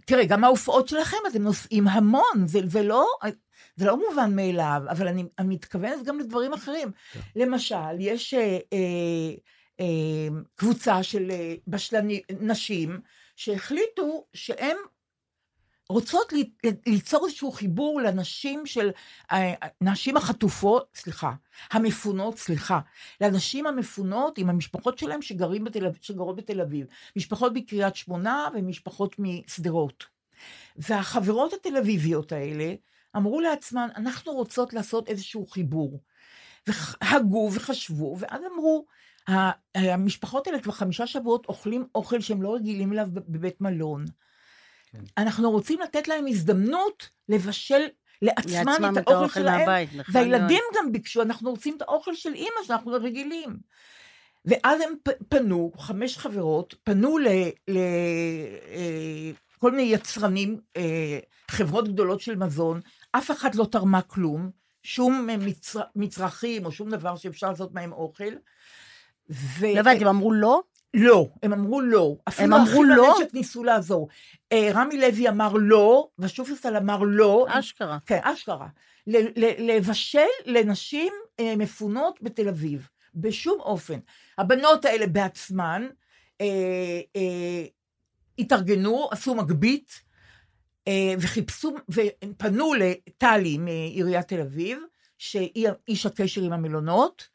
תראה, 0.07 0.25
גם 0.25 0.45
ההופעות 0.45 0.89
שלכם, 0.89 1.17
אתם 1.31 1.43
נוסעים 1.43 1.89
המון, 1.89 2.47
זה, 2.47 2.61
זה, 2.67 2.83
לא, 2.83 3.07
זה 3.77 3.87
לא 3.87 3.97
מובן 4.09 4.37
מאליו, 4.37 4.83
אבל 4.91 5.09
אני, 5.09 5.25
אני 5.39 5.49
מתכוונת 5.49 6.05
גם 6.05 6.19
לדברים 6.19 6.53
אחרים. 6.53 6.91
כן. 7.13 7.21
למשל, 7.37 8.01
יש 8.01 8.35
אה, 8.35 8.59
אה, 8.73 9.35
אה, 9.81 10.29
קבוצה 10.55 11.03
של 11.03 11.31
אה, 11.31 11.55
בשלני, 11.67 12.23
נשים 12.41 13.01
שהחליטו 13.37 14.27
שהן 14.35 14.77
רוצות 15.89 16.33
לי, 16.33 16.51
ליצור 16.87 17.27
איזשהו 17.27 17.53
חיבור 17.53 18.01
לנשים 18.01 18.67
של, 18.67 18.91
אה, 19.33 19.53
נשים 19.81 20.17
החטופות, 20.17 20.89
סליחה, 20.95 21.33
המפונות, 21.71 22.39
סליחה, 22.39 22.81
לנשים 23.21 23.67
המפונות 23.67 24.39
עם 24.39 24.51
המשפחות 24.51 24.99
שלהם 24.99 25.23
שגרים 25.23 25.65
בתל, 25.65 25.87
שגרות 26.01 26.37
בתל 26.37 26.61
אביב, 26.61 26.87
משפחות 27.17 27.55
בקריית 27.55 27.97
שמונה 27.97 28.49
ומשפחות 28.55 29.17
משדרות. 29.19 30.05
והחברות 30.77 31.53
התל 31.53 31.77
אביביות 31.77 32.33
האלה 32.33 32.75
אמרו 33.17 33.41
לעצמן, 33.41 33.89
אנחנו 33.97 34.33
רוצות 34.33 34.73
לעשות 34.73 35.09
איזשהו 35.09 35.47
חיבור. 35.47 36.01
והגו 36.67 37.51
וחשבו, 37.53 38.17
ואז 38.19 38.41
אמרו, 38.55 38.87
המשפחות 39.75 40.47
האלה 40.47 40.61
כבר 40.61 40.73
חמישה 40.73 41.07
שבועות 41.07 41.47
אוכלים 41.47 41.87
אוכל 41.95 42.21
שהם 42.21 42.43
לא 42.43 42.55
רגילים 42.55 42.93
אליו 42.93 43.09
בבית 43.13 43.61
מלון. 43.61 44.05
כן. 44.97 45.23
אנחנו 45.23 45.51
רוצים 45.51 45.81
לתת 45.81 46.09
להם 46.09 46.27
הזדמנות 46.27 47.09
לבשל 47.29 47.83
לעצמם 48.23 48.53
לעצמם 48.67 48.95
את 48.99 49.09
האוכל 49.09 49.41
שלהם, 49.41 49.59
מהבית, 49.59 49.91
נכון 49.95 50.15
והילדים 50.17 50.63
מאוד. 50.73 50.85
גם 50.85 50.93
ביקשו, 50.93 51.23
אנחנו 51.23 51.51
רוצים 51.51 51.77
את 51.77 51.83
האוכל 51.83 52.15
של 52.15 52.35
אימא 52.35 52.65
שאנחנו 52.67 52.93
רגילים. 52.93 53.57
ואז 54.45 54.81
הם 54.81 54.95
פנו, 55.29 55.73
חמש 55.79 56.19
חברות, 56.19 56.75
פנו 56.85 57.19
לכל 59.59 59.71
מיני 59.71 59.83
יצרנים, 59.83 60.61
אה, 60.77 61.19
חברות 61.51 61.89
גדולות 61.89 62.21
של 62.21 62.37
מזון, 62.37 62.81
אף 63.13 63.31
אחת 63.31 63.55
לא 63.55 63.65
תרמה 63.65 64.03
כלום, 64.03 64.51
שום 64.83 65.31
אה, 65.31 65.37
מצר, 65.37 65.81
מצרכים 65.97 66.67
או 66.67 66.73
שום 66.73 66.91
דבר 66.91 67.17
שאפשר 67.17 67.51
לעשות 67.51 67.75
מהם 67.75 67.93
אוכל. 67.93 68.33
ו... 69.31 69.67
לא 69.75 69.81
הבנתי, 69.81 70.03
הם 70.03 70.09
אמרו 70.09 70.33
לא? 70.33 70.63
לא, 70.97 71.29
הם 71.43 71.53
אמרו 71.53 71.81
לא. 71.81 72.17
אפילו 72.29 72.57
אמרו 72.57 72.69
האחים 72.69 72.85
לא? 72.85 73.15
לנשק 73.19 73.35
ניסו 73.35 73.65
לעזור. 73.65 74.09
אה, 74.53 74.71
רמי 74.75 74.99
לוי 74.99 75.29
אמר 75.29 75.53
לא, 75.53 76.09
ושופרסל 76.19 76.77
אמר 76.77 77.03
לא. 77.03 77.47
אשכרה. 77.49 77.99
כן, 78.07 78.21
אשכרה. 78.23 78.69
לבשל 79.59 80.27
לנשים 80.47 81.13
אה, 81.41 81.57
מפונות 81.57 82.19
בתל 82.23 82.49
אביב, 82.49 82.89
בשום 83.15 83.61
אופן. 83.61 83.99
הבנות 84.39 84.85
האלה 84.85 85.07
בעצמן 85.07 85.87
אה, 86.41 87.01
אה, 87.17 87.65
התארגנו, 88.39 89.09
עשו 89.11 89.35
מגבית, 89.35 90.01
אה, 90.89 91.15
וחיפשו, 91.19 91.75
ופנו 91.89 92.75
לטלי 92.75 93.59
מעיריית 93.59 94.29
תל 94.29 94.41
אביב, 94.41 94.79
שהיא 95.19 95.69
איש 95.89 96.07
הקשר 96.07 96.43
עם 96.43 96.53
המלונות, 96.53 97.29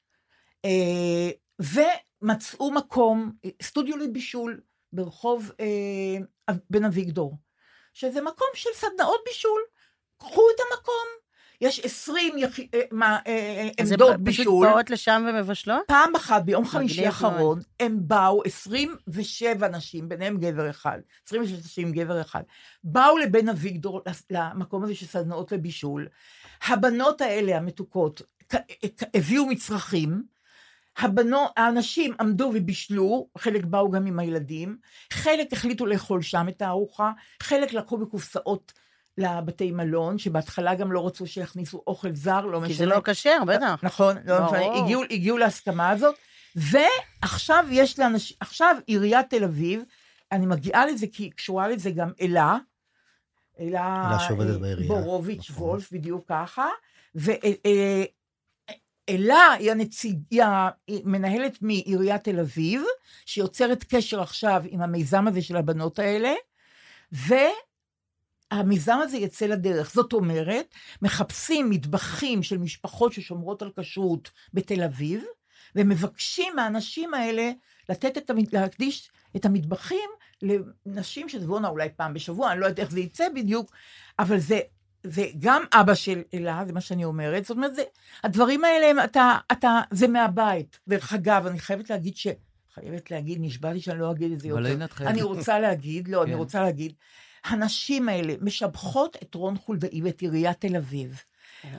אה, 0.65 1.29
ומצאו 2.21 2.71
מקום, 2.71 3.31
סטודיו 3.61 3.97
לבישול, 3.97 4.61
ברחוב 4.93 5.51
אה, 5.59 6.55
בן 6.69 6.85
אביגדור, 6.85 7.37
שזה 7.93 8.21
מקום 8.21 8.47
של 8.53 8.69
סדנאות 8.73 9.19
בישול. 9.25 9.61
קחו 10.17 10.41
את 10.55 10.61
המקום. 10.71 11.21
יש 11.61 11.79
עשרים 11.79 12.37
יח... 12.37 12.59
אה, 12.59 12.81
מה, 12.91 13.19
אה, 13.27 13.69
אז 13.79 13.91
עמדות 13.91 14.09
הם 14.09 14.25
פשוט 14.25 14.45
בישול. 14.45 14.67
באות 14.67 14.89
לשם 14.89 15.25
ומבשלות? 15.29 15.81
פעם 15.87 16.15
אחת, 16.15 16.43
ביום 16.43 16.65
חמישי 16.65 17.05
האחרון, 17.05 17.59
הם 17.79 17.97
באו, 18.01 18.41
27 18.45 19.67
נשים, 19.67 20.09
ביניהם 20.09 20.37
גבר 20.37 20.69
אחד, 20.69 20.99
26 21.27 21.65
נשים, 21.65 21.91
גבר 21.91 22.21
אחד, 22.21 22.41
באו 22.83 23.17
לבן 23.17 23.49
אביגדור, 23.49 24.01
למקום 24.29 24.83
הזה 24.83 24.95
של 24.95 25.05
סדנאות 25.05 25.51
לבישול. 25.51 26.07
הבנות 26.67 27.21
האלה, 27.21 27.57
המתוקות, 27.57 28.21
הביאו 29.13 29.45
מצרכים, 29.45 30.23
הבנות, 30.97 31.51
האנשים 31.57 32.13
עמדו 32.19 32.51
ובישלו, 32.55 33.27
חלק 33.37 33.65
באו 33.65 33.91
גם 33.91 34.05
עם 34.05 34.19
הילדים, 34.19 34.77
חלק 35.13 35.53
החליטו 35.53 35.85
לאכול 35.85 36.21
שם 36.21 36.45
את 36.49 36.61
הארוחה, 36.61 37.11
חלק 37.43 37.73
לקחו 37.73 37.97
בקופסאות 37.97 38.73
לבתי 39.17 39.71
מלון, 39.71 40.17
שבהתחלה 40.17 40.75
גם 40.75 40.91
לא 40.91 41.07
רצו 41.07 41.27
שיכניסו 41.27 41.83
אוכל 41.87 42.11
זר, 42.11 42.45
לא 42.45 42.59
משנה. 42.61 42.67
כי 42.67 42.73
זה 42.73 42.85
לא 42.85 43.01
כשר, 43.03 43.37
בטח. 43.47 43.79
נכון, 43.83 44.17
לא. 44.25 44.45
משנה, 44.45 44.75
הגיעו, 44.75 45.03
הגיעו 45.09 45.37
להסכמה 45.37 45.89
הזאת, 45.89 46.15
ועכשיו 46.55 47.65
יש 47.71 47.99
לאנשים, 47.99 48.37
עכשיו 48.39 48.75
עיריית 48.87 49.29
תל 49.29 49.43
אביב, 49.43 49.83
אני 50.31 50.45
מגיעה 50.45 50.85
לזה 50.85 51.05
כי 51.11 51.23
היא 51.23 51.31
קשורה 51.31 51.67
לזה 51.67 51.91
גם 51.91 52.11
אלה, 52.21 52.57
אלה 53.59 54.09
אלה 54.09 54.19
שעובדת 54.19 54.53
אה, 54.53 54.59
בעירייה, 54.59 54.87
בורוביץ' 54.87 55.49
נכון. 55.49 55.69
וולף, 55.69 55.91
בדיוק 55.91 56.25
ככה, 56.29 56.67
ואלה 59.11 59.51
היא 59.59 59.71
הנציג, 59.71 60.19
היא 60.31 60.41
המנהלת 60.87 61.61
מעיריית 61.61 62.23
תל 62.23 62.39
אביב, 62.39 62.83
שיוצרת 63.25 63.83
קשר 63.83 64.21
עכשיו 64.21 64.63
עם 64.69 64.81
המיזם 64.81 65.27
הזה 65.27 65.41
של 65.41 65.55
הבנות 65.55 65.99
האלה, 65.99 66.33
והמיזם 68.51 68.97
הזה 69.03 69.17
יצא 69.17 69.45
לדרך. 69.45 69.93
זאת 69.93 70.13
אומרת, 70.13 70.65
מחפשים 71.01 71.69
מטבחים 71.69 72.43
של 72.43 72.57
משפחות 72.57 73.13
ששומרות 73.13 73.61
על 73.61 73.71
כשרות 73.79 74.31
בתל 74.53 74.83
אביב, 74.83 75.23
ומבקשים 75.75 76.55
מהאנשים 76.55 77.13
האלה 77.13 77.51
לתת 77.89 78.17
את, 78.17 78.31
להקדיש 78.51 79.11
את 79.35 79.45
המטבחים 79.45 80.09
לנשים 80.41 81.29
שתבואנה 81.29 81.67
אולי 81.67 81.89
פעם 81.95 82.13
בשבוע, 82.13 82.51
אני 82.51 82.59
לא 82.59 82.65
יודעת 82.65 82.79
איך 82.79 82.91
זה 82.91 82.99
יצא 82.99 83.29
בדיוק, 83.35 83.71
אבל 84.19 84.39
זה, 84.39 84.59
זה 85.03 85.25
גם 85.39 85.63
אבא 85.73 85.93
של 85.93 86.21
אלה, 86.33 86.63
זה 86.67 86.73
מה 86.73 86.81
שאני 86.81 87.05
אומרת, 87.05 87.45
זאת 87.45 87.57
אומרת, 87.57 87.75
זה, 87.75 87.83
הדברים 88.23 88.65
האלה, 88.65 88.89
הם, 88.89 88.99
אתה, 88.99 89.37
אתה, 89.51 89.81
זה 89.91 90.07
מהבית. 90.07 90.79
דרך 90.87 91.13
אגב, 91.13 91.47
אני 91.47 91.59
חייבת 91.59 91.89
להגיד 91.89 92.17
ש... 92.17 92.27
חייבת 92.73 93.11
להגיד, 93.11 93.37
נשבעתי 93.41 93.81
שאני 93.81 93.99
לא 93.99 94.11
אגיד 94.11 94.31
את 94.31 94.39
זה 94.39 94.51
אבל 94.51 94.65
יותר. 94.65 95.07
אני 95.07 95.21
רוצה 95.21 95.59
להגיד, 95.59 96.07
לא, 96.07 96.23
אני 96.23 96.31
כן. 96.31 96.37
רוצה 96.37 96.61
להגיד, 96.61 96.93
הנשים 97.45 98.09
האלה 98.09 98.33
משבחות 98.41 99.17
את 99.23 99.35
רון 99.35 99.57
חולדאי 99.57 100.01
ואת 100.01 100.21
עיריית 100.21 100.61
תל 100.61 100.75
אביב. 100.75 101.21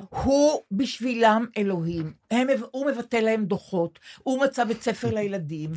הוא 0.09 0.63
בשבילם 0.73 1.47
אלוהים, 1.57 2.13
הם, 2.33 2.49
הוא 2.71 2.87
מבטל 2.87 3.21
להם 3.21 3.45
דוחות, 3.45 3.99
הוא 4.23 4.45
מצא 4.45 4.65
בית 4.65 4.83
ספר 4.83 5.11
לילדים, 5.17 5.71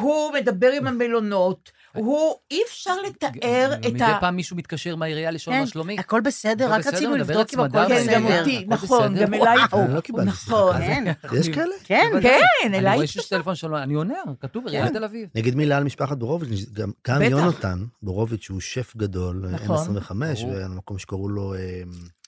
הוא 0.00 0.32
מדבר 0.32 0.72
עם 0.72 0.86
המלונות, 0.86 1.70
הוא, 1.92 2.34
אי 2.50 2.60
אפשר 2.66 2.94
לתאר 3.06 3.72
את 3.74 3.86
מדי 3.86 4.04
ה... 4.04 4.20
פעם 4.20 4.36
מישהו 4.36 4.56
מתקשר 4.56 4.96
מהעירייה 4.96 5.30
לשאול 5.30 5.56
מה 5.56 5.66
שלומי. 5.66 5.98
הכל 5.98 6.20
בסדר, 6.20 6.72
רק 6.72 6.86
רצינו 6.86 7.16
לבדוק 7.16 7.54
אם 7.54 7.60
הכל 7.60 7.78
כן, 7.88 7.94
בסדר. 7.94 8.14
גם. 8.14 8.26
אותי, 8.26 8.64
נכון. 8.68 9.14
גם 9.14 9.34
אליי, 9.34 9.58
אני 9.72 9.94
לא 9.94 10.00
קיבלתי 10.00 10.28
נכון, 10.28 10.76
כן. 10.78 11.04
יש 11.32 11.48
כאלה? 11.48 11.74
כן, 11.84 12.10
כן, 12.22 12.40
אני 12.66 12.78
אליי, 12.78 12.94
רואה 12.94 13.06
שיש 13.06 13.28
טלפון 13.28 13.54
שלו, 13.54 13.78
אני 13.78 13.94
עונה, 13.94 14.14
כתוב 14.40 14.66
עיריית 14.66 14.88
כן. 14.88 14.92
תל 14.92 15.04
אביב. 15.04 15.28
נגיד 15.34 15.54
מילה 15.54 15.76
על 15.76 15.84
משפחת 15.84 16.18
בורוביץ', 16.18 16.66
גם. 16.72 17.22
יונתן 17.22 17.84
בורוביץ' 18.02 18.42
שהוא 18.42 18.60
שף 18.60 18.96
גדול, 18.96 19.46
נכון. 19.50 19.96
N25, 19.96 20.12
ברור. 20.12 20.52
והמקום 20.54 20.98
שקראו 20.98 21.28
לו, 21.28 21.54
אה, 21.54 21.82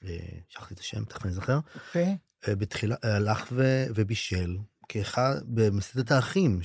אה, 0.04 0.16
שכחתי 0.48 0.74
את 0.74 0.78
השם, 0.78 1.04
תכף 1.04 1.24
אני 1.24 1.32
זוכר, 1.32 1.58
אוקיי. 1.88 2.16
בתחילה 2.48 2.96
הלך 3.02 3.48
ו, 3.52 3.86
ובישל 3.94 4.56
כאחד 4.88 5.34
במסעדת 5.46 6.10
האחים, 6.10 6.60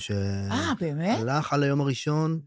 אה, 0.50 0.72
באמת? 0.80 1.18
שהלך 1.18 1.52
על 1.52 1.62
היום 1.62 1.80
הראשון, 1.80 2.40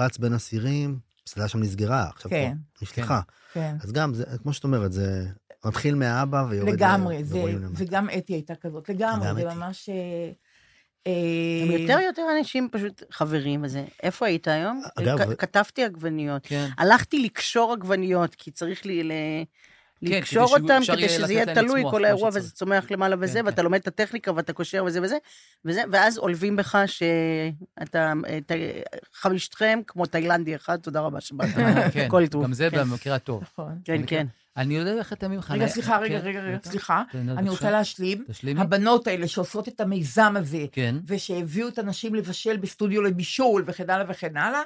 רץ 0.00 0.18
בין 0.18 0.34
אסירים, 0.34 0.98
המסעדה 1.22 1.48
שם 1.48 1.60
נסגרה, 1.60 2.08
עכשיו 2.08 2.30
כן, 2.30 2.54
פה 2.78 2.84
נפתחה. 2.84 3.20
כן. 3.52 3.76
אז 3.82 3.92
גם, 3.92 4.14
זה, 4.14 4.24
כמו 4.42 4.52
שאת 4.52 4.64
אומרת, 4.64 4.92
זה 4.92 5.26
מתחיל 5.64 5.94
מהאבא 5.94 6.44
ויורד 6.50 6.72
לגמרי, 6.72 7.18
ל- 7.18 7.24
זה. 7.24 7.42
וגם 7.74 8.08
אתי 8.18 8.32
הייתה 8.32 8.54
כזאת, 8.54 8.88
לגמרי, 8.88 9.34
זה 9.34 9.48
אתי. 9.48 9.56
ממש... 9.56 9.88
אה, 9.88 10.30
הם 11.06 11.70
אה, 11.70 11.78
יותר 11.78 11.98
יותר 12.00 12.22
אנשים 12.38 12.68
פשוט 12.72 13.02
חברים 13.10 13.64
וזה. 13.64 13.84
איפה 14.02 14.26
היית 14.26 14.48
היום? 14.48 14.82
אגב, 14.98 15.34
כתבתי 15.34 15.84
עגבניות. 15.84 16.46
כן. 16.46 16.68
הלכתי 16.78 17.18
לקשור 17.18 17.72
עגבניות, 17.72 18.34
כי 18.34 18.50
צריך 18.50 18.86
לי 18.86 19.02
ל... 19.02 19.12
לקשור 20.02 20.46
כדי 20.46 20.56
שהוא- 20.56 20.62
אותם, 20.70 20.80
כדי 20.92 21.00
יהיה 21.00 21.08
שזה 21.08 21.32
יהיה 21.32 21.54
תלוי, 21.54 21.82
כל 21.90 22.04
האירוע. 22.04 22.28
וזה 22.28 22.50
צומח 22.50 22.90
למעלה 22.90 23.16
וזה, 23.20 23.38
כן, 23.38 23.46
ואתה 23.46 23.56
כן. 23.56 23.64
לומד 23.64 23.78
את 23.80 23.86
הטכניקה 23.88 24.32
ואתה 24.34 24.52
קושר 24.52 24.84
וזה 24.86 25.02
וזה, 25.02 25.16
וזה, 25.64 25.82
ואז 25.92 26.18
עולבים 26.18 26.56
בך 26.56 26.78
שאתה, 26.86 28.12
ת- 28.46 28.52
חמישתכם 29.14 29.80
כמו 29.86 30.06
תאילנדי 30.06 30.56
אחד, 30.56 30.76
תודה 30.76 31.00
רבה 31.00 31.20
שבאת. 31.20 31.48
כן, 31.94 32.08
כל 32.10 32.26
טוב. 32.26 32.44
גם 32.44 32.52
זה 32.52 32.68
כן. 32.70 32.78
במקרה 32.80 33.14
הטוב. 33.14 33.42
כן, 33.84 34.02
כן. 34.06 34.26
אני 34.56 34.76
יודע 34.76 34.92
איך 34.92 35.12
אתם 35.12 35.30
ממך. 35.30 35.50
רגע, 35.50 35.62
אני- 35.64 35.70
סליחה, 35.72 35.98
רגע, 35.98 36.20
כן, 36.20 36.26
רגע, 36.26 36.40
רגע. 36.40 36.58
סליחה. 36.64 37.02
כן, 37.12 37.28
אני. 37.28 37.48
רוצה 37.50 37.70
להשלים. 37.70 38.24
תשלימי. 38.30 38.60
הבנות 38.60 39.06
האלה 39.06 39.28
שעושות 39.28 39.68
את 39.68 39.80
המיזם 39.80 40.34
הזה, 40.36 40.64
כן. 40.72 40.94
ושהביאו 41.06 41.68
את 41.68 41.78
הנשים 41.78 42.14
לבשל 42.14 42.56
בסטודיו 42.56 43.02
לבישול 43.02 43.64
וכן 43.66 43.90
הלאה 43.90 44.04
וכן 44.08 44.36
הלאה, 44.36 44.60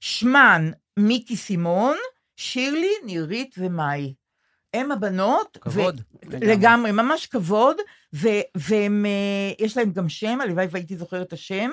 שמן 0.00 0.70
מיקי 0.98 1.36
סימון, 1.36 1.96
שירלי, 2.36 2.92
נירית 3.06 3.54
ומאי. 3.58 4.14
הם 4.74 4.92
הבנות. 4.92 5.58
כבוד. 5.60 6.00
ו- 6.30 6.36
לגמרי, 6.40 6.92
ממש 6.92 7.26
כבוד, 7.26 7.76
והם, 8.54 9.06
אה, 9.06 9.66
להם 9.76 9.92
גם 9.92 10.08
שם, 10.08 10.40
הלוואי 10.40 10.66
והייתי 10.70 10.96
זוכרת 10.96 11.26
את 11.26 11.32
השם, 11.32 11.70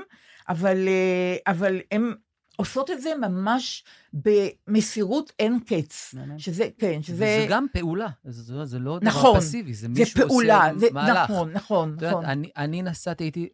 אבל, 0.49 0.87
אה, 0.87 1.37
אבל 1.47 1.79
הם 1.91 2.13
עושות 2.59 2.91
את 2.91 3.01
זה 3.01 3.09
ממש 3.21 3.83
במסירות 4.13 5.31
אין 5.39 5.59
קץ. 5.65 6.15
שזה, 6.37 6.69
כן, 6.77 7.01
שזה... 7.03 7.15
וזה 7.15 7.45
גם 7.49 7.65
פעולה, 7.73 8.07
זה, 8.23 8.65
זה 8.65 8.79
לא 8.79 8.99
דבר 8.99 9.09
נכון, 9.09 9.39
פסיבי, 9.39 9.73
זה 9.73 9.81
זה 9.81 9.87
מישהו 9.87 10.27
פעולה, 10.27 10.67
עושה 10.67 10.79
זה, 10.79 10.87
מהלך. 10.93 11.29
נכון, 11.29 11.51
נכון, 11.51 11.89
את 11.89 12.01
יודעת, 12.01 12.11
נכון. 12.11 12.25
אני, 12.25 12.49
אני 12.57 12.81
נסעתי, 12.81 13.23
הייתי 13.23 13.49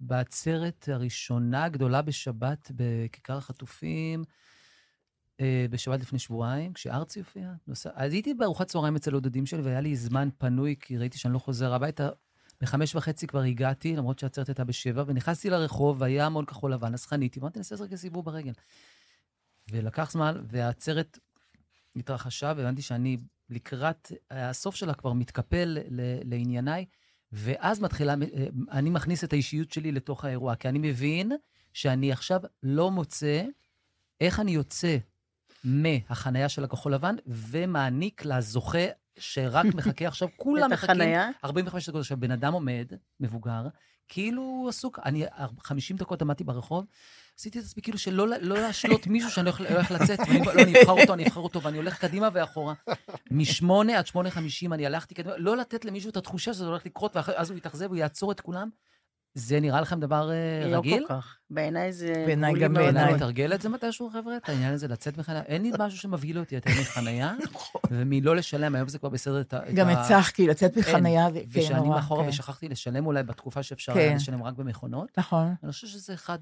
בעצרת 0.00 0.88
הראשונה 0.92 1.64
הגדולה 1.64 2.02
בשבת 2.02 2.70
בכיכר 2.74 3.36
החטופים, 3.36 4.24
בשבת 5.70 6.00
לפני 6.00 6.18
שבועיים, 6.18 6.72
כשארצי 6.72 7.18
הופיע. 7.18 7.52
נוסע, 7.66 7.90
אז 7.94 8.12
הייתי 8.12 8.34
בארוחת 8.34 8.66
צהריים 8.66 8.96
אצל 8.96 9.16
הדודים 9.16 9.46
שלי, 9.46 9.62
והיה 9.62 9.80
לי 9.80 9.96
זמן 9.96 10.28
פנוי, 10.38 10.76
כי 10.80 10.98
ראיתי 10.98 11.18
שאני 11.18 11.34
לא 11.34 11.38
חוזר 11.38 11.74
הביתה. 11.74 12.08
בחמש 12.60 12.94
וחצי 12.94 13.26
כבר 13.26 13.40
הגעתי, 13.40 13.96
למרות 13.96 14.18
שהעצרת 14.18 14.48
הייתה 14.48 14.64
בשבע, 14.64 15.04
ונכנסתי 15.06 15.50
לרחוב, 15.50 16.00
והיה 16.00 16.26
המון 16.26 16.44
כחול 16.44 16.72
לבן, 16.72 16.94
אז 16.94 17.06
חניתי, 17.06 17.40
אמרתי, 17.40 17.58
נעשה 17.58 17.74
רגע 17.80 17.96
סיבוב 17.96 18.24
ברגל. 18.24 18.52
ולקח 19.70 20.10
זמן, 20.10 20.42
והעצרת 20.48 21.18
התרחשה, 21.96 22.52
והבנתי 22.56 22.82
שאני 22.82 23.16
לקראת 23.50 24.12
הסוף 24.30 24.74
שלה 24.74 24.94
כבר 24.94 25.12
מתקפל 25.12 25.78
לענייניי, 26.24 26.84
ואז 27.32 27.80
מתחילה, 27.80 28.12
אה, 28.12 28.46
אני 28.70 28.90
מכניס 28.90 29.24
את 29.24 29.32
האישיות 29.32 29.72
שלי 29.72 29.92
לתוך 29.92 30.24
האירוע, 30.24 30.56
כי 30.56 30.68
אני 30.68 30.78
מבין 30.78 31.32
שאני 31.72 32.12
עכשיו 32.12 32.40
לא 32.62 32.90
מוצא 32.90 33.42
איך 34.20 34.40
אני 34.40 34.50
יוצא 34.50 34.96
מהחנייה 35.64 36.48
של 36.48 36.64
הכחול 36.64 36.94
לבן 36.94 37.14
ומעניק 37.26 38.24
לזוכה 38.24 38.86
שרק 39.18 39.64
מחכה 39.76 40.06
עכשיו, 40.06 40.28
כולם 40.36 40.72
את 40.72 40.72
מחכים. 40.72 40.90
החנייה? 40.90 41.30
45 41.44 41.88
דקות. 41.88 42.00
עכשיו, 42.00 42.16
בן 42.20 42.30
אדם 42.30 42.52
עומד, 42.52 42.92
מבוגר, 43.20 43.66
כאילו 44.08 44.66
עסוק. 44.68 44.98
אני 45.04 45.24
50 45.62 45.96
דקות 45.96 46.22
עמדתי 46.22 46.44
ברחוב, 46.44 46.84
עשיתי 47.38 47.58
את 47.58 47.64
עצמי 47.64 47.82
כאילו 47.82 47.98
שלא 47.98 48.28
לא 48.28 48.58
להשלות 48.58 49.06
מישהו 49.06 49.30
שאני 49.30 49.50
הולך, 49.50 49.70
הולך 49.70 49.90
לצאת, 49.90 50.18
ואני 50.20 50.44
לא, 50.44 50.52
אני 50.52 50.80
אבחר 50.80 50.92
אותו, 50.92 51.14
אני 51.14 51.24
אבחר 51.24 51.40
אותו, 51.40 51.62
ואני 51.62 51.76
הולך 51.76 51.98
קדימה 51.98 52.28
ואחורה. 52.32 52.74
משמונה 53.30 53.98
עד 53.98 54.06
שמונה 54.06 54.30
חמישים 54.30 54.72
אני 54.72 54.86
הלכתי 54.86 55.14
קדימה, 55.14 55.36
לא 55.38 55.56
לתת 55.56 55.84
למישהו 55.84 56.10
את 56.10 56.16
התחושה 56.16 56.54
שזה 56.54 56.66
הולך 56.66 56.86
לקרות, 56.86 57.16
ואז 57.16 57.50
הוא 57.50 57.58
יתאכזב, 57.58 57.86
הוא 57.86 57.96
יעצור 57.96 58.32
את 58.32 58.40
כולם. 58.40 58.68
זה 59.34 59.60
נראה 59.60 59.80
לכם 59.80 60.00
דבר 60.00 60.30
אה, 60.30 60.68
לא 60.70 60.78
רגיל? 60.78 61.04
כל 61.08 61.14
כך. 61.14 61.36
בעיניי 61.50 61.92
זה... 61.92 62.22
בעיניי 62.26 62.54
גם. 62.60 62.74
בעיניי. 62.74 63.04
אני 63.04 63.14
אתרגל 63.14 63.54
את 63.54 63.62
זה 63.62 63.68
מתישהו, 63.68 64.10
חבר'ה, 64.10 64.36
את 64.36 64.48
העניין 64.48 64.74
הזה 64.74 64.88
לצאת 64.88 65.18
מחניה. 65.18 65.42
אין 65.42 65.62
לי 65.62 65.72
משהו 65.78 65.98
שמבהיל 65.98 66.38
אותי 66.38 66.54
יותר 66.54 66.70
מחניה, 66.80 67.32
ומלא 67.90 68.36
לשלם, 68.36 68.74
היום 68.74 68.88
זה 68.88 68.98
כבר 68.98 69.08
בסדר 69.08 69.40
את 69.40 69.54
ה... 69.54 69.60
גם 69.74 69.90
את 69.90 69.96
צחקי, 70.08 70.46
לצאת 70.46 70.76
מחנייה, 70.76 71.32
זה 71.32 71.40
כן, 71.40 71.60
ושאני 71.60 71.78
נורא, 71.78 71.88
מאחורה 71.88 72.22
כן. 72.22 72.28
ושכחתי 72.28 72.68
לשלם 72.68 73.06
אולי 73.06 73.22
בתקופה 73.22 73.62
שאפשר 73.62 73.92
כן. 73.94 73.98
היה 73.98 74.14
לשלם 74.14 74.42
רק 74.42 74.54
במכונות. 74.54 75.08
נכון. 75.18 75.54
אני 75.62 75.72
חושב 75.72 75.86
שזה 75.86 76.14
אחד, 76.14 76.38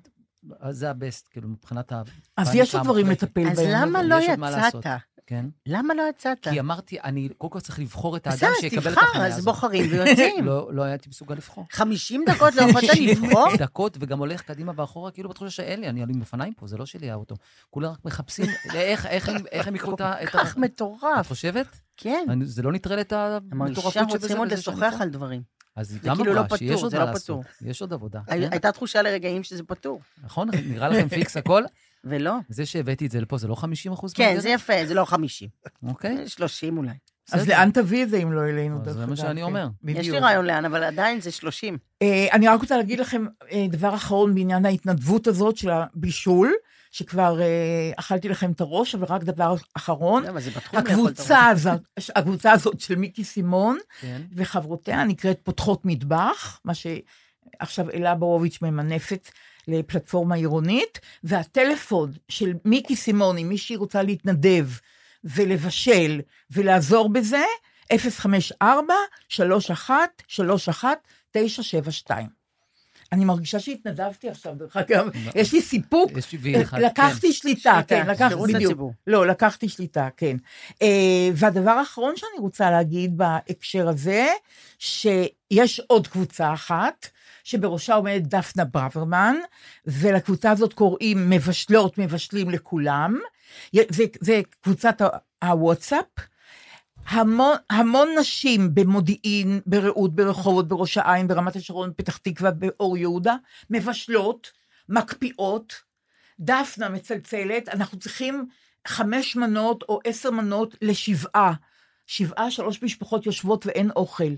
זה 0.70 0.90
הבסט, 0.90 1.28
כאילו, 1.30 1.48
מבחינת 1.48 1.92
ה... 1.92 2.02
אז 2.36 2.54
יש 2.54 2.74
עוד 2.74 2.84
דברים. 2.84 3.10
לטפל 3.10 3.44
בהם. 3.44 3.52
אז 3.52 3.60
למה 3.68 4.02
לא. 4.02 4.14
יצאת? 4.14 4.86
כן. 5.32 5.46
למה 5.66 5.94
לא 5.94 6.02
יצאת? 6.10 6.38
כי 6.42 6.60
אמרתי, 6.60 7.00
אני 7.04 7.28
קודם 7.38 7.50
כל 7.52 7.60
צריך 7.60 7.78
לבחור 7.78 8.16
את 8.16 8.26
האדם 8.26 8.36
בסדר, 8.36 8.48
אז 8.50 8.56
שיקבל 8.60 8.78
את 8.92 8.96
תבחר, 8.98 9.06
החניה 9.10 9.26
אז 9.26 9.32
הזאת. 9.32 9.44
בוחרים 9.44 9.90
ויוצאים. 9.90 10.44
לא 10.48 10.68
לא 10.72 10.82
הייתי 10.82 11.08
מסוגל 11.08 11.34
לבחור. 11.34 11.66
50 11.72 12.24
דקות 12.28 12.54
לא 12.54 12.62
יכולת 12.62 12.84
לבחור? 13.00 13.56
דקות, 13.58 13.96
וגם 14.00 14.18
הולך 14.18 14.42
קדימה 14.42 14.72
ואחורה, 14.76 15.10
כאילו 15.10 15.28
בתחושה 15.28 15.50
שאין 15.50 15.80
לי, 15.80 15.88
אני 15.88 16.02
עם 16.02 16.20
אופניים 16.20 16.54
פה, 16.54 16.66
זה 16.66 16.76
לא 16.76 16.86
שלי 16.86 17.10
האוטו. 17.10 17.34
כולם 17.70 17.90
רק 17.92 18.04
מחפשים 18.04 18.46
איך- 18.74 19.28
הם- 19.66 19.74
יקחו 19.74 19.94
את 19.94 20.00
ה... 20.00 20.14
כל 20.20 20.38
כך 20.38 20.56
מטורף. 20.56 21.20
את 21.20 21.26
חושבת? 21.26 21.66
כן. 21.96 22.26
זה 22.42 22.62
לא 22.62 22.72
נטרל 22.72 23.00
את 23.00 23.12
המטורפות 23.12 23.92
שבזה 23.92 24.06
רוצים 24.18 24.36
עוד 24.36 24.52
לשוחח? 24.52 24.94
על 25.00 25.08
דברים. 25.08 25.42
אז 25.76 25.92
היא 25.92 26.00
גם 26.02 26.16
כאילו 26.16 26.32
אמרה 26.32 26.46
לא 26.50 26.56
שיש 26.56 26.82
עוד 26.82 26.92
מה 26.94 27.04
לא 27.04 27.10
לעשות. 27.10 27.40
יש 27.62 27.80
עוד 27.80 27.92
עבודה. 27.92 28.20
כן. 28.26 28.32
הייתה 28.52 28.72
תחושה 28.72 29.02
לרגעים 29.02 29.42
שזה 29.42 29.62
פתור. 29.64 30.00
נכון? 30.24 30.48
נראה 30.66 30.88
לכם 30.88 31.08
פיקס 31.08 31.36
הכל? 31.36 31.62
ולא. 32.04 32.34
זה 32.48 32.66
שהבאתי 32.66 33.06
את 33.06 33.10
זה 33.10 33.20
לפה, 33.20 33.38
זה 33.38 33.48
לא 33.48 33.54
50 33.54 33.92
אחוז 33.92 34.12
כן, 34.12 34.40
זה 34.40 34.48
יפה, 34.48 34.86
זה 34.86 34.94
לא 34.94 35.04
50. 35.04 35.48
אוקיי. 35.82 36.28
30 36.28 36.78
אולי. 36.78 36.94
אז. 37.32 37.48
לאן 37.48 37.70
תביא 37.70 38.02
את 38.02 38.10
זה 38.10 38.16
אם 38.16 38.32
לא 38.32 38.44
אלינו, 38.44 38.78
דרך 38.78 38.94
זה 38.94 39.06
מה 39.06 39.16
שאני 39.16 39.40
כן. 39.40 39.46
אומר. 39.46 39.68
יש 39.84 40.08
לי. 40.08 40.18
רעיון 40.18 40.44
לאן, 40.44 40.64
אבל 40.64 40.84
עדיין 40.84 41.20
זה 41.20 41.30
30. 41.30 41.78
אה, 42.02 42.26
אני 42.32 42.48
רק 42.48 42.60
רוצה 42.60 42.76
להגיד 42.76 43.00
לכם 43.00 43.24
אה, 43.52 43.66
דבר 43.70 43.94
אחרון 43.94 44.34
בעניין 44.34 44.66
ההתנדבות 44.66 45.26
הזאת 45.26 45.56
של 45.56 45.70
הבישול, 45.70 46.52
שכבר 46.90 47.40
אה, 47.40 47.90
אכלתי 47.96 48.28
לכם 48.28 48.52
את 48.52 48.60
הראש, 48.60 48.94
אבל 48.94 49.06
רק 49.08 49.22
דבר 49.22 49.54
אחרון. 49.74 50.24
לא, 50.24 50.78
הקבוצה 50.78 51.46
הזאת, 51.46 51.80
הקבוצה 52.16 52.52
הזאת 52.52 52.80
של 52.80 52.96
מיקי 52.96 53.24
סימון 53.24 53.78
כן. 54.00 54.22
וחברותיה 54.36 55.04
נקראת 55.04 55.40
פותחות 55.42 55.84
מטבח, 55.84 56.60
מה 56.64 56.72
שעכשיו 56.74 57.90
אלה 57.90 58.14
בורוביץ' 58.14 58.58
ממנפת 58.62 59.30
לפלטפורמה 59.68 60.34
עירונית, 60.34 61.00
והטלפון 61.24 62.12
של 62.28 62.52
מיקי 62.64 62.96
סימון, 62.96 63.38
אם 63.38 63.48
מישהי 63.48 63.76
רוצה 63.76 64.02
להתנדב 64.02 64.68
ולבשל 65.24 66.20
ולעזור 66.50 67.12
בזה, 67.12 67.44
054-31-31-972. 67.92 67.96
אני 73.12 73.24
מרגישה 73.24 73.58
שהתנדבתי 73.58 74.28
עכשיו, 74.28 74.54
דרך 74.54 74.76
אגב, 74.76 75.08
יש 75.34 75.52
לי 75.52 75.60
סיפוק. 75.60 76.10
יש 76.16 76.32
לי 76.32 76.62
אחד, 76.62 76.78
לקחתי 76.80 77.32
שליטה, 77.32 77.60
שליטה, 77.60 77.82
כן, 77.86 78.06
לקחתי, 78.06 78.52
בדיוק. 78.54 78.80
לא, 79.06 79.26
לקחתי 79.26 79.68
שליטה, 79.68 80.08
כן. 80.16 80.36
אה, 80.82 80.88
והדבר 81.34 81.70
האחרון 81.70 82.16
שאני 82.16 82.38
רוצה 82.38 82.70
להגיד 82.70 83.16
בהקשר 83.18 83.88
הזה, 83.88 84.26
שיש 84.78 85.80
עוד 85.86 86.08
קבוצה 86.08 86.52
אחת, 86.52 87.08
שבראשה 87.44 87.94
עומדת 87.94 88.22
דפנה 88.22 88.64
ברוורמן, 88.64 89.36
ולקבוצה 89.86 90.50
הזאת 90.50 90.72
קוראים 90.72 91.30
מבשלות, 91.30 91.98
מבשלים 91.98 92.50
לכולם. 92.50 93.18
זה, 93.72 94.04
זה 94.20 94.40
קבוצת 94.60 95.00
ה- 95.00 95.08
הוואטסאפ. 95.44 96.04
המון, 97.06 97.56
המון 97.70 98.08
נשים 98.20 98.74
במודיעין, 98.74 99.60
ברעות, 99.66 100.14
ברחובות, 100.14 100.68
בראש 100.68 100.98
העין, 100.98 101.28
ברמת 101.28 101.56
השרון, 101.56 101.90
בפתח 101.90 102.16
תקווה, 102.16 102.50
באור 102.50 102.96
יהודה, 102.96 103.36
מבשלות, 103.70 104.52
מקפיאות. 104.88 105.74
דפנה 106.40 106.88
מצלצלת, 106.88 107.68
אנחנו 107.68 107.98
צריכים 107.98 108.46
חמש 108.86 109.36
מנות 109.36 109.84
או 109.88 110.00
עשר 110.04 110.30
מנות 110.30 110.76
לשבעה. 110.82 111.52
שבעה, 112.06 112.50
שלוש 112.50 112.82
משפחות 112.82 113.26
יושבות 113.26 113.66
ואין 113.66 113.90
אוכל. 113.90 114.32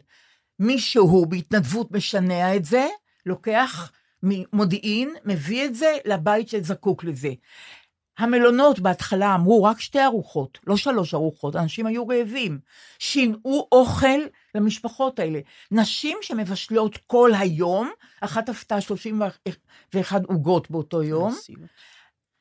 מישהו 0.58 1.26
בהתנדבות 1.26 1.92
משנע 1.92 2.56
את 2.56 2.64
זה, 2.64 2.86
לוקח 3.26 3.92
ממודיעין, 4.22 5.14
מביא 5.24 5.64
את 5.64 5.74
זה 5.74 5.96
לבית 6.04 6.48
שזקוק 6.48 7.04
לזה. 7.04 7.32
המלונות 8.18 8.80
בהתחלה 8.80 9.34
אמרו 9.34 9.64
רק 9.64 9.80
שתי 9.80 10.04
ארוחות, 10.04 10.58
לא 10.66 10.76
שלוש 10.76 11.14
ארוחות, 11.14 11.56
אנשים 11.56 11.86
היו 11.86 12.08
רעבים. 12.08 12.58
שינעו 12.98 13.68
אוכל 13.72 14.18
למשפחות 14.54 15.18
האלה. 15.18 15.40
נשים 15.70 16.18
שמבשלות 16.22 16.98
כל 17.06 17.30
היום, 17.34 17.90
אחת 18.20 18.48
עפתה 18.48 18.80
31 18.80 20.24
עוגות 20.24 20.70
באותו 20.70 21.02
יום. 21.02 21.34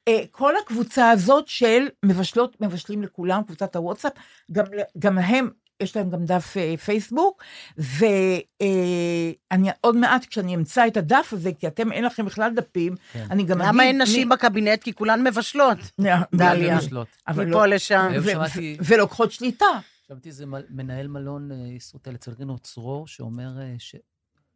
אה, 0.07 0.23
כל 0.31 0.53
הקבוצה 0.57 1.09
הזאת 1.09 1.47
של 1.47 1.87
מבשלות, 2.05 2.61
מבשלים 2.61 3.03
לכולם, 3.03 3.43
קבוצת 3.43 3.75
הוואטסאפ, 3.75 4.13
גם, 4.51 4.65
גם 4.99 5.15
להם, 5.15 5.49
יש 5.79 5.95
להם 5.97 6.09
גם 6.09 6.25
דף 6.25 6.53
אה, 6.57 6.77
פייסבוק, 6.77 7.43
ואני 7.77 9.69
עוד 9.81 9.95
מעט, 9.97 10.25
כשאני 10.25 10.55
אמצא 10.55 10.87
את 10.87 10.97
הדף 10.97 11.29
הזה, 11.33 11.51
כי 11.59 11.67
אתם 11.67 11.91
אין 11.91 12.03
לכם 12.03 12.25
בכלל 12.25 12.53
דפים, 12.55 12.95
כן. 13.13 13.25
אני 13.31 13.43
גם 13.43 13.57
אגיד... 13.61 13.67
למה 13.73 13.83
אין 13.83 14.01
נשים 14.01 14.29
בקבינט? 14.29 14.83
כי 14.83 14.93
כולן 14.93 15.23
מבשלות. 15.27 15.77
דליה. 16.35 16.75
מבשלות. 16.75 17.07
אבל 17.27 17.45
מפה 17.45 17.65
לא- 17.65 17.75
לשם. 17.75 18.07
היום 18.11 18.23
ו- 18.25 18.29
שמעתי- 18.31 18.77
ו- 18.79 18.83
ולוקחות 18.93 19.31
שליטה. 19.31 19.65
שמעתי 20.07 20.29
איזה 20.29 20.45
מנהל 20.69 21.07
מלון 21.07 21.51
אה, 21.51 21.57
ישרוטל 21.57 22.15
אצל 22.15 22.31
רינו 22.39 22.59
צרור, 22.59 23.07
שאומר 23.07 23.51
אה, 23.61 23.75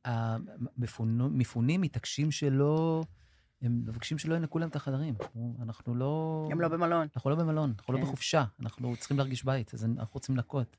שהמפונים 0.05 1.81
מתעקשים 1.81 2.31
שלא, 2.31 3.03
הם 3.61 3.81
מבקשים 3.87 4.17
שלא 4.17 4.35
ינקו 4.35 4.59
להם 4.59 4.69
את 4.69 4.75
החדרים. 4.75 5.13
אנחנו 5.61 5.95
לא... 5.95 6.47
הם 6.51 6.61
לא 6.61 6.67
במלון. 6.67 7.07
אנחנו 7.15 7.29
לא 7.29 7.35
במלון, 7.35 7.73
אנחנו 7.77 7.93
לא 7.93 7.97
כן. 7.99 8.03
בחופשה, 8.05 8.43
אנחנו 8.61 8.95
צריכים 8.99 9.17
להרגיש 9.17 9.43
בית, 9.43 9.73
אז 9.73 9.85
אנחנו 9.85 10.13
רוצים 10.13 10.35
לנקות. 10.35 10.77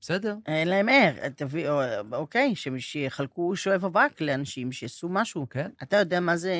בסדר. 0.00 0.36
אין 0.46 0.68
להם 0.68 0.88
ער. 0.88 1.28
תביא, 1.36 1.68
או- 1.70 1.80
אוקיי, 2.12 2.54
שיחלקו 2.78 3.56
שואב 3.56 3.84
אבק 3.84 4.20
לאנשים, 4.20 4.72
שיעשו 4.72 5.08
משהו. 5.08 5.46
כן. 5.50 5.70
אתה 5.82 5.96
יודע 5.96 6.20
מה 6.20 6.36
זה 6.36 6.54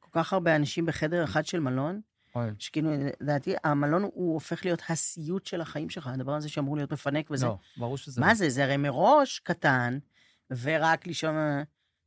כל 0.00 0.08
כך 0.12 0.32
הרבה 0.32 0.56
אנשים 0.56 0.86
בחדר 0.86 1.24
אחד 1.24 1.46
של 1.46 1.60
מלון? 1.60 2.00
אוי, 2.34 2.50
שכאילו, 2.58 2.90
לדעתי, 3.20 3.54
המלון 3.64 4.02
הוא 4.02 4.34
הופך 4.34 4.64
להיות 4.64 4.82
הסיוט 4.88 5.46
של 5.46 5.60
החיים 5.60 5.90
שלך, 5.90 6.06
הדבר 6.06 6.34
הזה 6.34 6.48
שאמור 6.48 6.76
להיות 6.76 6.92
מפנק 6.92 7.30
וזה. 7.30 7.46
לא, 7.46 7.56
ברור 7.76 7.96
שזה... 7.98 8.20
מה 8.20 8.34
זה? 8.34 8.50
זה 8.50 8.64
הרי 8.64 8.76
מראש 8.76 9.38
קטן, 9.38 9.98
ורק 10.50 11.06
לישון... 11.06 11.34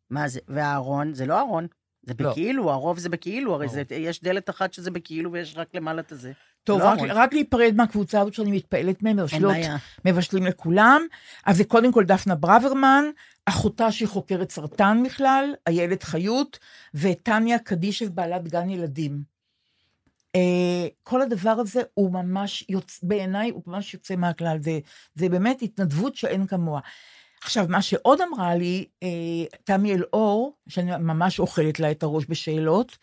מה 0.10 0.28
זה? 0.28 0.40
והארון, 0.48 1.14
זה 1.14 1.26
לא 1.26 1.40
ארון. 1.40 1.68
זה 2.04 2.14
לא. 2.20 2.32
בכאילו, 2.32 2.72
הרוב 2.72 3.00
זה 3.00 3.10
בכאילו, 3.10 3.54
הרי 3.54 3.68
ברור. 3.68 3.76
זה, 3.90 3.96
יש 3.96 4.22
דלת 4.24 4.50
אחת 4.50 4.74
שזה 4.74 4.92
בכאילו 4.92 5.32
ויש 5.32 5.58
רק 5.58 5.76
למעלה 5.76 6.02
את 6.02 6.12
הזה. 6.12 6.32
טוב, 6.68 6.80
לא 6.80 6.86
רק, 6.86 7.00
המון. 7.00 7.12
רק 7.12 7.34
להיפרד 7.34 7.74
מהקבוצה 7.76 8.22
הזאת 8.22 8.34
שאני 8.34 8.52
מתפעלת 8.52 9.04
מהם, 9.04 9.18
מבשלות. 9.18 9.56
מבשלים 10.06 10.46
לכולם. 10.46 11.02
אז 11.46 11.58
זה 11.58 11.64
קודם 11.64 11.92
כל 11.92 12.04
דפנה 12.04 12.36
ברוורמן, 12.36 13.06
אחותה 13.46 13.92
שהיא 13.92 14.08
חוקרת 14.08 14.52
סרטן 14.52 15.04
בכלל, 15.06 15.54
איילת 15.68 16.04
חיות, 16.04 16.60
וטניה 16.94 17.60
קדישב, 17.60 18.08
בעלת 18.16 18.48
גן 18.48 18.70
ילדים. 18.70 19.22
אה, 20.36 20.88
כל 21.04 21.22
הדבר 21.22 21.50
הזה 21.50 21.82
הוא 21.94 22.14
ממש 22.14 22.66
יוצא, 22.70 23.00
בעיניי 23.04 23.50
הוא 23.50 23.64
ממש 23.68 23.94
יוצא 23.94 24.16
מהכלל, 24.16 24.58
זה, 24.62 24.80
זה 25.16 25.30
באמת 25.30 25.62
התנדבות 25.62 26.16
שאין 26.16 26.48
כמוה. 26.48 26.80
עכשיו, 27.44 27.66
מה 27.70 27.82
שעוד 27.82 28.22
אמרה 28.22 28.56
לי, 28.56 28.86
אה, 29.04 29.10
תמי 29.64 29.94
אלאור, 29.94 30.58
שאני 30.68 30.92
ממש 31.00 31.40
אוכלת 31.40 31.80
לה 31.80 31.92
את 31.92 32.04
הראש 32.04 32.26
בשאלות, 32.30 32.98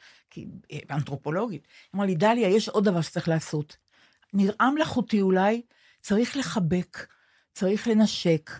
אנתרופולוגית, 0.90 1.62
היא 1.62 1.96
אמרה 1.96 2.06
לי, 2.06 2.14
דליה, 2.14 2.48
יש 2.48 2.68
עוד 2.68 2.84
דבר 2.84 3.00
שצריך 3.00 3.28
לעשות. 3.28 3.76
נראה 4.32 4.70
מלאכותי 4.74 5.20
אולי, 5.20 5.62
צריך 6.00 6.36
לחבק, 6.36 7.06
צריך 7.52 7.88
לנשק, 7.88 8.50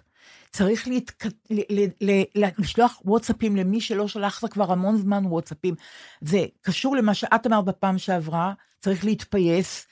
צריך 0.51 0.89
להתק... 0.89 1.27
ל... 1.27 1.61
ל... 1.71 2.11
ל... 2.11 2.45
לשלוח 2.59 3.01
וואטסאפים 3.05 3.57
למי 3.57 3.81
שלא 3.81 4.09
שלחת 4.09 4.53
כבר 4.53 4.73
המון 4.73 4.97
זמן 4.97 5.27
וואטסאפים. 5.27 5.75
זה 6.21 6.47
קשור 6.61 6.97
למה 6.97 7.15
שאת 7.15 7.47
אמרת 7.47 7.65
בפעם 7.65 7.99
שעברה, 7.99 8.53
צריך 8.81 9.05
להתפייס. 9.05 9.87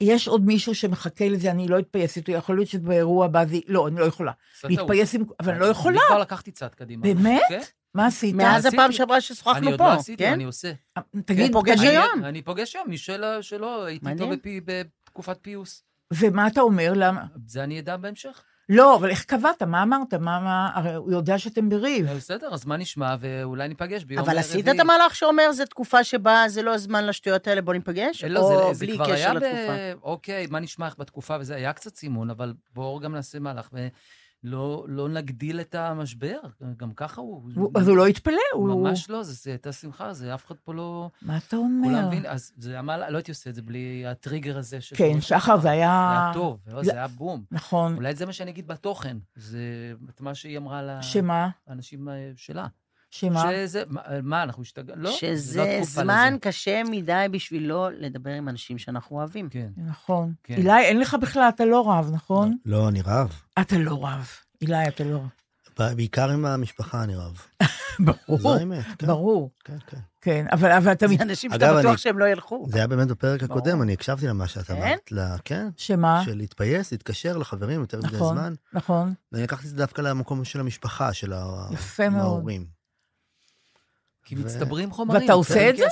יש 0.00 0.28
עוד 0.28 0.46
מישהו 0.46 0.74
שמחכה 0.74 1.28
לזה, 1.28 1.50
אני 1.50 1.68
לא 1.68 1.78
אתפייס 1.78 2.16
איתו, 2.16 2.32
יכול 2.32 2.56
להיות 2.56 2.68
שבאירוע 2.68 3.24
הבא 3.24 3.44
זה... 3.44 3.56
לא, 3.66 3.88
אני 3.88 4.00
לא 4.00 4.04
יכולה. 4.04 4.32
להתפייס 4.64 5.14
עם... 5.14 5.24
אבל 5.40 5.52
אני 5.52 5.60
לא 5.60 5.66
יכולה. 5.66 5.98
אני 5.98 6.06
כבר 6.08 6.18
לקחתי 6.18 6.50
צעד 6.50 6.74
קדימה. 6.74 7.02
באמת? 7.02 7.42
מה 7.94 8.06
עשית? 8.06 8.34
מאז 8.34 8.66
עשיתי. 8.66 8.76
הפעם 8.82 8.92
שעברה 8.92 9.16
אני 9.16 9.20
ששוחחנו 9.22 9.68
עוד 9.70 9.78
פה, 9.78 9.84
לא 9.84 9.92
עשיתי, 9.92 10.24
כן? 10.24 10.32
אני 10.32 10.44
עושה. 10.44 10.72
תגיד, 11.24 11.44
הוא 11.44 11.52
פוגש 11.52 11.78
תגיד, 11.78 11.90
היום. 11.90 12.24
אני 12.24 12.42
פוגש 12.42 12.76
היום, 12.76 12.88
מי 12.88 12.98
של- 12.98 13.38
שלא, 13.40 13.84
הייתי 13.84 14.08
איתו 14.08 14.30
בתקופת 14.64 15.38
פיוס. 15.42 15.84
ומה 16.12 16.46
אתה 16.46 16.60
אומר? 16.60 16.92
למה? 16.96 17.24
זה 17.46 17.64
אני 17.64 17.80
אדע 17.80 17.96
בהמשך. 17.96 18.42
לא, 18.68 18.96
אבל 18.96 19.10
איך 19.10 19.24
קבעת? 19.24 19.62
מה 19.62 19.82
אמרת? 19.82 20.14
מה, 20.14 20.40
מה... 20.40 20.70
הרי 20.74 20.94
הוא 20.94 21.12
יודע 21.12 21.38
שאתם 21.38 21.68
בריב. 21.68 22.10
בסדר, 22.10 22.48
אז 22.54 22.64
מה 22.66 22.76
נשמע, 22.76 23.14
ואולי 23.20 23.68
ניפגש 23.68 24.04
ביום 24.04 24.24
אבל 24.24 24.38
עשית 24.38 24.60
רביעי. 24.60 24.76
את 24.76 24.80
המהלך 24.80 25.14
שאומר, 25.14 25.52
זו 25.52 25.64
תקופה 25.64 26.04
שבה 26.04 26.44
זה 26.46 26.62
לא 26.62 26.74
הזמן 26.74 27.06
לשטויות 27.06 27.46
האלה, 27.46 27.60
בוא 27.62 27.74
ניפגש? 27.74 28.24
לא, 28.24 28.40
או 28.40 28.68
זה, 28.74 28.78
זה 28.78 28.86
בלי 28.86 28.94
כבר 28.96 29.04
קשר 29.04 29.14
היה 29.14 29.34
ב... 29.34 29.36
לתקופה? 29.36 30.02
אוקיי, 30.02 30.46
מה 30.50 30.60
נשמע 30.60 30.86
איך 30.86 30.94
בתקופה 30.98 31.36
וזה, 31.40 31.54
היה 31.54 31.72
קצת 31.72 31.96
סימון, 31.96 32.30
אבל 32.30 32.54
בואו 32.74 33.00
גם 33.00 33.14
נעשה 33.14 33.38
מהלך 33.38 33.68
ולא 34.44 34.84
לא 34.88 35.08
נגדיל 35.08 35.60
את 35.60 35.74
המשבר, 35.74 36.36
גם 36.76 36.92
ככה 36.94 37.20
הוא... 37.20 37.42
הוא- 37.56 37.70
אז 37.74 37.88
הוא 37.88 37.96
לא 37.96 38.06
התפלא, 38.06 38.36
הוא... 38.54 38.68
ממש 38.68 39.10
לא, 39.10 39.22
זה, 39.22 39.32
זה 39.32 39.50
הייתה 39.50 39.72
שמחה, 39.72 40.12
זה 40.12 40.34
אף 40.34 40.46
אחד 40.46 40.54
פה 40.64 40.74
לא... 40.74 41.10
מה 41.22 41.36
אתה 41.36 41.56
כולם 41.56 41.84
אומר? 41.84 42.06
מבין, 42.08 42.26
אז 42.26 42.52
זה 42.56 42.78
המהלך, 42.78 43.06
לא 43.10 43.16
הייתי 43.16 43.30
עושה 43.30 43.50
את 43.50 43.54
זה 43.54 43.62
בלי 43.62 44.06
הטריגר 44.06 44.58
הזה. 44.58 44.80
של 44.80 44.96
כן, 44.96 45.20
שחר, 45.20 45.56
זה 45.56 45.62
זה 45.62 45.70
היה... 45.70 46.10
היה 46.24 46.30
טוב, 46.34 46.58
לא, 46.66 46.82
זה 46.84 46.92
היה 46.92 47.08
בום. 47.08 47.44
נכון. 47.50 47.96
אולי 47.96 48.14
זה 48.14 48.26
מה 48.26 48.32
שאני 48.32 48.50
אגיד 48.50 48.66
בתוכן, 48.66 49.16
זה 49.36 49.58
את 50.10 50.20
מה 50.20 50.34
שהיא 50.34 50.58
אמרה 50.58 51.02
שמה? 51.02 51.48
לאנשים 51.68 52.08
אה, 52.08 52.30
שלה. 52.36 52.66
שמה? 53.14 53.42
שזה, 53.52 53.82
מה, 53.88 54.00
מה, 54.22 54.42
אנחנו 54.42 54.62
השתגענו? 54.62 55.02
לא, 55.02 55.10
לא 55.10 55.16
שזה 55.16 55.64
תקופה 55.76 56.02
זמן 56.02 56.28
לזה. 56.30 56.38
קשה 56.40 56.82
מדי 56.90 57.26
בשביל 57.30 57.66
לא 57.66 57.88
לדבר 57.98 58.30
עם 58.30 58.48
אנשים 58.48 58.78
שאנחנו 58.78 59.16
אוהבים. 59.16 59.48
כן. 59.48 59.68
נכון. 59.76 60.32
כן. 60.44 60.54
אילי, 60.54 60.78
אין 60.84 61.00
לך 61.00 61.16
בכלל, 61.22 61.48
אתה 61.54 61.64
לא 61.64 61.90
רב, 61.90 62.10
נכון? 62.12 62.56
לא, 62.66 62.88
אני 62.88 63.00
רב. 63.02 63.32
אתה 63.60 63.78
לא 63.78 64.04
רב. 64.06 64.28
אילי, 64.62 64.88
אתה 64.88 65.04
לא 65.04 65.16
רב. 65.78 65.94
בעיקר 65.96 66.30
עם 66.30 66.44
המשפחה 66.46 67.02
אני 67.04 67.14
רב. 67.14 67.40
ברור. 68.28 68.38
זו 68.40 68.54
האמת, 68.54 68.84
כן. 68.98 69.06
ברור. 69.06 69.50
כן, 69.64 69.76
כן. 69.86 69.96
כן, 70.20 70.46
אבל 70.52 70.72
אבל 70.72 70.92
אתה... 70.92 71.08
זה 71.08 71.14
אנשים 71.20 71.52
אגב, 71.52 71.60
שאתה 71.68 71.78
בטוח 71.78 71.90
אני- 71.90 71.98
שהם 71.98 72.18
לא 72.18 72.24
ילכו. 72.28 72.66
זה 72.70 72.78
היה 72.78 72.86
באמת 72.86 73.08
בפרק. 73.08 73.42
הקודם, 73.42 73.82
אני 73.82 73.92
הקשבתי 73.92 74.26
למה 74.26 74.48
שאת 74.48 74.64
כן? 74.66 74.76
אמרת. 74.76 75.10
כן, 75.44 75.68
שמה? 75.76 76.22
של 76.24 76.36
להתפייס, 76.36 76.92
להתקשר 76.92 77.36
לחברים 77.38 77.80
יותר 77.80 77.98
מדי 77.98 78.16
נכון, 78.16 78.36
זמן. 78.36 78.54
נכון. 78.72 79.14
ואני 79.32 79.42
לקחתי 79.44 79.64
את 79.64 79.70
זה 79.70 79.76
דווקא 79.76 80.00
למקום 80.02 80.44
של 80.44 80.60
המשפחה, 80.60 81.12
של 81.12 81.32
ה- 81.32 81.68
יפה 81.72 82.08
מאוד. 82.08 82.44
כי 84.36 84.44
מצטברים 84.44 84.90
חומרים. 84.90 85.22
ואתה 85.22 85.32
עושה 85.32 85.70
את 85.70 85.76
זה? 85.76 85.84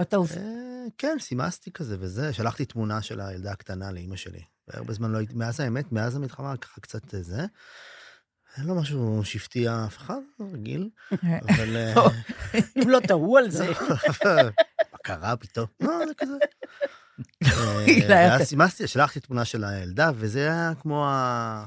אתה 0.00 0.16
עושה... 0.16 0.40
אה, 0.40 0.84
כן, 0.98 1.16
סימסתי 1.20 1.70
כזה 1.72 1.96
וזה, 2.00 2.32
שלחתי 2.32 2.64
תמונה 2.64 3.02
של 3.02 3.20
הילדה 3.20 3.52
הקטנה 3.52 3.92
לאימא 3.92 4.16
שלי. 4.16 4.40
והרבה 4.68 4.92
זמן 4.92 5.10
לא 5.12 5.18
הייתי, 5.18 5.34
מאז 5.34 5.60
האמת, 5.60 5.92
מאז 5.92 6.16
המלחמה 6.16 6.56
ככה 6.56 6.80
קצת 6.80 7.14
אה, 7.14 7.22
זה. 7.22 7.46
אין 8.56 8.66
לו 8.66 8.74
משהו 8.74 9.20
שהפתיע 9.24 9.84
אף 9.86 9.96
אחד, 9.96 10.18
רגיל, 10.54 10.88
אבל... 11.48 11.76
אה, 11.76 11.94
אם 12.82 12.88
לא 12.88 13.00
תהו 13.00 13.36
על 13.36 13.50
זה. 13.50 13.66
מה 14.92 14.98
קרה 15.04 15.36
פתאום? 15.36 15.66
לא, 15.80 15.98
זה 16.08 16.14
כזה. 16.14 16.32
אה, 17.44 17.80
אילי, 17.80 18.06
ואז 18.08 18.34
אתה- 18.40 18.44
סימסתי, 18.44 18.86
שלחתי 18.86 19.20
תמונה 19.20 19.44
של 19.44 19.64
הילדה, 19.64 20.10
וזה 20.14 20.40
היה 20.40 20.72
כמו 20.82 21.06
ה... 21.06 21.64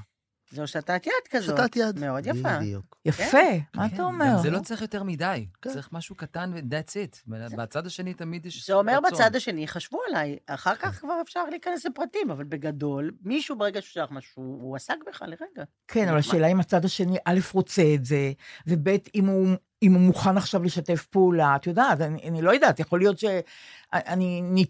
זו 0.51 0.61
הושטת 0.61 1.07
יד 1.07 1.13
כזאת. 1.29 1.57
שתת 1.57 1.75
יד. 1.75 1.99
מאוד 1.99 2.25
יפה. 2.25 2.57
בדיוק. 2.59 2.97
יפה, 3.05 3.37
מה 3.75 3.89
כן, 3.89 3.95
אתה 3.95 4.03
גם 4.03 4.07
אומר? 4.07 4.37
זה 4.41 4.49
לא 4.51 4.59
צריך 4.59 4.81
יותר 4.81 5.03
מדי, 5.03 5.45
כן. 5.61 5.69
צריך 5.69 5.89
משהו 5.91 6.15
קטן 6.15 6.51
ו-that's 6.55 6.91
it. 6.91 7.31
בצד 7.57 7.85
השני 7.85 8.13
תמיד 8.13 8.45
יש 8.45 8.67
זה 8.67 8.73
אומר 8.73 8.97
רצון. 8.97 9.11
בצד 9.11 9.35
השני, 9.35 9.67
חשבו 9.67 9.99
עליי, 10.09 10.37
אחר 10.47 10.75
כך 10.75 10.99
כבר 10.99 11.13
אפשר 11.21 11.43
להיכנס 11.49 11.85
לפרטים, 11.85 12.31
אבל 12.31 12.43
בגדול, 12.43 13.11
מישהו 13.23 13.57
ברגע 13.57 13.81
שהוא 13.81 13.91
שלח 13.93 14.11
משהו, 14.11 14.43
הוא 14.43 14.75
עסק 14.75 14.95
בך 15.07 15.21
לרגע. 15.21 15.63
כן, 15.87 16.07
אבל 16.07 16.17
השאלה 16.17 16.47
אם 16.47 16.59
הצד 16.59 16.85
השני, 16.85 17.17
א', 17.25 17.39
רוצה 17.53 17.83
את 17.95 18.05
זה, 18.05 18.31
וב', 18.67 18.89
אם 19.15 19.25
הוא... 19.25 19.47
אם 19.83 19.93
הוא 19.93 20.01
מוכן 20.01 20.37
עכשיו 20.37 20.63
לשתף 20.63 21.05
פעולה, 21.05 21.55
את 21.55 21.67
יודעת, 21.67 22.01
אני, 22.01 22.29
אני 22.29 22.41
לא 22.41 22.51
יודעת, 22.51 22.79
יכול 22.79 22.99
להיות 22.99 23.19
שאני 23.19 24.41
נ- 24.41 24.63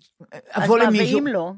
אז 0.51 0.63
אבוא 0.63 0.77
מה, 0.77 0.83
למישהו... 0.83 1.17
ואם 1.17 1.27
לא? 1.27 1.51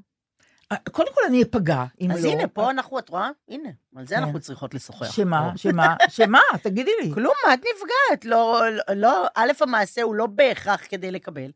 קודם 0.92 1.14
כל 1.14 1.22
אני 1.28 1.42
אפגע, 1.44 1.84
אם 2.02 2.08
לא. 2.12 2.16
אז 2.16 2.26
הנה, 2.26 2.48
פה 2.48 2.70
אנחנו, 2.72 3.00
את 3.00 3.10
רואה? 3.10 3.30
הנה, 3.50 3.70
על 3.96 4.08
זה 4.08 4.16
כן. 4.16 4.24
אנחנו 4.24 4.40
צריכות 4.40 4.74
לשוחח. 4.74 5.12
שמה. 5.12 5.52
שמה, 5.58 5.96
שמה, 6.18 6.40
תגידי 6.64 6.92
לי. 7.02 7.12
כלום, 7.14 7.34
מה 7.48 7.54
את 7.54 7.60
נפגעת? 7.60 8.26
לא, 8.26 8.62
לא- 8.96 9.28
א', 9.36 9.52
המעשה 9.62 10.02
הוא 10.02 10.16
לא 10.16 10.26
בהכרח 10.28 10.82
כדי 10.90 11.12
לקבל. 11.12 11.52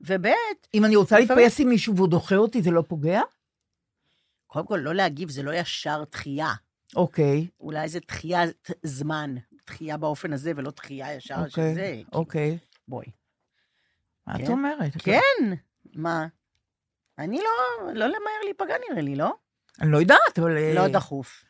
וב', 0.00 0.26
אם 0.74 0.84
אני 0.84 0.96
רוצה 0.96 1.18
להתפייס 1.18 1.60
עם 1.60 1.68
מישהו 1.68 1.96
והוא 1.96 2.08
דוחה 2.08 2.36
אותי, 2.36 2.62
זה 2.62 2.70
לא 2.70 2.82
פוגע? 2.88 3.20
קודם 4.46 4.66
כל, 4.66 4.76
לא 4.76 4.94
להגיב, 4.94 5.30
זה 5.30 5.42
לא 5.42 5.54
ישר 5.54 6.04
דחייה. 6.12 6.52
אוקיי, 6.96 7.46
אולי 7.60 7.88
זה 7.88 7.98
דחיית 8.08 8.70
זמן, 8.82 9.34
דחייה 9.66 9.96
באופן 9.96 10.32
הזה, 10.32 10.52
ולא 10.56 10.70
דחייה 10.70 11.14
ישר 11.14 11.34
של 11.36 11.42
אוקיי, 11.60 11.74
זה. 11.74 11.92
כי- 11.96 12.04
אוקיי. 12.12 12.58
בואי. 12.88 13.06
מה 14.26 14.34
את 14.34 14.40
כן. 14.40 14.52
אומרת? 14.52 14.92
כן, 14.98 15.54
מה? 15.94 16.26
אני 17.18 17.36
לא, 17.38 17.86
לא 17.94 18.06
למהר 18.06 18.42
להיפגע 18.44 18.74
נראה 18.90 19.02
לי, 19.02 19.16
לא? 19.16 19.32
אני 19.80 19.92
לא 19.92 19.98
יודעת, 19.98 20.38
אבל... 20.38 20.56
אה, 20.56 20.74
לא 20.74 20.88
דחוף. 20.88 21.44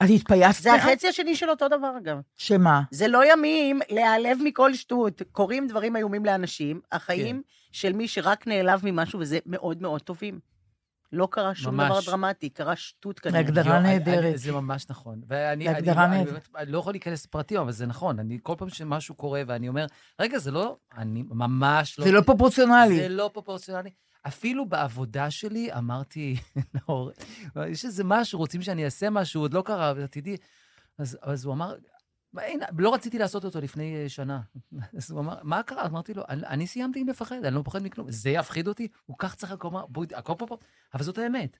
אז 0.00 0.10
התפייסת? 0.10 0.62
זה 0.62 0.74
החצי 0.74 1.08
השני 1.08 1.36
של 1.36 1.50
אותו 1.50 1.68
דבר, 1.68 1.98
אגב. 1.98 2.16
שמה? 2.36 2.82
זה 2.90 3.08
לא 3.08 3.32
ימים 3.32 3.80
להיעלב 3.90 4.38
מכל 4.44 4.74
שטות. 4.74 5.22
קורים 5.32 5.66
דברים 5.66 5.96
איומים 5.96 6.24
לאנשים, 6.24 6.80
החיים 6.92 7.42
של 7.72 7.92
מי 7.92 8.08
שרק 8.08 8.46
נעלב 8.46 8.80
ממשהו, 8.84 9.20
וזה 9.20 9.38
מאוד 9.46 9.82
מאוד 9.82 10.02
טובים. 10.02 10.40
לא 11.12 11.28
קרה 11.30 11.54
שום 11.54 11.76
ממש. 11.76 11.86
דבר 11.90 12.00
דרמטי, 12.10 12.48
קרה 12.48 12.76
שטות 12.76 13.18
כנראה. 13.20 13.40
הגדרה 13.40 13.76
אני- 13.76 13.88
נהדרת. 13.98 14.24
אני- 14.24 14.38
זה 14.38 14.52
ממש 14.52 14.86
נכון. 14.90 15.20
ואני 15.28 15.68
אני, 15.68 15.76
הגדרה 15.76 16.04
אני. 16.04 16.24
באמת- 16.24 16.48
אני 16.56 16.72
לא 16.72 16.78
יכול 16.78 16.92
להיכנס 16.92 17.24
לפרטים, 17.24 17.60
אבל 17.60 17.72
זה 17.72 17.86
נכון. 17.86 18.18
אני, 18.18 18.38
כל 18.42 18.54
פעם 18.58 18.68
שמשהו 18.68 19.14
קורה 19.14 19.42
ואני 19.46 19.68
אומר, 19.68 19.86
רגע, 20.20 20.38
זה 20.38 20.50
לא, 20.50 20.76
אני 20.98 21.22
ממש 21.30 21.98
לא... 21.98 22.04
זה 22.04 22.12
לא 22.12 22.20
פרופורציונלי. 22.20 22.96
זה 22.96 23.08
לא 23.08 23.30
פרופורציונלי. 23.32 23.90
אפילו 24.26 24.68
בעבודה 24.68 25.30
שלי 25.30 25.72
אמרתי, 25.72 26.36
נאור, 26.74 27.10
יש 27.66 27.84
איזה 27.84 28.04
משהו, 28.04 28.38
רוצים 28.38 28.62
שאני 28.62 28.84
אעשה 28.84 29.10
משהו, 29.10 29.40
עוד 29.40 29.54
לא 29.54 29.62
קרה, 29.62 29.92
ועתידי. 29.96 30.36
אז, 30.98 31.18
אז 31.22 31.44
הוא 31.44 31.54
אמר, 31.54 31.74
"מה, 32.32 32.42
הנה, 32.42 32.66
לא 32.78 32.94
רציתי 32.94 33.18
לעשות 33.18 33.44
אותו 33.44 33.60
לפני 33.60 33.96
אה, 33.96 34.08
שנה. 34.08 34.40
אז 34.98 35.10
הוא 35.10 35.20
אמר, 35.20 35.38
מה 35.42 35.62
קרה? 35.62 35.86
אמרתי 35.86 36.14
לו, 36.14 36.22
אני, 36.28 36.46
אני 36.46 36.66
סיימתי 36.66 37.00
עם 37.00 37.08
לפחד, 37.08 37.44
אני 37.44 37.54
לא 37.54 37.60
מפחד 37.60 37.82
מכלום. 37.82 38.10
זה 38.10 38.30
יפחיד 38.30 38.68
אותי? 38.68 38.88
הוא 39.06 39.16
כך 39.18 39.34
צריך 39.34 39.52
לקום, 39.52 39.76
בואי, 39.88 40.06
הכל 40.14 40.34
פה 40.38 40.46
פה. 40.46 40.58
אבל 40.94 41.02
זאת 41.04 41.18
האמת. 41.18 41.56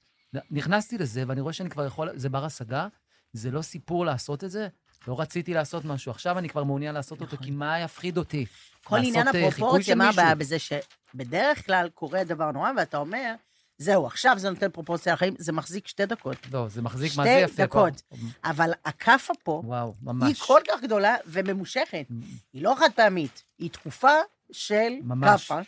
נכנסתי 0.50 0.98
לזה, 0.98 1.24
ואני 1.26 1.40
רואה 1.40 1.52
שאני 1.52 1.70
כבר 1.70 1.86
יכול, 1.86 2.18
זה 2.18 2.28
בר 2.28 2.44
השגה, 2.44 2.88
זה 3.32 3.50
לא 3.50 3.62
סיפור 3.62 4.04
לעשות 4.06 4.44
את 4.44 4.50
זה. 4.50 4.68
לא 5.08 5.20
רציתי 5.20 5.54
לעשות 5.54 5.84
משהו, 5.84 6.10
עכשיו 6.10 6.38
אני 6.38 6.48
כבר 6.48 6.64
מעוניין 6.64 6.94
לעשות 6.94 7.20
אותו, 7.20 7.36
כי 7.36 7.50
מה 7.50 7.80
יפחיד 7.80 8.18
אותי? 8.18 8.46
כל 8.84 8.96
עניין 8.96 9.28
אה, 9.28 9.32
הפרופורציה, 9.46 9.94
מה. 9.94 10.08
הבעיה 10.08 10.34
בזה 10.34 10.56
שבדרך 10.58 11.66
כלל 11.66 11.88
קורה 11.94 12.24
דבר 12.24 12.50
נורא, 12.50 12.70
ואתה 12.76 12.96
אומר, 12.96 13.34
זהו, 13.78 14.06
עכשיו 14.06 14.34
זה 14.38 14.50
נותן 14.50 14.70
פרופורציה 14.70 15.12
לחיים, 15.12 15.34
זה 15.38 15.52
מחזיק 15.52 15.86
שתי 15.86 16.06
דקות. 16.06 16.36
לא, 16.52 16.68
זה 16.68 16.82
מחזיק, 16.82 17.12
שתי 17.12 17.18
מה 17.18 17.24
זה 17.24 17.30
יפה 17.30 17.56
פה. 17.56 17.62
דקות. 17.64 18.02
אבל 18.44 18.70
הכאפה 18.84 19.32
פה, 19.42 19.62
וואו, 19.64 19.86
היא 19.86 19.94
ממש. 20.02 20.42
כל 20.42 20.60
כך 20.68 20.82
גדולה 20.82 21.16
וממושכת. 21.26 22.06
היא 22.52 22.62
לא 22.62 22.74
חד 22.78 22.88
פעמית, 22.94 23.42
היא 23.58 23.70
תקופה 23.70 24.12
של. 24.52 24.92
כאפה, 25.22 25.60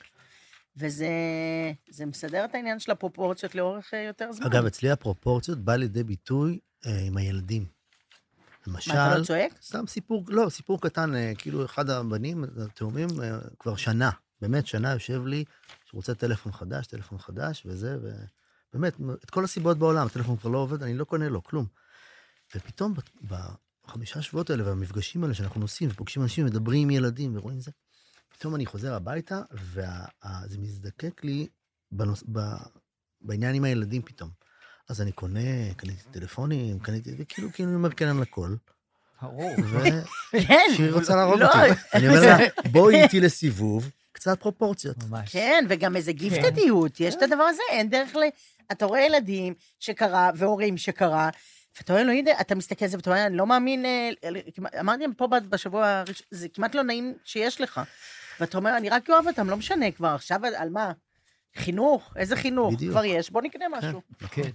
וזה 0.76 1.08
זה 1.88 2.06
מסדר 2.06 2.44
את 2.44 2.54
העניין 2.54 2.78
של 2.78 2.92
הפרופורציות 2.92 3.54
לאורך 3.54 3.94
אה, 3.94 4.02
יותר 4.02 4.32
זמן. 4.32 4.46
אגב, 4.46 4.66
אצלי 4.66 4.90
הפרופורציות 4.90 5.58
בא 5.58 5.76
לידי 5.76 6.04
ביטוי 6.04 6.58
אה, 6.86 6.98
עם 7.06 7.16
הילדים. 7.16 7.75
למשל... 8.66 8.92
מה, 8.92 9.08
אתה 9.08 9.18
לא 9.18 9.24
צועק? 9.24 9.52
סתם 9.62 9.86
סיפור, 9.86 10.24
לא, 10.28 10.48
סיפור 10.48 10.80
קטן, 10.80 11.14
אה, 11.14 11.32
כאילו 11.38 11.64
אחד 11.64 11.90
הבנים, 11.90 12.44
התאומים, 12.64 13.08
אה, 13.22 13.38
כבר 13.58 13.76
שנה, 13.76 14.10
באמת 14.40 14.66
שנה 14.66 14.92
יושב 14.92 15.26
לי, 15.26 15.44
שרוצה 15.84 16.14
טלפון 16.14 16.52
חדש, 16.52 16.86
טלפון 16.86 17.18
חדש 17.18 17.66
וזה, 17.66 17.98
ובאמת, 18.72 18.96
את 19.24 19.30
כל 19.30 19.44
הסיבות 19.44 19.78
בעולם, 19.78 20.06
הטלפון 20.06 20.36
כבר 20.36 20.50
לא 20.50 20.58
עובד, 20.58 20.82
אני 20.82 20.94
לא 20.94 21.04
קונה 21.04 21.28
לו, 21.28 21.42
כלום. 21.42 21.66
ופתאום 22.54 22.94
בחמישה 23.84 24.22
שבועות 24.22 24.50
האלה 24.50 24.66
והמפגשים 24.66 25.22
האלה 25.22 25.34
שאנחנו 25.34 25.60
נוסעים 25.60 25.90
ופוגשים 25.90 26.22
אנשים, 26.22 26.46
מדברים 26.46 26.82
עם 26.82 26.90
ילדים 26.90 27.36
ורואים 27.36 27.60
זה, 27.60 27.70
פתאום 28.28 28.54
אני 28.54 28.66
חוזר 28.66 28.94
הביתה, 28.94 29.42
וזה 29.52 30.58
מזדקק 30.58 31.24
לי 31.24 31.48
בנוס, 31.92 32.24
ב, 32.32 32.40
בעניין 33.20 33.54
עם 33.54 33.64
הילדים 33.64 34.02
פתאום. 34.02 34.30
אז 34.88 35.00
אני 35.00 35.12
קונה, 35.12 35.40
קניתי 35.76 36.02
טלפונים, 36.10 36.78
קניתי, 36.78 37.10
וכאילו, 37.18 37.52
כאילו 37.52 37.68
אני 37.68 37.76
אומר 37.76 37.90
כן 37.90 38.08
על 38.08 38.22
הכל. 38.22 38.54
ברור. 39.22 39.50
כן. 40.32 40.66
ושהיא 40.72 40.90
רוצה 40.92 41.16
להרוג 41.16 41.40
לא, 41.40 41.46
אותי. 41.46 41.80
אני 41.94 42.08
אומר 42.08 42.20
לה, 42.20 42.36
בואי 42.72 43.02
איתי 43.02 43.20
לסיבוב, 43.20 43.90
קצת 44.12 44.40
פרופורציות. 44.40 44.96
ממש. 45.10 45.32
כן, 45.32 45.64
וגם 45.68 45.96
איזה 45.96 46.12
גיפטדיות, 46.12 47.00
יש 47.00 47.14
את 47.14 47.22
הדבר 47.22 47.42
הזה, 47.42 47.62
אין 47.70 47.90
דרך 47.90 48.16
ל... 48.16 48.20
אתה 48.72 48.86
רואה 48.86 49.00
ילדים 49.00 49.54
שקרה, 49.80 50.30
והורים 50.36 50.76
שקרה, 50.76 51.30
ואתה 51.78 51.92
רואה, 51.92 52.04
לא 52.04 52.12
יודע, 52.12 52.40
אתה 52.40 52.54
מסתכל 52.54 52.84
על 52.84 52.90
זה 52.90 52.96
ואתה 52.96 53.10
אומר, 53.10 53.26
אני 53.26 53.36
לא 53.36 53.46
מאמין, 53.46 53.84
אה, 53.84 54.10
אמרתי 54.80 55.02
להם 55.02 55.14
פה 55.14 55.26
בשבוע 55.48 55.86
הראשון, 55.88 56.26
זה 56.30 56.48
כמעט 56.48 56.74
לא 56.74 56.82
נעים 56.82 57.14
שיש 57.24 57.60
לך. 57.60 57.80
ואתה 58.40 58.58
אומר, 58.58 58.76
אני 58.76 58.88
רק 58.88 59.10
אוהב 59.10 59.26
אותם, 59.26 59.50
לא 59.50 59.56
משנה 59.56 59.90
כבר, 59.90 60.08
עכשיו 60.08 60.46
על- 60.46 60.54
על 60.54 60.68
מה? 60.70 60.92
חינוך? 61.56 62.12
איזה 62.16 62.36
חינוך? 62.36 62.74
בדיוק. 62.74 62.90
כבר 62.92 63.04
יש, 63.04 63.30
בוא 63.30 63.42
נקנה 63.42 63.64
משהו. 63.78 64.00
כן. 64.30 64.50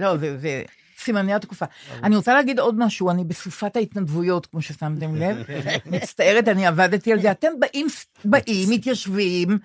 לא, 0.00 0.16
זה, 0.16 0.38
זה 0.38 0.62
סימני 1.00 1.34
התקופה. 1.34 1.64
אני 2.02 2.16
רוצה 2.16 2.34
להגיד 2.34 2.60
עוד 2.60 2.78
משהו, 2.78 3.10
אני 3.10 3.24
בסופת 3.24 3.76
ההתנדבויות, 3.76 4.46
כמו 4.46 4.62
ששמתם 4.62 5.14
לב. 5.14 5.36
מצטערת, 5.92 6.48
אני 6.48 6.66
עבדתי 6.66 7.12
על 7.12 7.22
זה. 7.22 7.30
אתם 7.30 7.48
באים, 7.58 7.86
באים, 8.24 8.70
מתיישבים, 8.70 9.58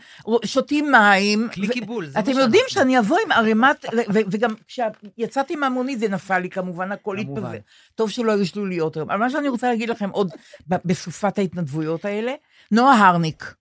שותים 0.46 0.92
מים. 0.92 1.50
כלי 1.54 1.68
קיבול, 1.68 2.06
זה 2.06 2.14
מה 2.14 2.20
אתם. 2.20 2.32
יודעים 2.32 2.64
שאני 2.68 3.00
אבוא 3.00 3.18
עם 3.26 3.32
ערימת, 3.32 3.86
וגם 4.32 4.54
כשיצאתי 4.68 5.56
מהמונית 5.56 6.00
זה 6.00 6.08
נפל 6.08 6.40
לי 6.40 6.50
כמובן, 6.50 6.92
הכל. 6.92 7.18
התפזר. 7.18 7.58
טוב 7.96 8.10
שלא 8.10 8.32
היו 8.32 8.46
שלוליות 8.46 8.98
היום. 8.98 9.12
אבל 9.12 9.20
מה 9.20 9.30
שאני 9.30 9.48
רוצה 9.50 9.70
להגיד 9.70 9.90
לכם 9.90 10.10
עוד 10.10 10.32
בסופת 10.68 11.38
ההתנדבויות 11.38 12.06
האלה, 12.06 12.34
נועה 12.72 13.08
הרניק, 13.08 13.54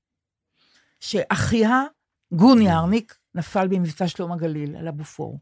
שאחיה, 1.00 1.82
גוני 2.32 2.70
הרניק, 2.70 3.14
נפל 3.34 3.68
במבצע 3.68 4.08
שלום 4.08 4.32
הגליל 4.32 4.76
על 4.76 4.88
הבופור. 4.88 5.38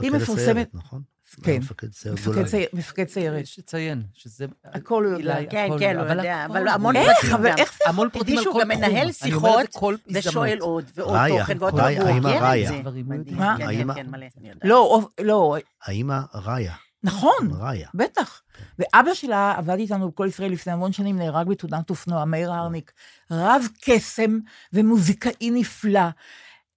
היא 0.00 0.10
מפקד 0.10 0.22
מפורסמת- 0.22 0.38
הסיירת, 0.40 0.68
נכון? 0.74 1.02
כן. 1.42 1.56
מפקד 1.58 1.92
סיירת 1.92 2.18
מפקד 2.18 2.32
גולני. 2.32 2.48
צייר- 2.48 2.68
מפקד 2.72 3.08
סיירת. 3.08 3.42
יש 3.42 3.58
לציין 3.58 4.02
שזה... 4.14 4.46
הכל 4.64 5.04
הוא 5.04 5.12
יודע. 5.12 5.36
כן, 5.50 5.50
כן, 5.50 5.68
יודע, 5.72 6.00
הוא 6.02 6.10
יודע, 6.18 6.44
הכל 6.44 6.56
אבל 6.58 6.68
המון 6.68 6.96
יודע. 6.96 7.08
פרטים 7.14 7.34
אבל 7.34 7.50
גם. 7.50 7.58
איך 7.58 7.72
זה 7.78 7.90
המון 7.90 8.08
פרטים 8.10 8.38
על 8.38 8.44
תדעי 8.44 8.52
כל 8.52 8.60
שהוא 8.60 8.60
גם 8.60 8.76
תחום. 8.78 8.90
מנהל 8.90 9.12
שיחות 9.12 9.60
את 9.60 9.72
זה 9.72 9.78
כל 9.78 9.94
הזדמנות. 10.06 10.26
ושואל 10.26 10.58
עוד 10.60 10.84
ועוד 10.94 11.14
ראיה, 11.16 11.40
תוכן 11.40 11.56
ועוד 11.60 11.74
ראיה, 11.74 12.00
תוכן, 12.00 12.12
האמא 12.12 12.28
ארגן 12.28 12.42
ראיה. 12.42 12.80
דברים 12.80 13.08
מדהים, 13.08 13.36
מה? 13.36 13.54
כן, 13.58 13.66
כן, 13.66 13.70
האמא- 13.80 13.94
כן, 13.94 14.06
מלא, 14.10 14.26
אני 14.40 14.48
יודעת. 14.48 14.64
לא, 14.64 15.00
לא, 15.20 15.56
האמא 15.84 16.20
ראיה. 16.34 16.72
נכון, 17.02 17.48
ראיה. 17.58 17.88
בטח. 17.94 18.42
ואבא 18.78 19.14
שלה 19.14 19.54
עבד 19.56 19.78
איתנו 19.78 20.10
בכל 20.10 20.26
ישראל 20.28 20.52
לפני 20.52 20.72
המון 20.72 20.92
שנים, 20.92 21.18
נהרג 21.18 21.46
בתעודת 21.48 21.90
אופנוע, 21.90 22.24
מאיר 22.24 22.52
הרניק. 22.52 22.92
רב 23.30 23.62
קסם 23.84 24.38
ומוזיקאי 24.72 25.50
נפלא. 25.50 26.00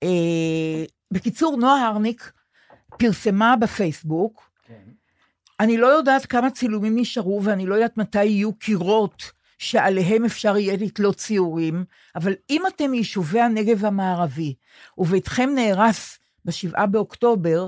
אה, 0.04 0.10
בקיצור, 1.14 1.58
נועה 1.58 1.88
הרניק 1.88 2.32
פרסמה 2.98 3.56
בפייסבוק, 3.56 4.50
אני 5.60 5.78
לא 5.78 5.88
יודעת 5.88 6.26
כמה 6.26 6.52
צילומים 6.52 7.00
נשארו, 7.00 7.44
ואני 7.44 7.66
לא 7.66 7.76
יודעת 7.76 7.98
מתי 7.98 8.26
יהיו 8.26 8.54
קירות 8.54 9.32
שעליהם 9.58 10.26
אפשר 10.26 10.58
יהיה 10.58 10.78
לתלות 10.78 11.16
ציורים, 11.16 11.86
אבל 12.16 12.34
אם 12.50 12.62
אתם 12.68 12.92
מיישובי 12.92 13.42
הנגב 13.42 13.86
המערבי, 13.86 14.56
וביתכם 14.98 15.50
נהרס 15.56 16.20
בשבעה 16.46 16.86
באוקטובר, 16.86 17.68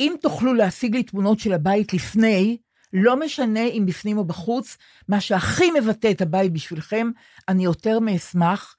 אם 0.00 0.14
תוכלו 0.20 0.54
להשיג 0.54 0.94
לי 0.94 1.02
תמונות 1.02 1.40
של 1.40 1.52
הבית 1.52 1.92
לפני, 1.92 2.56
לא 2.92 3.16
משנה 3.16 3.64
אם 3.64 3.84
בפנים 3.86 4.18
או 4.18 4.24
בחוץ, 4.24 4.76
מה 5.08 5.20
שהכי 5.20 5.70
מבטא 5.70 6.10
את 6.10 6.22
הבית 6.22 6.52
בשבילכם, 6.52 7.10
אני 7.48 7.64
יותר 7.64 7.98
מאשמח, 8.00 8.76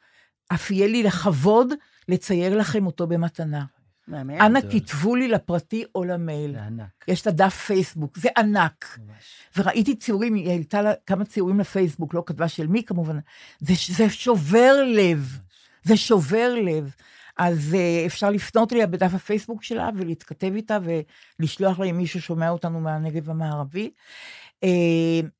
אף 0.53 0.71
יהיה 0.71 0.87
לי 0.87 1.03
לכבוד 1.03 1.73
לצייר 2.07 2.57
לכם 2.57 2.85
אותו 2.85 3.07
במתנה. 3.07 3.63
אנא 4.13 4.59
כתבו 4.71 5.15
לי 5.15 5.27
לפרטי 5.27 5.83
או 5.95 6.03
למייל. 6.03 6.53
זה 6.53 6.63
ענק. 6.63 7.05
יש 7.07 7.21
את 7.21 7.27
הדף 7.27 7.55
פייסבוק, 7.55 8.17
זה 8.17 8.29
ענק. 8.37 8.97
ממש. 8.97 9.15
וראיתי 9.57 9.95
ציורים, 9.95 10.33
היא 10.33 10.51
העלתה 10.51 10.81
לה 10.81 10.93
כמה 11.05 11.25
ציורים 11.25 11.59
לפייסבוק, 11.59 12.13
לא 12.13 12.23
כתבה 12.25 12.47
של 12.47 12.67
מי 12.67 12.83
כמובן. 12.83 13.19
זה, 13.59 13.73
זה 13.87 14.09
שובר 14.09 14.83
לב, 14.83 15.39
זה 15.83 15.97
שובר 15.97 16.55
לב. 16.55 16.95
אז 17.37 17.73
uh, 17.73 18.05
אפשר 18.05 18.29
לפנות 18.29 18.73
אליה 18.73 18.87
בדף 18.87 19.13
הפייסבוק 19.13 19.63
שלה 19.63 19.89
ולהתכתב 19.95 20.51
איתה 20.55 20.77
ולשלוח 21.39 21.79
לה 21.79 21.85
אם 21.85 21.97
מישהו 21.97 22.21
שומע 22.21 22.49
אותנו 22.49 22.79
מהנגב 22.79 23.29
המערבי. 23.29 23.91
Uh, 24.65 24.67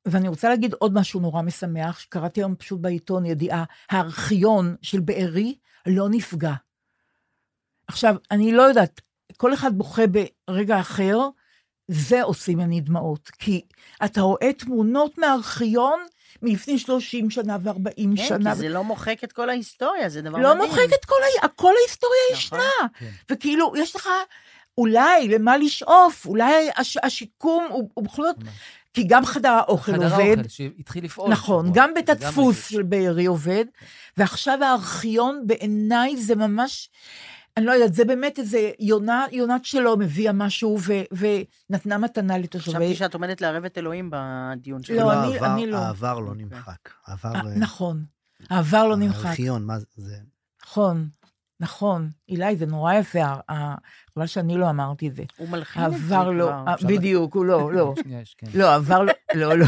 ואני 0.06 0.28
רוצה 0.28 0.48
להגיד 0.48 0.72
עוד 0.72 0.94
משהו 0.94 1.20
נורא 1.20 1.42
משמח, 1.42 1.98
שקראתי 1.98 2.40
היום 2.40 2.54
פשוט 2.54 2.80
בעיתון 2.80 3.26
ידיעה, 3.26 3.64
הארכיון 3.90 4.76
של 4.82 5.00
בארי 5.00 5.54
לא 5.86 6.08
נפגע. 6.08 6.54
עכשיו, 7.88 8.16
אני 8.30 8.52
לא 8.52 8.62
יודעת, 8.62 9.00
כל 9.36 9.54
אחד 9.54 9.78
בוכה 9.78 10.02
ברגע 10.48 10.80
אחר, 10.80 11.18
זה 11.88 12.22
עושים 12.22 12.60
אני 12.60 12.80
דמעות. 12.80 13.30
כי 13.38 13.60
אתה 14.04 14.20
רואה 14.20 14.52
תמונות 14.52 15.18
מהארכיון 15.18 16.00
מלפני 16.42 16.78
30 16.78 17.30
שנה 17.30 17.56
ו-40 17.62 18.16
כן, 18.16 18.16
שנה. 18.16 18.50
כי 18.50 18.56
זה 18.58 18.68
לא 18.68 18.84
מוחק 18.84 19.24
את 19.24 19.32
כל 19.32 19.50
ההיסטוריה, 19.50 20.08
זה 20.08 20.22
דבר 20.22 20.38
לא 20.38 20.54
מדהים. 20.54 20.70
מוחק 20.70 20.88
את 21.00 21.04
כל, 21.04 21.14
ה... 21.42 21.48
כל 21.48 21.72
ההיסטוריה 21.80 22.20
נכון. 22.32 22.38
ישנה. 22.38 22.88
כן. 22.98 23.10
וכאילו, 23.30 23.72
יש 23.76 23.96
לך 23.96 24.08
אולי 24.78 25.28
למה 25.28 25.56
לשאוף, 25.56 26.26
אולי 26.26 26.70
הש... 26.76 26.96
השיקום 27.02 27.66
הוא, 27.70 27.90
הוא 27.94 28.04
בכל 28.04 28.22
זאת. 28.22 28.36
כי 28.94 29.04
גם 29.04 29.24
חדר 29.24 29.48
האוכל 29.48 29.92
חדר 29.92 30.04
עובד. 30.04 30.36
האוכל 30.38 30.48
שהתחיל 30.48 31.04
לפעול. 31.04 31.30
נכון. 31.30 31.70
גם 31.74 31.94
בית 31.94 32.10
הדפוס. 32.10 32.68
של 32.68 32.82
בארי 32.82 33.26
עובד, 33.26 33.64
ועכשיו 34.16 34.64
הארכיון 34.64 35.42
בעיניי 35.46 36.16
זה 36.16 36.34
ממש, 36.34 36.90
אני 37.56 37.66
לא 37.66 37.72
יודעת, 37.72 37.94
זה 37.94 38.04
באמת 38.04 38.38
איזה 38.38 38.70
יונה, 38.80 39.24
יונת 39.32 39.64
שלום 39.64 40.02
הביאה 40.02 40.32
משהו 40.32 40.78
ו, 40.80 40.92
ונתנה 41.70 41.98
מתנה 41.98 42.38
לתושבי... 42.38 42.70
חשבתי 42.72 42.94
שאת 42.94 43.14
עומדת 43.14 43.40
לערב 43.40 43.64
את 43.64 43.78
אלוהים 43.78 44.10
בדיון 44.12 44.82
שלך. 44.82 44.96
לא, 44.96 45.02
כאילו 45.02 45.12
אני- 45.24 45.34
העבר- 45.34 45.46
אני 45.54 45.66
לא. 45.66 45.76
העבר 45.78 46.18
לא 46.20 46.34
נמחק. 46.34 46.90
העבר... 47.06 47.34
אה, 47.34 47.40
אה, 47.40 47.58
נכון, 47.58 48.04
העבר 48.50 48.86
לא 48.86 48.96
נמחק. 48.96 49.26
הארכיון, 49.26 49.64
מה 49.66 49.74
זה-. 49.96 50.16
נכון, 50.66 51.08
נכון. 51.60 52.10
אילי, 52.28 52.56
זה 52.56 52.66
נורא 52.66 52.94
יפה, 52.94 53.18
חבל 54.14 54.26
שאני 54.26 54.56
לא 54.58 54.70
אמרתי 54.70 55.08
את 55.08 55.14
זה. 55.14 55.22
הוא 55.36 55.48
מלחין 55.48 55.84
את 55.84 55.92
זה 56.08 56.14
לא, 56.16 56.44
כבר. 56.44 56.64
אה, 56.68 56.74
בדיוק, 56.86 57.34
הוא 57.34 57.44
לא, 57.44 57.72
לא. 57.72 57.94
כן. 58.38 58.46
לא, 58.54 58.70
העבר 58.70 59.02
לא, 59.02 59.12
לא, 59.34 59.56
לא, 59.58 59.66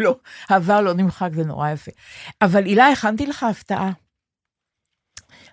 לא, 0.00 0.16
העבר 0.48 0.80
לא 0.80 0.92
נמחק, 0.94 1.30
זה 1.34 1.44
נורא 1.44 1.70
יפה. 1.70 1.90
אבל 2.42 2.64
הילה, 2.64 2.88
הכנתי 2.88 3.26
לך 3.26 3.42
הפתעה. 3.42 3.90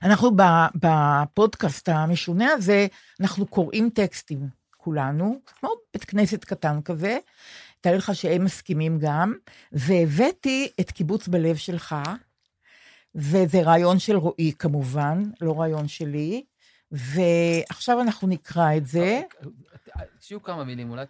אנחנו 0.04 0.32
בפודקאסט 0.76 1.90
המשונה 1.90 2.52
הזה, 2.52 2.88
אנחנו 3.22 3.48
קוראים 3.48 3.90
טקסטים, 3.90 4.48
כולנו, 4.78 5.40
כמו 5.46 5.70
בית 5.94 6.04
כנסת 6.04 6.44
קטן 6.44 6.82
כזה, 6.82 7.18
תאר 7.82 7.98
לך 7.98 8.16
שהם 8.16 8.46
מסכימים 8.46 9.00
גם, 9.02 9.34
והבאתי 9.72 10.72
את 10.80 10.92
קיבוץ 10.92 11.28
בלב 11.28 11.56
שלך, 11.56 11.96
וזה 13.16 13.62
רעיון 13.62 14.00
של 14.00 14.16
רועי 14.16 14.54
כמובן, 14.60 15.24
לא 15.42 15.60
רעיון 15.60 15.88
שלי, 15.88 16.44
ועכשיו 16.92 18.02
אנחנו 18.02 18.28
נקרא 18.28 18.78
את 18.78 18.88
זה. 18.88 19.22
שיהיו 20.20 20.44
כמה 20.44 20.64
מילים, 20.64 20.90
אולי... 20.90 21.06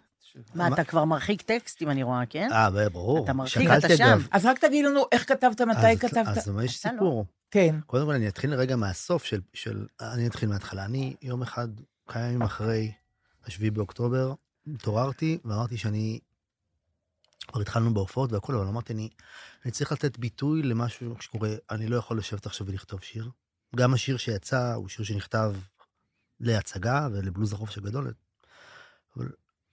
מה, 0.54 0.68
אתה 0.68 0.84
כבר 0.84 1.04
מרחיק 1.04 1.42
טקסטים, 1.42 1.90
אני 1.90 2.02
רואה, 2.02 2.26
כן? 2.26 2.48
אה, 2.52 2.88
ברור. 2.88 3.24
אתה 3.24 3.32
מרחיק, 3.32 3.70
אתה 3.78 3.96
שם. 3.96 4.18
אז 4.30 4.46
רק 4.46 4.58
תגיד 4.58 4.84
לנו 4.84 5.04
איך 5.12 5.28
כתבת, 5.28 5.60
מתי 5.60 5.98
כתבת. 6.00 6.38
אז 6.38 6.48
מה 6.48 6.64
יש. 6.64 6.78
סיפור? 6.78 7.26
כן. 7.50 7.76
קודם 7.86 8.06
כל 8.06 8.14
אני 8.14 8.28
אתחיל 8.28 8.54
רגע 8.54 8.76
מהסוף 8.76 9.24
של, 9.24 9.40
של... 9.54 9.86
אני 10.00 10.26
אתחיל 10.26 10.48
מההתחלה. 10.48 10.84
אני 10.84 11.16
יום 11.22 11.42
אחד, 11.42 11.68
כמה 12.08 12.22
ימים 12.22 12.42
אחרי 12.42 12.92
השביעי 13.46 13.70
באוקטובר, 13.70 14.34
התעוררתי 14.74 15.38
ואמרתי 15.44 15.76
שאני... 15.76 16.18
כבר 17.48 17.60
התחלנו 17.60 17.94
בהופעות 17.94 18.32
והכול, 18.32 18.54
אבל 18.54 18.66
אמרתי, 18.66 18.92
אני, 18.92 19.08
אני 19.64 19.72
צריך 19.72 19.92
לתת 19.92 20.18
ביטוי 20.18 20.62
למשהו 20.62 21.14
שקורה, 21.20 21.50
אני 21.70 21.86
לא 21.86 21.96
יכול 21.96 22.18
לשבת 22.18 22.46
עכשיו 22.46 22.66
ולכתוב 22.66 23.00
שיר. 23.02 23.30
גם 23.76 23.94
השיר 23.94 24.16
שיצא 24.16 24.74
הוא 24.74 24.88
שיר 24.88 25.04
שנכתב 25.04 25.54
להצגה 26.40 27.08
ולבלוז 27.12 27.52
החופש 27.52 27.78
הגדול. 27.78 28.12
אבל, 29.16 29.28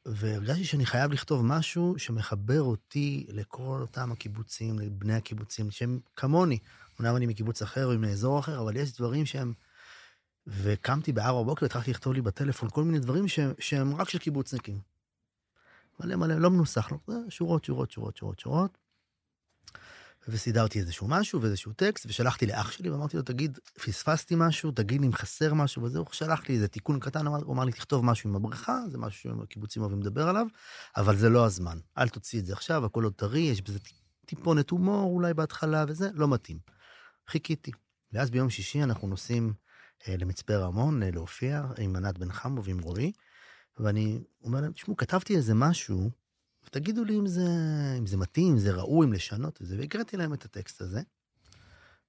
והרגשתי 0.06 0.66
שאני 0.66 0.86
חייב 0.86 1.12
לכתוב 1.12 1.46
משהו 1.46 1.96
שמחבר 1.98 2.62
אותי 2.62 3.26
לכל 3.30 3.78
אותם 3.82 4.12
הקיבוצים, 4.12 4.80
לבני 4.80 5.14
הקיבוצים, 5.14 5.72
שהם 5.72 6.00
כמוני. 6.16 6.58
אומנם 7.00 7.16
אני 7.16 7.26
מקיבוץ 7.26 7.62
אחר 7.62 7.86
או 7.86 8.00
מאזור 8.00 8.40
אחר, 8.40 8.62
אבל 8.62 8.76
יש 8.76 8.94
דברים 8.98 9.26
שהם... 9.26 9.54
וקמתי 10.48 11.12
בארבע 11.12 11.42
בבוקר, 11.42 11.66
התחלתי 11.66 11.92
לכתוב 11.92 12.14
לי 12.14 12.22
בטלפון 12.22 12.70
כל 12.70 12.84
מיני 12.84 13.00
דברים 13.00 13.28
שהם, 13.28 13.54
שהם 13.60 13.96
רק 13.96 14.10
של 14.10 14.18
קיבוצניקים. 14.18 14.80
מלא 16.00 16.16
מלא, 16.16 16.36
לא 16.36 16.50
מנוסח, 16.50 16.92
לא, 17.08 17.16
שורות, 17.30 17.64
שורות, 17.64 17.92
שורות, 17.92 18.18
שורות, 18.18 18.40
שורות. 18.40 18.85
וסידרתי 20.28 20.80
איזשהו 20.80 21.08
משהו 21.08 21.42
ואיזשהו 21.42 21.74
טקסט, 21.74 22.06
ושלחתי 22.06 22.46
לאח 22.46 22.72
שלי 22.72 22.90
ואמרתי 22.90 23.18
לו, 23.18 23.24
תגיד, 23.24 23.60
פספסתי 23.86 24.36
משהו, 24.38 24.72
תגיד 24.72 25.02
לי 25.02 25.08
אם 25.08 25.14
חסר 25.14 25.54
משהו 25.54 25.84
וזהו, 25.84 26.04
הוא 26.04 26.14
שלח 26.14 26.50
לי 26.50 26.56
איזה 26.56 26.68
תיקון 26.68 27.00
קטן, 27.00 27.28
הוא 27.28 27.54
אמר 27.54 27.64
לי, 27.64 27.72
תכתוב 27.72 28.06
משהו 28.06 28.30
עם 28.30 28.36
הבריכה, 28.36 28.80
זה 28.90 28.98
משהו 28.98 29.32
שהקיבוצים 29.40 29.82
אוהבים 29.82 30.02
לדבר 30.02 30.28
עליו, 30.28 30.48
אבל 30.98 31.16
זה 31.16 31.30
לא 31.30 31.46
הזמן. 31.46 31.78
אל 31.98 32.10
תוציא 32.10 32.40
את 32.40 32.46
זה 32.46 32.54
עכשיו, 32.54 32.86
הכל 32.86 33.04
עוד 33.04 33.14
טרי, 33.14 33.40
יש 33.40 33.62
בזה 33.62 33.80
טיפונת 34.26 34.70
הומור 34.70 35.14
אולי 35.14 35.34
בהתחלה 35.34 35.86
וזה, 35.88 36.10
לא 36.14 36.28
מתאים. 36.28 36.60
חיכיתי. 37.28 37.72
ואז 38.14 38.32
ביום 38.32 38.50
שישי 38.50 38.84
אנחנו 38.84 39.08
נוסעים 39.08 39.54
אה, 40.08 40.16
למצפה 40.18 40.56
רמון 40.56 41.04
אה, 41.04 41.12
להופיע 41.12 41.64
עם 41.78 41.96
ענת 41.96 42.18
בן 42.18 42.32
חמו 42.32 42.64
ועם 42.64 42.80
רועי, 42.80 43.12
ואני 43.78 44.20
אומר 44.44 44.62
להם, 44.62 44.72
תשמעו, 44.72 44.98
כתבתי 44.98 45.36
איזה 45.36 45.54
משהו, 45.54 46.10
ותגידו 46.68 47.04
לי 47.04 47.20
אם 47.20 47.28
זה, 47.28 47.48
אם 47.98 48.08
זה 48.08 48.18
מתאים, 48.18 48.52
אם 48.52 48.58
זה 48.58 48.72
ראוי, 48.74 49.08
אם 49.08 49.14
לשנות 49.14 49.62
את 49.62 49.68
זה, 49.68 49.78
והקראתי 49.80 50.18
להם 50.18 50.34
את 50.34 50.46
הטקסט 50.46 50.82
הזה. 50.82 51.02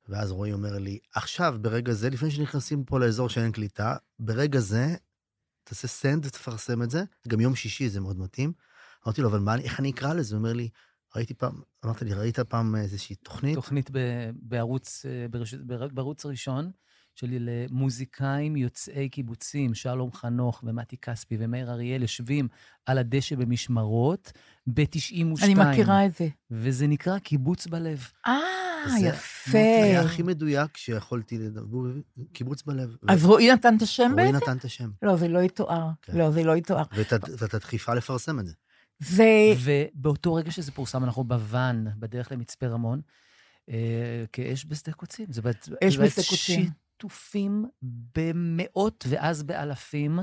ואז 0.09 0.31
רועי 0.31 0.53
אומר 0.53 0.79
לי, 0.79 0.99
עכשיו, 1.15 1.57
ברגע 1.61 1.93
זה, 1.93 2.11
לפני 2.11 2.31
שנכנסים 2.31 2.85
פה 2.85 3.01
לאזור 3.01 3.29
שאין 3.29 3.53
קליטה, 3.53 3.97
ברגע 4.19 4.61
זה, 4.61 4.97
תעשה 5.65 5.89
סנד 5.89 6.27
ותפרסם 6.27 6.83
את 6.83 6.91
זה, 6.91 7.05
גם 7.29 7.41
יום 7.41 7.55
שישי 7.55 7.89
זה 7.89 8.01
מאוד 8.01 8.19
מתאים. 8.19 8.53
אמרתי 9.07 9.23
לו, 9.23 9.29
אבל 9.29 9.39
מה, 9.39 9.57
איך 9.59 9.81
אני 9.81 9.91
אקרא 9.91 10.15
לזה? 10.15 10.35
הוא 10.35 10.39
אומר 10.39 10.53
לי, 10.53 10.69
ראיתי 11.17 11.35
פעם, 11.35 11.61
אמרת 11.85 12.03
לי, 12.03 12.15
ראית 12.15 12.41
פעם 12.41 12.77
איזושהי 12.77 13.17
תוכנית? 13.17 13.55
תוכנית 13.55 13.91
ב- 13.93 14.31
בערוץ, 14.43 15.07
אה, 15.07 15.27
ברש- 15.31 15.55
בר- 15.67 15.89
בערוץ 15.89 16.25
הראשון, 16.25 16.71
שלי 17.17 17.39
למוזיקאים 17.41 18.57
יוצאי 18.57 19.09
קיבוצים, 19.09 19.75
שלום 19.75 20.13
חנוך 20.13 20.61
ומתי 20.67 20.97
כספי 20.97 21.37
ומאיר 21.41 21.71
אריאל 21.71 22.03
יושבים 22.03 22.49
על 22.87 22.99
הדשא 22.99 23.37
במשמרות 23.37 24.33
ב-92. 24.67 25.45
אני 25.45 25.55
מכירה 25.55 26.07
את 26.07 26.15
זה. 26.15 26.29
וזה 26.51 26.87
נקרא 26.87 27.19
קיבוץ 27.19 27.67
בלב. 27.67 28.07
אה, 28.27 28.35
זה 29.01 29.07
יפה. 29.07 29.59
היה 29.59 30.03
הכי 30.03 30.23
מדויק 30.23 30.77
שיכולתי 30.77 31.39
לדבר, 31.39 31.79
קיבוץ 32.33 32.63
בלב. 32.63 32.97
אז 33.09 33.25
רועי 33.25 33.53
נתן 33.53 33.77
את 33.77 33.83
השם 33.83 34.11
רועי 34.13 34.33
בעצם? 34.33 34.37
נתן 34.37 34.57
את 34.57 34.65
השם. 34.65 34.91
לא, 35.03 35.17
זה 35.17 35.29
לא 35.29 35.39
יתואר. 35.39 35.89
כן. 36.03 36.17
לא, 36.19 36.31
זה 36.31 36.45
לא 36.45 36.57
יתואר. 36.57 36.83
ואת 37.39 37.55
הדחיפה 37.55 37.95
לפרסם 37.95 38.41
את 38.41 38.47
זה. 38.47 38.53
זה... 38.99 39.55
ובאותו 39.65 40.35
רגע 40.35 40.51
שזה 40.51 40.73
פורסם, 40.73 41.05
אנחנו 41.05 41.25
בוואן, 41.25 41.85
בדרך 41.99 42.33
למצפה 42.33 42.67
רמון, 42.67 43.01
אה, 43.71 44.25
כאש 44.33 44.67
בשדה 44.69 44.93
קוצים. 44.93 45.27
זה 45.31 45.43
בעצ- 45.43 45.69
אש 45.85 45.97
זה 45.97 46.03
בשדה 46.03 46.23
קוצים. 46.31 46.71
שיתופים 46.97 47.65
במאות 48.17 49.05
ואז 49.09 49.43
באלפים, 49.43 50.19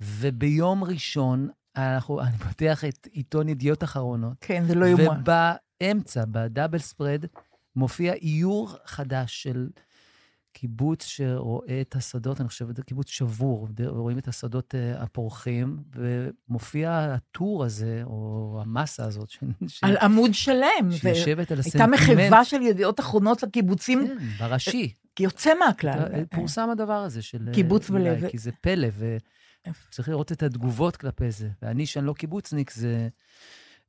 וביום 0.00 0.84
ראשון, 0.84 1.48
אנחנו, 1.76 2.20
אני 2.20 2.38
פותח 2.38 2.84
את 2.84 3.08
עיתון 3.12 3.48
ידיעות 3.48 3.84
אחרונות, 3.84 4.36
כן, 4.40 4.64
זה 4.66 4.74
לא 4.74 4.86
יאומן. 4.86 5.20
ובאמצע, 5.20 6.24
בדאבל 6.30 6.78
ספרד, 6.78 7.24
מופיע 7.76 8.12
איור 8.12 8.76
חדש 8.84 9.42
של 9.42 9.68
קיבוץ 10.52 11.04
שרואה 11.06 11.80
את 11.80 11.96
השדות, 11.96 12.40
אני 12.40 12.48
חושב, 12.48 12.76
זה 12.76 12.82
קיבוץ 12.82 13.08
שבור, 13.08 13.68
ורואים 13.78 14.18
את 14.18 14.28
השדות 14.28 14.74
אה, 14.74 15.02
הפורחים, 15.02 15.78
ומופיע 15.94 17.14
הטור 17.14 17.64
הזה, 17.64 18.02
או 18.04 18.58
המסה 18.62 19.04
הזאת, 19.04 19.30
ש... 19.30 19.38
ש- 19.66 19.84
על 19.84 19.96
עמוד 19.96 20.34
שלם. 20.34 20.90
שיושבת 20.92 21.52
על 21.52 21.58
הייתה 21.64 21.84
הסנטימנט. 21.84 22.20
מחווה 22.28 22.44
של 22.44 22.62
ידיעות 22.62 23.00
אחרונות 23.00 23.42
לקיבוצים, 23.42 24.06
כן, 24.06 24.18
בראשי. 24.38 24.94
יוצא 25.20 25.50
מהכלל. 25.58 26.08
אה, 26.14 26.22
פורסם 26.30 26.70
הדבר 26.70 26.92
הזה 26.92 27.22
של... 27.22 27.48
אה, 27.48 27.54
קיבוץ 27.54 27.90
בלב. 27.90 28.28
כי 28.28 28.38
זה 28.38 28.50
פלא, 28.60 28.88
וצריך 29.68 30.08
לראות 30.08 30.32
את 30.32 30.42
התגובות 30.42 30.96
כלפי 30.96 31.30
זה. 31.30 31.48
ואני, 31.62 31.86
שאני 31.86 32.06
לא 32.06 32.12
קיבוצניק, 32.12 32.70
זה... 32.70 33.08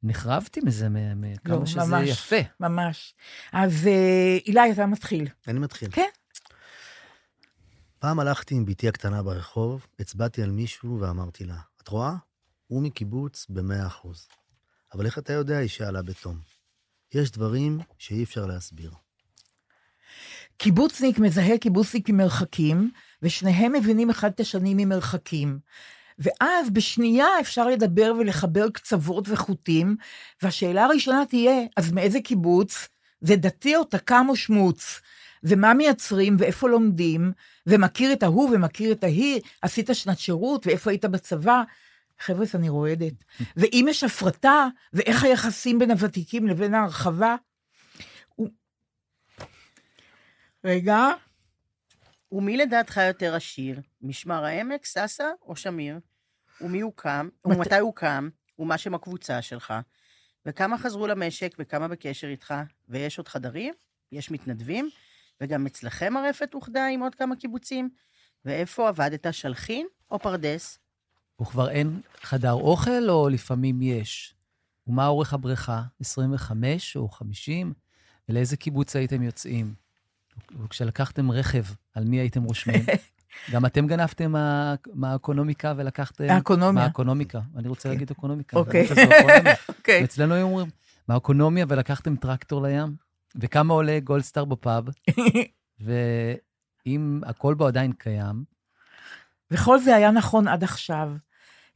נחרבתי 0.03 0.59
מזה, 0.63 0.89
מ- 0.89 1.21
מ- 1.21 1.35
כמה 1.37 1.55
לא, 1.55 1.65
שזה 1.65 1.79
ממש. 1.85 2.09
יפה. 2.09 2.35
ממש. 2.59 3.13
אז 3.53 3.87
אה, 3.87 4.37
אילי, 4.47 4.71
אתה 4.71 4.85
מתחיל. 4.85 5.27
אני 5.47 5.59
מתחיל. 5.59 5.91
כן. 5.91 6.09
פעם 7.99 8.19
הלכתי 8.19 8.55
עם 8.55 8.65
בתי 8.65 8.87
הקטנה 8.87 9.23
ברחוב, 9.23 9.87
הצבעתי 9.99 10.43
על 10.43 10.51
מישהו 10.51 10.99
ואמרתי 10.99 11.45
לה, 11.45 11.57
את 11.81 11.87
רואה? 11.87 12.15
הוא 12.67 12.83
מקיבוץ 12.83 13.45
במאה 13.49 13.87
אחוז. 13.87 14.27
אבל 14.93 15.05
איך 15.05 15.17
אתה 15.17 15.33
יודע, 15.33 15.57
היא 15.57 15.69
שאלה 15.69 16.01
בתום. 16.01 16.39
יש 17.13 17.31
דברים 17.31 17.79
שאי 17.97 18.23
אפשר 18.23 18.45
להסביר. 18.45 18.91
קיבוצניק 20.63 21.19
מזהה 21.19 21.57
קיבוצניק 21.57 22.09
ממרחקים, 22.09 22.91
ושניהם 23.21 23.73
מבינים 23.73 24.09
אחד 24.09 24.31
את 24.35 24.39
השני 24.39 24.73
ממרחקים. 24.77 25.59
ואז 26.19 26.69
בשנייה 26.69 27.27
אפשר 27.41 27.67
לדבר 27.67 28.13
ולחבר 28.19 28.69
קצוות 28.69 29.29
וחוטים, 29.29 29.95
והשאלה 30.41 30.83
הראשונה 30.83 31.25
תהיה, 31.25 31.61
אז 31.77 31.91
מאיזה 31.91 32.21
קיבוץ? 32.21 32.87
זה 33.21 33.35
דתי 33.35 33.75
או 33.75 33.83
תקם 33.83 34.25
או 34.29 34.35
שמוץ? 34.35 35.01
ומה 35.43 35.73
מייצרים 35.73 36.35
ואיפה 36.39 36.69
לומדים? 36.69 37.31
ומכיר 37.67 38.13
את 38.13 38.23
ההוא 38.23 38.49
ומכיר 38.55 38.91
את 38.91 39.03
ההיא? 39.03 39.41
עשית 39.61 39.89
שנת 39.93 40.19
שירות 40.19 40.67
ואיפה 40.67 40.89
היית 40.89 41.05
בצבא? 41.05 41.63
חבר'ה, 42.19 42.45
אני 42.55 42.69
רועדת. 42.69 43.23
ואם 43.57 43.85
יש 43.89 44.03
הפרטה, 44.03 44.67
ואיך 44.93 45.23
היחסים 45.23 45.79
בין 45.79 45.91
הוותיקים 45.91 46.47
לבין 46.47 46.73
ההרחבה? 46.73 47.35
הוא- 48.35 48.49
רגע, 50.65 51.07
ומי 52.31 52.57
לדעתך 52.57 52.97
יותר 53.07 53.35
עשיר? 53.35 53.81
משמר 54.01 54.43
העמק, 54.43 54.85
סאסא 54.85 55.27
או 55.41 55.55
שמיר? 55.55 55.99
ומי 56.61 56.81
הוקם? 56.81 57.29
ומתי 57.45 57.79
הוקם? 57.79 58.29
ומה 58.59 58.77
שם 58.77 58.93
הקבוצה 58.93 59.41
שלך? 59.41 59.73
וכמה 60.45 60.77
חזרו 60.77 61.07
למשק 61.07 61.55
וכמה 61.59 61.87
בקשר 61.87 62.27
איתך? 62.27 62.53
ויש 62.89 63.17
עוד 63.17 63.27
חדרים? 63.27 63.73
יש 64.11 64.31
מתנדבים? 64.31 64.89
וגם 65.41 65.65
אצלכם 65.65 66.17
הרפת 66.17 66.53
אוחדה 66.53 66.87
עם 66.87 67.03
עוד 67.03 67.15
כמה 67.15 67.35
קיבוצים? 67.35 67.89
ואיפה 68.45 68.87
עבדת, 68.87 69.27
שלחין 69.31 69.87
או 70.11 70.19
פרדס? 70.19 70.79
וכבר 71.41 71.69
אין 71.69 72.01
חדר 72.21 72.53
אוכל, 72.53 73.09
או 73.09 73.29
לפעמים 73.29 73.81
יש? 73.81 74.35
ומה 74.87 75.07
אורך 75.07 75.33
הבריכה? 75.33 75.81
25 75.99 76.97
או 76.97 77.09
50? 77.09 77.73
ולאיזה 78.29 78.57
קיבוץ 78.57 78.95
הייתם 78.95 79.23
יוצאים? 79.23 79.82
וכשלקחתם 80.63 81.31
רכב, 81.31 81.63
על 81.95 82.03
מי 82.05 82.17
הייתם 82.19 82.43
רושמים? 82.43 82.85
גם 83.51 83.65
אתם 83.65 83.87
גנבתם 83.87 84.31
מה- 84.31 84.75
מהאקונומיקה 84.93 85.73
ולקחתם... 85.77 86.23
האקונומיה. 86.29 86.83
מהאקונומיקה. 86.83 87.39
אני 87.57 87.67
רוצה 87.67 87.89
להגיד 87.89 88.11
אקונומיקה. 88.11 88.57
אוקיי. 88.57 88.87
אוקיי. 89.69 90.01
ואצלנו 90.01 90.33
היו 90.33 90.45
אומרים, 90.45 90.67
מהאקונומיה 91.07 91.65
ולקחתם 91.69 92.15
טרקטור 92.15 92.61
לים? 92.61 92.95
וכמה 93.35 93.73
עולה 93.73 93.99
גולדסטאר 94.03 94.45
בפאב? 94.45 94.83
ואם 95.85 97.21
הכל 97.25 97.53
בו 97.53 97.67
עדיין 97.67 97.91
קיים, 97.93 98.43
וכל 99.51 99.79
זה 99.79 99.95
היה 99.95 100.11
נכון 100.11 100.47
עד 100.47 100.63
עכשיו. 100.63 101.11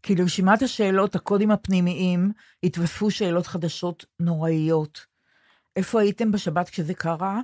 כי 0.03 0.15
לרשימת 0.15 0.61
השאלות, 0.61 1.15
הקודים 1.15 1.51
הפנימיים, 1.51 2.31
התווספו 2.63 3.11
שאלות 3.11 3.47
חדשות 3.47 4.05
נוראיות. 4.19 5.05
איפה 5.75 6.01
הייתם 6.01 6.31
בשבת 6.31 6.69
כשזה 6.69 6.93
קרה? 6.93 7.41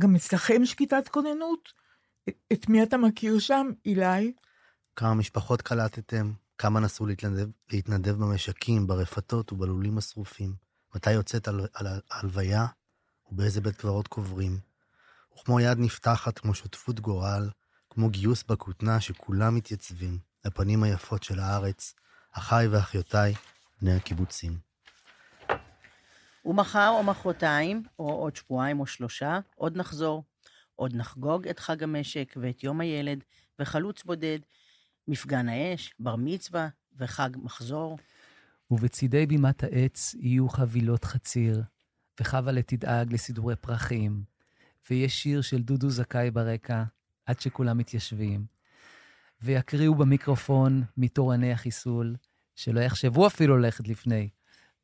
גם 0.00 0.14
אצלכם 0.16 0.64
שקיטת 0.64 1.08
כוננות? 1.08 1.68
את- 2.52 2.68
מי 2.68 2.82
אתה 2.82 2.96
מכיר 2.96 3.38
שם, 3.38 3.66
אילי? 3.86 4.32
כמה 4.96 5.14
משפחות 5.14 5.62
קלטתם? 5.62 6.32
כמה 6.58 6.80
נסו 6.80 7.06
להתנדב, 7.06 7.48
להתנדב 7.72 8.12
במשקים, 8.12 8.86
ברפתות 8.86 9.52
ובלולים 9.52 9.98
השרופים? 9.98 10.54
מתי 10.94 11.12
יוצאת 11.12 11.48
על, 11.48 11.66
על 11.74 11.86
ההלוויה? 12.10 12.66
ובאיזה 13.32 13.60
בית 13.60 13.76
קברות 13.76 14.08
קוברים? 14.08 14.58
וכמו 15.34 15.60
יד 15.60 15.78
נפתחת, 15.78 16.38
כמו 16.38 16.54
שותפות 16.54 17.00
גורל, 17.00 17.50
כמו 17.90 18.10
גיוס 18.10 18.42
בכותנה 18.42 19.00
שכולם 19.00 19.54
מתייצבים, 19.54 20.18
לפנים 20.44 20.82
היפות 20.82 21.22
של 21.22 21.40
הארץ, 21.40 21.94
אחיי 22.32 22.68
ואחיותיי, 22.68 23.34
בני 23.82 23.92
הקיבוצים. 23.96 24.71
ומחר 26.44 26.88
או 26.98 27.02
מחרתיים, 27.02 27.82
או 27.98 28.10
עוד 28.12 28.36
שבועיים 28.36 28.80
או 28.80 28.86
שלושה, 28.86 29.40
עוד 29.54 29.76
נחזור. 29.76 30.24
עוד 30.74 30.96
נחגוג 30.96 31.48
את 31.48 31.58
חג 31.58 31.82
המשק 31.82 32.34
ואת 32.36 32.64
יום 32.64 32.80
הילד, 32.80 33.24
וחלוץ 33.58 34.04
בודד, 34.04 34.38
מפגן 35.08 35.48
האש, 35.48 35.94
בר 35.98 36.16
מצווה 36.16 36.68
וחג 36.98 37.30
מחזור. 37.36 37.98
ובצידי 38.70 39.26
בימת 39.26 39.62
העץ 39.62 40.14
יהיו 40.18 40.48
חבילות 40.48 41.04
חציר, 41.04 41.62
וחבלה 42.20 42.62
תדאג 42.62 43.12
לסידורי 43.12 43.56
פרחים, 43.56 44.22
ויש 44.90 45.22
שיר 45.22 45.40
של 45.40 45.62
דודו 45.62 45.90
זכאי 45.90 46.30
ברקע, 46.30 46.84
עד 47.26 47.40
שכולם 47.40 47.78
מתיישבים. 47.78 48.46
ויקריאו 49.42 49.94
במיקרופון 49.94 50.82
מתורני 50.96 51.52
החיסול, 51.52 52.16
שלא 52.56 52.80
יחשבו 52.80 53.26
אפילו 53.26 53.56
ללכת 53.56 53.88
לפני. 53.88 54.28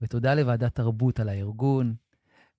ותודה 0.01 0.35
לוועדת 0.35 0.75
תרבות 0.75 1.21
על 1.21 1.29
הארגון, 1.29 1.95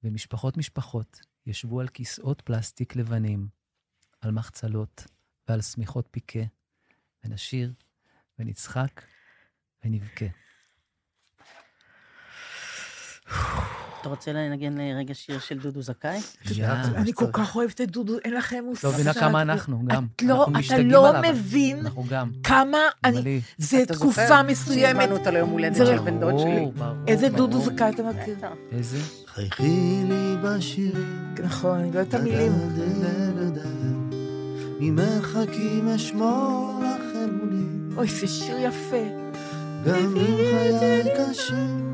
ומשפחות 0.04 0.58
משפחות 0.58 1.22
ישבו 1.46 1.80
על 1.80 1.88
כיסאות 1.88 2.42
פלסטיק 2.42 2.96
לבנים, 2.96 3.48
על 4.22 4.32
מחצלות 4.32 5.04
ועל 5.48 5.62
שמיכות 5.62 6.08
פיקה, 6.12 6.40
ונשיר 7.24 7.74
ונצחק 8.40 9.04
ונבכה. 9.84 10.26
אתה 14.02 14.10
רוצה 14.10 14.34
לנגן 14.34 14.80
אה, 14.80 14.93
רגע 14.97 15.14
שיר 15.14 15.39
של 15.39 15.60
דודו 15.60 15.82
זכאי? 15.82 16.20
יאללה. 16.56 16.84
אני 16.95 17.14
כל 17.14 17.26
כך 17.34 17.56
אוהבת 17.56 17.82
את 17.82 17.91
דודו, 17.91 18.14
אין 18.26 18.34
לכם 18.34 18.64
מושג. 18.66 18.88
לא 18.88 18.93
מבינה 18.93 19.14
כמה 19.14 19.41
אנחנו, 19.41 19.82
גם. 19.88 20.08
לא, 20.22 20.47
אתה 20.66 20.82
לא. 20.82 21.22
מבין. 21.22 21.86
כמה 22.43 22.78
אני... 23.04 23.41
זה 23.58 23.84
אתה 23.84 23.93
תקופה 23.93 24.22
זוכר? 24.28 24.43
מסוימת. 24.43 24.95
שהזמנו 25.02 25.18
אותו 25.18 25.32
ליום 25.32 25.50
הולדת 25.50 25.76
של 25.76 25.97
בן 25.97 26.20
דוד 26.20 26.39
שלי. 26.39 26.66
איזה. 27.08 27.30
דודו 27.30 27.62
זכאי 27.62 27.89
אתה 27.89 28.04
מכיר? 28.04 28.36
איזה? 28.72 28.97
חייכי 29.28 30.04
לי 30.08 30.36
בשירים. 30.43 31.34
נכון, 31.43 31.80
אני 31.80 31.91
לא 31.91 32.00
יודעת 32.00 32.08
את 32.08 32.20
המילים. 32.20 32.52
ממרחקים 34.80 35.88
אשמור 35.95 36.82
לכם 36.84 37.38
מולי, 37.41 37.95
אוי, 37.97 38.08
זה 38.08 38.28
שיר 38.28 38.58
יפה. 38.60 39.06
גם 39.86 39.95
אם 39.95 40.16
חיי 40.16 41.04
קשים. 41.18 41.89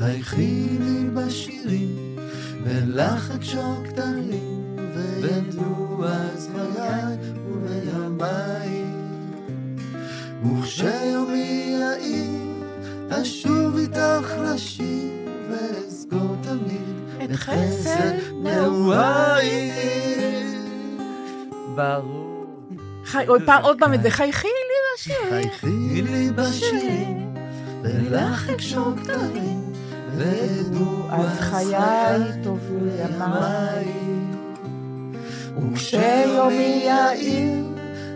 חייכי 0.00 0.78
לי 0.80 1.10
בשירים, 1.14 2.16
ולך 2.64 3.30
אקשור 3.30 3.74
כתרים, 3.84 4.76
וידעו 4.94 6.04
אז 6.04 6.48
חיי 6.54 7.16
ובימיי. 7.48 8.84
וכשיומי 10.44 11.76
יאיר, 11.80 12.30
אשוב 13.10 13.76
איתך 13.76 14.34
לשיר, 14.44 15.10
ואזכור 16.10 16.36
תמיד 16.42 17.24
את 17.24 17.36
חסד 17.36 18.16
נעוריי. 18.42 19.72
ברור. 21.74 22.46
חי, 23.04 23.24
עוד 23.26 23.42
פעם, 23.46 23.62
עוד 23.62 23.78
פעם 23.78 23.94
את 23.94 24.02
זה, 24.02 24.10
חייכי 24.10 24.46
לי 24.46 24.76
לשיר. 24.94 25.30
חייכי 25.30 26.02
לי 26.02 26.30
בשירים, 26.30 27.34
ולך 27.82 28.50
אקשור 28.50 28.92
כתרים, 28.96 29.72
וידעו 30.16 31.08
אז 31.10 31.40
חיי 31.40 32.42
טובו 32.44 32.86
ימיי. 32.98 33.84
וכשיומי 35.72 36.82
יאיר, 36.86 37.64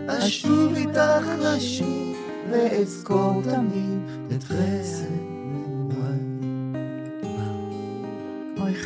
אשוב 0.07 0.75
איתך 0.75 1.27
לשיר, 1.39 2.15
ואזכור 2.51 3.41
תמיד 3.43 3.99
את 4.37 4.43
חסד 4.43 5.34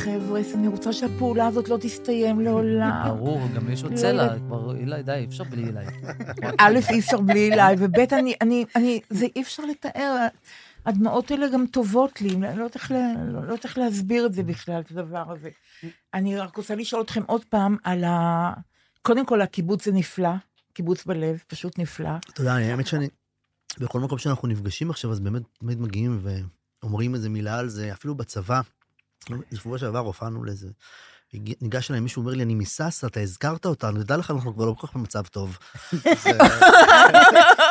חבר'ה, 0.04 0.40
אני 0.54 0.68
רוצה 0.68 0.92
שהפעולה 0.92 1.46
הזאת 1.46 1.68
לא 1.68 1.76
תסתיים 1.80 2.40
לעולם. 2.40 3.02
ברור, 3.08 3.40
גם 3.54 3.70
יש 3.70 3.82
עוד 3.82 3.92
לא 3.92 3.96
צלע. 3.96 4.38
כבר, 4.38 4.76
אילי, 4.76 5.02
די, 5.02 5.12
אי 5.12 5.24
אפשר 5.24 5.44
בלי 5.44 5.64
אילי. 5.66 5.84
א', 6.60 6.78
אי 6.90 6.98
אפשר 6.98 7.20
בלי 7.20 7.52
אליי, 7.52 7.76
וב', 7.78 7.98
אני, 8.12 8.34
אני, 8.40 8.64
אני, 8.76 9.00
זה 9.10 9.26
אי 9.36 9.42
אפשר 9.42 9.62
לתאר. 9.64 10.26
הדמעות 10.86 11.30
האלה 11.30 11.46
גם 11.48 11.64
טובות 11.66 12.20
לי, 12.22 12.28
אני 12.34 12.40
לא 12.42 12.62
יודעת 12.64 12.74
איך, 12.74 12.90
לה- 12.90 13.14
לא 13.32 13.38
יודעת 13.40 13.64
איך 13.64 13.78
להסביר 13.78 14.26
את 14.26 14.34
זה 14.34 14.42
בכלל, 14.42 14.80
את 14.80 14.90
הדבר 14.90 15.24
הזה. 15.32 15.48
אני 16.14 16.36
רק 16.36 16.56
רוצה 16.56 16.74
לשאול 16.74 17.02
אתכם 17.02 17.22
עוד 17.26 17.44
פעם 17.44 17.76
על 17.84 18.04
ה... 18.04 18.52
קודם 19.02 19.26
כל, 19.26 19.40
הקיבוץ 19.40 19.84
זה 19.84 19.92
נפלא, 19.92 20.30
קיבוץ 20.72 21.04
בלב, 21.04 21.38
פשוט 21.46 21.78
נפלא. 21.78 22.10
אתה 22.32 22.40
יודע, 22.40 22.52
האמת 22.54 22.86
שאני, 22.86 23.08
בכל 23.78 24.00
מקום 24.00 24.18
שאנחנו 24.18 24.48
נפגשים 24.48 24.90
עכשיו, 24.90 25.10
אז 25.12 25.20
באמת 25.20 25.42
תמיד 25.58 25.80
מגיעים 25.80 26.20
ואומרים 26.82 27.14
איזה 27.14 27.28
מילה 27.28 27.58
על 27.58 27.68
זה, 27.68 27.92
אפילו 27.92 28.14
בצבא. 28.14 28.60
בשבוע 29.52 29.78
שעבר 29.78 29.98
הופענו 29.98 30.44
לאיזה... 30.44 30.68
הגיע- 31.34 31.54
ניגש 31.60 31.90
אליי 31.90 32.00
מישהו, 32.00 32.20
אומר 32.22 32.32
לי, 32.32 32.42
אני 32.42 32.54
מסאסא, 32.54 33.06
אתה 33.06 33.20
הזכרת 33.20 33.66
אותנו, 33.66 33.98
נדע 33.98 34.16
לך, 34.16 34.30
אנחנו 34.30 34.54
כבר 34.54 34.64
לא 34.64 34.74
כל 34.78 34.86
כך 34.86 34.96
במצב 34.96 35.22
טוב. 35.26 35.58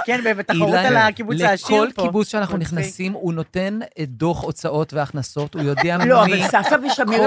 כן, 0.05 0.35
בתחרות 0.37 0.73
על 0.73 0.97
הקיבוץ 0.97 1.41
העשיר 1.41 1.67
פה. 1.67 1.85
לכל 1.85 2.01
קיבוץ 2.01 2.27
שאנחנו 2.27 2.57
מצחיק. 2.57 2.73
נכנסים, 2.79 3.13
הוא 3.13 3.33
נותן 3.33 3.79
את 4.01 4.09
דוח 4.09 4.43
הוצאות 4.43 4.93
והכנסות, 4.93 5.53
הוא 5.53 5.61
יודע 5.63 5.97
לא, 5.97 6.25
מי... 6.25 6.33
אבל 6.43 6.47
סבתא 6.51 6.75
ושמיר 6.91 7.21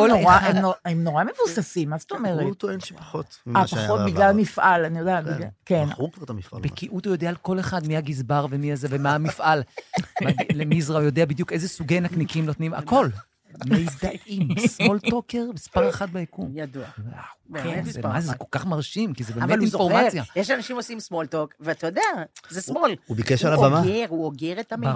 הם 0.84 1.04
נורא- 1.04 1.24
מבוססים, 1.24 1.90
מה 1.90 1.98
זאת 1.98 2.12
אומרת? 2.12 2.40
הוא 2.42 2.54
טוען 2.54 2.80
שפחות 2.80 3.26
אה, 3.46 3.50
ממה 3.52 3.66
שהיה 3.66 3.84
פחות 3.84 3.98
בעבר. 4.00 4.10
בגלל 4.12 4.32
מפעל, 4.32 4.84
אני 4.84 4.98
יודעת, 4.98 5.24
כן. 5.24 5.34
בגלל- 5.34 5.48
כן. 5.66 5.84
מכרו 5.90 6.12
כבר 6.12 6.24
את 6.24 6.30
המפעל. 6.30 6.60
בקיאות 6.60 7.06
הוא 7.06 7.14
יודע 7.14 7.28
על 7.28 7.36
כל 7.42 7.60
אחד, 7.60 7.86
מי 7.86 7.96
הגזבר 7.96 8.46
ומי 8.50 8.72
הזה 8.72 8.88
ומה 8.90 9.14
המפעל. 9.14 9.62
למזרע 10.54 10.98
הוא 10.98 11.06
יודע 11.06 11.24
בדיוק 11.24 11.52
איזה 11.52 11.68
סוגי 11.68 12.00
נקניקים 12.00 12.46
נותנים, 12.46 12.74
הכל. 12.74 13.08
מידעים, 13.66 14.48
סמולטוקר, 14.66 15.44
מספר 15.54 15.88
אחת 15.88 16.08
ביקום. 16.08 16.50
ידוע. 16.54 16.84
כן, 17.54 17.82
מה 18.02 18.20
זה. 18.20 18.26
זה 18.26 18.34
כל 18.34 18.44
כך 18.50 18.66
מרשים, 18.66 19.14
כי 19.14 19.24
זה 19.24 19.32
באמת 19.34 19.50
הוא 19.50 19.58
אינפורמציה. 19.60 20.22
יש 20.36 20.50
אנשים 20.50 20.76
עושים 20.76 21.00
סמולטוק, 21.00 21.54
ואתה 21.60 21.86
יודע, 21.86 22.00
זה 22.48 22.60
שמאל. 22.60 22.94
הוא 23.06 23.16
ביקש 23.16 23.44
על 23.44 23.52
הוא 23.52 23.66
הבמה, 23.66 23.78
אוגר, 23.80 24.04
הוא 24.08 24.24
אוגר 24.24 24.60
את 24.60 24.72
המידע, 24.72 24.92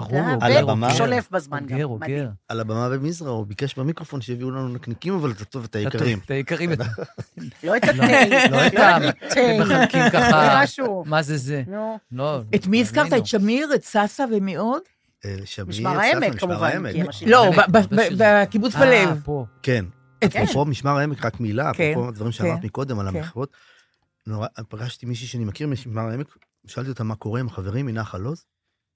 הבמה. 0.59 0.87
ושולף 0.87 1.31
בזמן 1.31 1.65
גם. 1.65 1.81
אוגר. 1.81 1.85
אוגר. 1.85 2.29
על 2.47 2.59
הבמה 2.59 2.89
במזרע, 2.89 3.29
הוא 3.29 3.45
ביקש 3.47 3.75
במיקרופון 3.75 4.21
שיביאו 4.21 4.51
לנו 4.51 4.67
נקניקים, 4.69 5.13
אבל 5.13 5.31
את 5.31 5.41
הטוב, 5.41 5.63
את 5.63 5.75
היקרים. 5.75 6.19
את 6.25 6.31
היקרים. 6.31 6.73
את- 6.73 6.79
לא 7.63 7.77
את 7.77 7.83
התה, 7.83 8.49
לא 8.51 8.67
את 8.67 8.73
ה... 8.75 8.95
הם 9.39 9.61
מחלקים 9.61 10.01
ככה. 10.13 10.63
מה 11.05 11.21
זה 11.21 11.37
זה? 11.37 11.63
נו, 11.67 11.97
לא. 12.11 12.39
את 12.55 12.67
מי 12.67 12.81
הזכרת? 12.81 13.13
את 13.13 13.25
שמיר, 13.27 13.69
את 13.75 13.83
ססה 13.83 14.25
ומי 14.31 14.55
עוד? 14.55 14.81
משמר 15.67 15.99
העמק 15.99 16.39
כמובן. 16.39 16.83
לא. 17.27 17.51
בקיבוץ 18.17 18.75
אה, 18.75 18.79
בלב. 18.81 19.23
כן. 19.63 19.85
את- 20.23 20.35
אפרופו 20.35 20.65
משמר 20.65 20.97
העמק, 20.97 21.25
רק 21.25 21.39
מילה, 21.39 21.71
כן, 21.73 21.91
אפרופו 21.91 22.09
הדברים 22.09 22.31
שאמרת 22.31 22.59
כן, 22.59 22.65
מקודם 22.65 22.99
על 22.99 23.11
כן. 23.11 23.17
המחוות. 23.17 23.51
נורא, 24.27 24.47
פגשתי 24.69 25.05
מישהי 25.05 25.27
שאני 25.27 25.45
מכיר 25.45 25.67
משמר 25.67 26.01
העמק, 26.01 26.37
שאלתי 26.67 26.89
אותה 26.89 27.03
מה 27.03 27.15
קורה 27.15 27.39
עם 27.39 27.47
החברים 27.47 27.85
מנחל 27.85 28.23
עוז, 28.25 28.45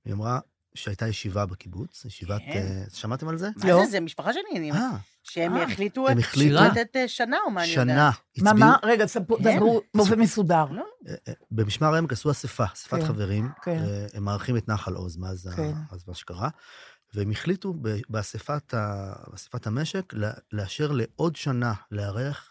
היא 0.05 0.13
אמרה 0.13 0.39
שהייתה 0.75 1.07
ישיבה 1.07 1.45
בקיבוץ, 1.45 2.05
ישיבת... 2.05 2.41
כן. 2.53 2.59
אה, 2.61 2.83
שמעתם 2.93 3.27
על 3.27 3.37
זה? 3.37 3.49
מה 3.57 3.69
לא. 3.69 3.85
זה, 3.85 3.91
זה 3.91 3.99
משפחה 3.99 4.33
שלי, 4.33 4.41
אני- 4.55 4.71
אה, 4.71 4.89
שהם 5.23 5.57
אה, 5.57 5.63
החליטו 5.63 6.07
הם 6.07 6.19
את- 6.19 6.23
החליטו- 6.23 6.55
לתת 6.63 6.95
אה, 6.95 7.07
שנה, 7.07 7.37
או 7.45 7.51
מה 7.51 7.63
אני 7.63 7.69
יודעת. 7.69 7.85
שנה. 7.87 8.09
מה, 8.43 8.51
הצביעו- 8.51 8.67
מה? 8.69 8.77
רגע, 8.83 9.05
ספרו- 9.07 9.37
כן. 9.43 9.55
דברו 9.57 9.81
באופן 9.95 10.19
מסודר. 10.19 10.65
לא, 10.71 10.85
אה, 11.09 11.33
במשמר 11.51 11.93
העמק 11.95 12.11
עשו 12.11 12.31
אספה, 12.31 12.65
אספת 12.73 12.99
כן, 12.99 13.05
חברים, 13.05 13.49
כן. 13.63 13.83
הם 14.13 14.23
מארחים 14.23 14.57
את 14.57 14.67
נחל 14.67 14.93
עוז 14.93 15.17
מאז 15.17 15.49
כן. 15.55 15.71
אז 15.91 16.03
מה 16.07 16.13
שקרה, 16.13 16.49
והם 17.13 17.31
החליטו 17.31 17.73
ב- 17.81 17.97
באספת 18.09 18.73
ה- 18.73 19.13
באספת 19.31 19.67
המשק 19.67 20.13
לאשר 20.53 20.91
לעוד 20.91 21.35
שנה 21.35 21.73
לארח 21.91 22.50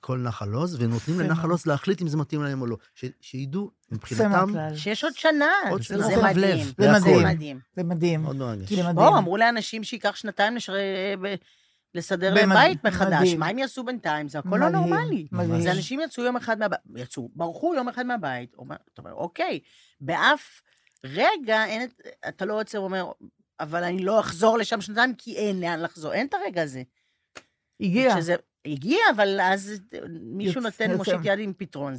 כל 0.00 0.18
נחל 0.18 0.52
עוז, 0.52 0.76
ונותנים 0.82 1.20
לנחל. 1.20 1.50
עוז 1.50 1.66
להחליט 1.66 2.02
אם 2.02 2.08
זה 2.08 2.16
מתאים 2.16 2.42
להם 2.42 2.60
או 2.60 2.66
לא. 2.66 2.76
ש- 2.94 3.04
שידעו, 3.20 3.70
מבחינתם. 3.92 4.52
שיש 4.76 5.04
עוד 5.04 5.12
שנה. 5.16 5.50
עוד 5.70 5.80
זה 5.80 5.84
שנה. 5.86 6.06
זה 6.06 6.16
מדהים. 6.22 6.66
זה 6.78 6.92
מדהים. 6.92 7.60
זה 7.76 7.82
מדהים. 7.84 8.22
מאוד 8.22 8.36
מרגש. 8.36 8.72
בואו, 8.94 9.18
אמרו 9.18 9.36
לאנשים 9.36 9.84
שייקח 9.84 10.16
שנתיים 10.16 10.56
לשר- 10.56 10.72
לסדר 11.94 12.34
להם 12.34 12.52
בית 12.54 12.84
מחדש. 12.84 13.34
מה 13.34 13.46
הם 13.46 13.58
יעשו 13.58 13.84
בינתיים? 13.84 14.28
זה 14.28 14.38
הכל 14.38 14.56
לא 14.56 14.68
נורמלי. 14.68 15.26
מדהים. 15.32 15.60
זה 15.60 15.72
אנשים 15.72 16.00
יצאו 16.00 16.24
יום 16.24 16.36
אחד 16.36 16.58
מהבית, 16.58 16.78
יצאו, 16.96 17.28
ברחו 17.34 17.74
יום 17.74 17.88
אחד 17.88 18.06
מהבית. 18.06 18.54
אומר- 18.58 18.76
אתה 18.94 19.02
אומר, 19.02 19.12
אוקיי, 19.14 19.60
באף 20.00 20.60
רגע 21.04 21.64
אין, 21.64 21.82
את- 21.82 22.00
אתה 22.28 22.44
לא 22.44 22.60
עוצר 22.60 22.80
ואומר, 22.82 23.10
אבל 23.60 23.84
אני 23.84 24.04
לא 24.04 24.20
אחזור 24.20 24.58
לשם 24.58 24.80
שנתיים, 24.80 25.14
כי 25.18 25.36
אין 25.36 25.60
לאן 25.60 25.80
לחזור. 25.80 26.12
אין 26.12 26.26
את 26.26 26.34
הרגע 26.34 26.62
הזה. 26.62 26.82
הגיע, 27.80 28.16
שזה 28.20 28.34
הגיע, 28.66 28.98
אבל 29.16 29.40
אז 29.42 29.72
מישהו 30.20 30.62
יוצא- 30.62 30.84
נותן. 30.86 30.96
מושיט 30.96 31.14
יד 31.24 31.38
עם 31.38 31.52
פתרון. 31.56 31.94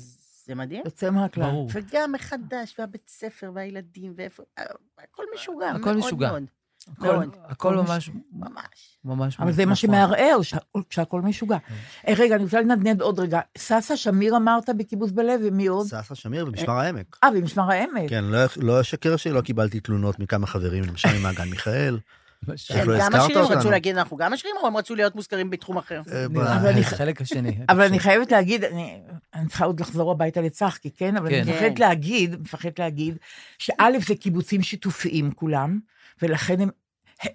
זה 0.46 0.56
מדהים. 0.56 0.82
יוצא 0.86 1.10
מהכלל. 1.10 1.44
ברור. 1.44 1.70
וגם 1.74 2.12
מחדש, 2.12 2.76
והבית 2.80 3.08
ספר, 3.10 3.52
והילדים, 3.56 4.14
ואיפה... 4.18 4.44
הכל 5.04 5.24
משוגע, 5.36 5.70
הכל 5.72 5.94
משוגע. 5.98 6.30
מאוד. 6.32 6.44
הכל- 6.98 7.06
מאוד. 7.16 7.36
הכל 7.46 7.76
ממש, 7.76 8.10
ממש. 8.34 8.98
ממש... 9.06 9.38
אבל 9.40 9.52
זה 9.52 9.66
מה 9.66 9.70
מופרך. 9.70 9.78
שמערער, 9.82 10.42
שה- 10.42 10.58
שהכל 10.90 11.22
משוגע. 11.22 11.58
אה, 12.08 12.14
רגע, 12.18 12.36
אני 12.36 12.44
רוצה 12.44 12.62
לנדנד 12.62 13.02
עוד 13.02 13.20
רגע. 13.20 13.40
ססה 13.58 13.98
שמיר 13.98 14.36
אמרת 14.38 14.70
בקיבוץ 14.78 15.12
בלב, 15.12 15.40
ומי 15.44 15.68
עוד? 15.68 15.88
ססה 15.88 16.16
שמיר 16.16 16.46
במשמר 16.46 16.74
העמק. 16.74 17.18
אה, 17.24 17.32
במשמר 17.32 17.72
העמק. 17.72 18.10
כן, 18.10 18.24
לא- 18.24 18.40
לא 18.58 18.82
אשקר 18.82 19.16
שלא 19.18 19.42
קיבלתי 19.42 19.80
תלונות 19.80 20.20
מכמה 20.20 20.48
חברים, 20.48 20.84
למשל 20.84 21.10
ממעגן 21.20 21.50
מיכאל, 21.50 21.98
הם 22.48 22.88
גם 23.00 23.16
עשירים, 23.16 23.46
רצו? 23.46 23.72
להגיד 23.72 23.98
אנחנו 23.98 24.18
גם 24.18 24.34
עשירים, 24.34 24.56
או 24.62 24.68
הם 24.68 24.78
רצו 24.78 24.96
להיות 24.96 25.16
מוזכרים 25.16 25.50
בתחום 25.50 25.78
אחר? 25.78 26.02
אה, 26.12 26.80
החלק 26.80 27.22
השני. 27.22 27.58
אבל 27.70 27.84
אני 27.84 28.00
חייבת 28.00 28.32
להגיד, 28.32 28.64
אני, 28.64 29.02
צריכה 29.48 29.66
עוד 29.66 29.80
לחזור 29.80 30.12
הביתה 30.12 30.42
לצחקי, 30.42 30.92
כן? 30.92 31.18
אבל 31.18 31.30
כן. 31.30 31.42
אני 31.42 31.52
מפחדת 31.52 31.78
כן. 31.78 31.82
להגיד, 31.84 32.42
מפחדת 32.42 32.80
להגיד, 32.80 33.18
שא' 33.58 34.00
זה 34.08 34.16
קיבוצים 34.16 34.62
שיתופיים 34.62 35.32
כולם, 35.32 35.80
ולכן 36.22 36.62
הם, 36.62 36.70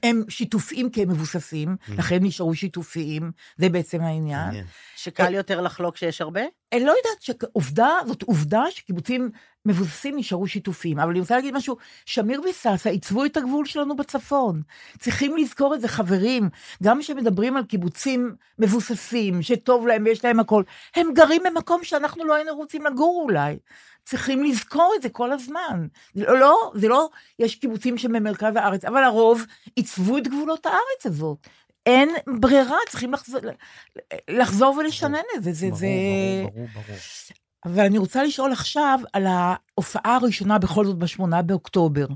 הם 0.03 0.23
שיתופיים 0.29 0.91
כי 0.91 1.03
הם 1.03 1.09
מבוססים, 1.09 1.77
לכן 1.89 2.17
הם 2.17 2.25
נשארו 2.25 2.55
שיתופיים, 2.55 3.33
זה 3.57 3.69
בעצם 3.69 4.01
העניין. 4.01 4.65
שקל 5.05 5.35
יותר 5.35 5.61
לחלוק 5.61 5.97
שיש 5.97 6.21
הרבה? 6.21 6.41
אני 6.73 6.85
לא 6.85 6.93
יודעת 6.97 7.23
שעובדה, 7.23 7.99
זאת 8.07 8.23
עובדה 8.23 8.63
שקיבוצים 8.71 9.31
מבוססים 9.67 10.17
נשארו 10.17 10.47
שיתופיים, 10.47 10.99
אבל 10.99 11.11
אני 11.11 11.21
רוצה 11.21 11.37
להגיד 11.37 11.55
משהו, 11.55 11.77
שמיר 12.07 12.41
וססה 12.41 12.91
עיצבו 12.91 13.25
את 13.25 13.37
הגבול 13.37 13.67
שלנו 13.67 13.97
בצפון. 13.97 14.63
צריכים 14.99 15.37
לזכור 15.37 15.75
את 15.75 15.81
זה, 15.81 15.89
חברים, 15.89 16.49
גם 16.83 17.01
כשמדברים 17.01 17.57
על 17.57 17.65
קיבוצים 17.65 18.35
מבוססים, 18.59 19.43
שטוב 19.43 19.87
להם 19.87 20.05
ויש 20.05 20.25
להם 20.25 20.41
הכל, 20.41 20.63
הם 20.97 21.13
גרים 21.15 21.43
במקום 21.45 21.85
שאנחנו 21.85 22.25
לא 22.25 22.35
היינו 22.35 22.57
רוצים 22.57 22.85
לגור 22.85 23.23
אולי. 23.25 23.57
צריכים 24.05 24.45
לזכור 24.45 24.93
את 24.97 25.03
זה 25.03 25.09
כל 25.09 25.33
הזמן. 25.33 25.87
לא, 26.15 26.39
לא, 26.39 26.73
זה 26.75 26.89
לא, 26.89 27.09
יש 27.39 27.55
קיבוצים 27.55 27.99
שבמרכז 27.99 28.57
הארץ, 28.57 28.85
אבל 28.85 29.05
הרוב 29.05 29.47
עיצבו 29.77 30.19
את 30.19 30.29
גבולות 30.29 30.67
הארץ 30.67 31.07
הזאת. 31.07 31.49
אין 31.87 32.11
ברירה, 32.41 32.77
צריכים 32.89 33.13
לחזור, 33.13 33.41
לחזור 34.31 34.77
ולשנן 34.77 35.23
את 35.37 35.43
זה. 35.43 35.53
זה, 35.53 35.67
ברור, 35.67 35.79
זה... 35.79 35.87
ברור, 36.43 36.51
ברור, 36.53 36.69
ברור. 36.87 36.99
ואני 37.67 37.99
רוצה 37.99 38.23
לשאול 38.23 38.53
עכשיו 38.53 39.01
על 39.13 39.27
ההופעה 39.27 40.17
הראשונה 40.17 40.59
בכל 40.59 40.87
זאת 40.87 40.99
בשמונה 40.99 41.43
באוקטובר. 41.43 42.07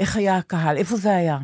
איך 0.00 0.16
היה 0.16 0.36
הקהל? 0.36 0.76
איפה 0.76 0.96
זה 0.96 1.16
היה? 1.16 1.38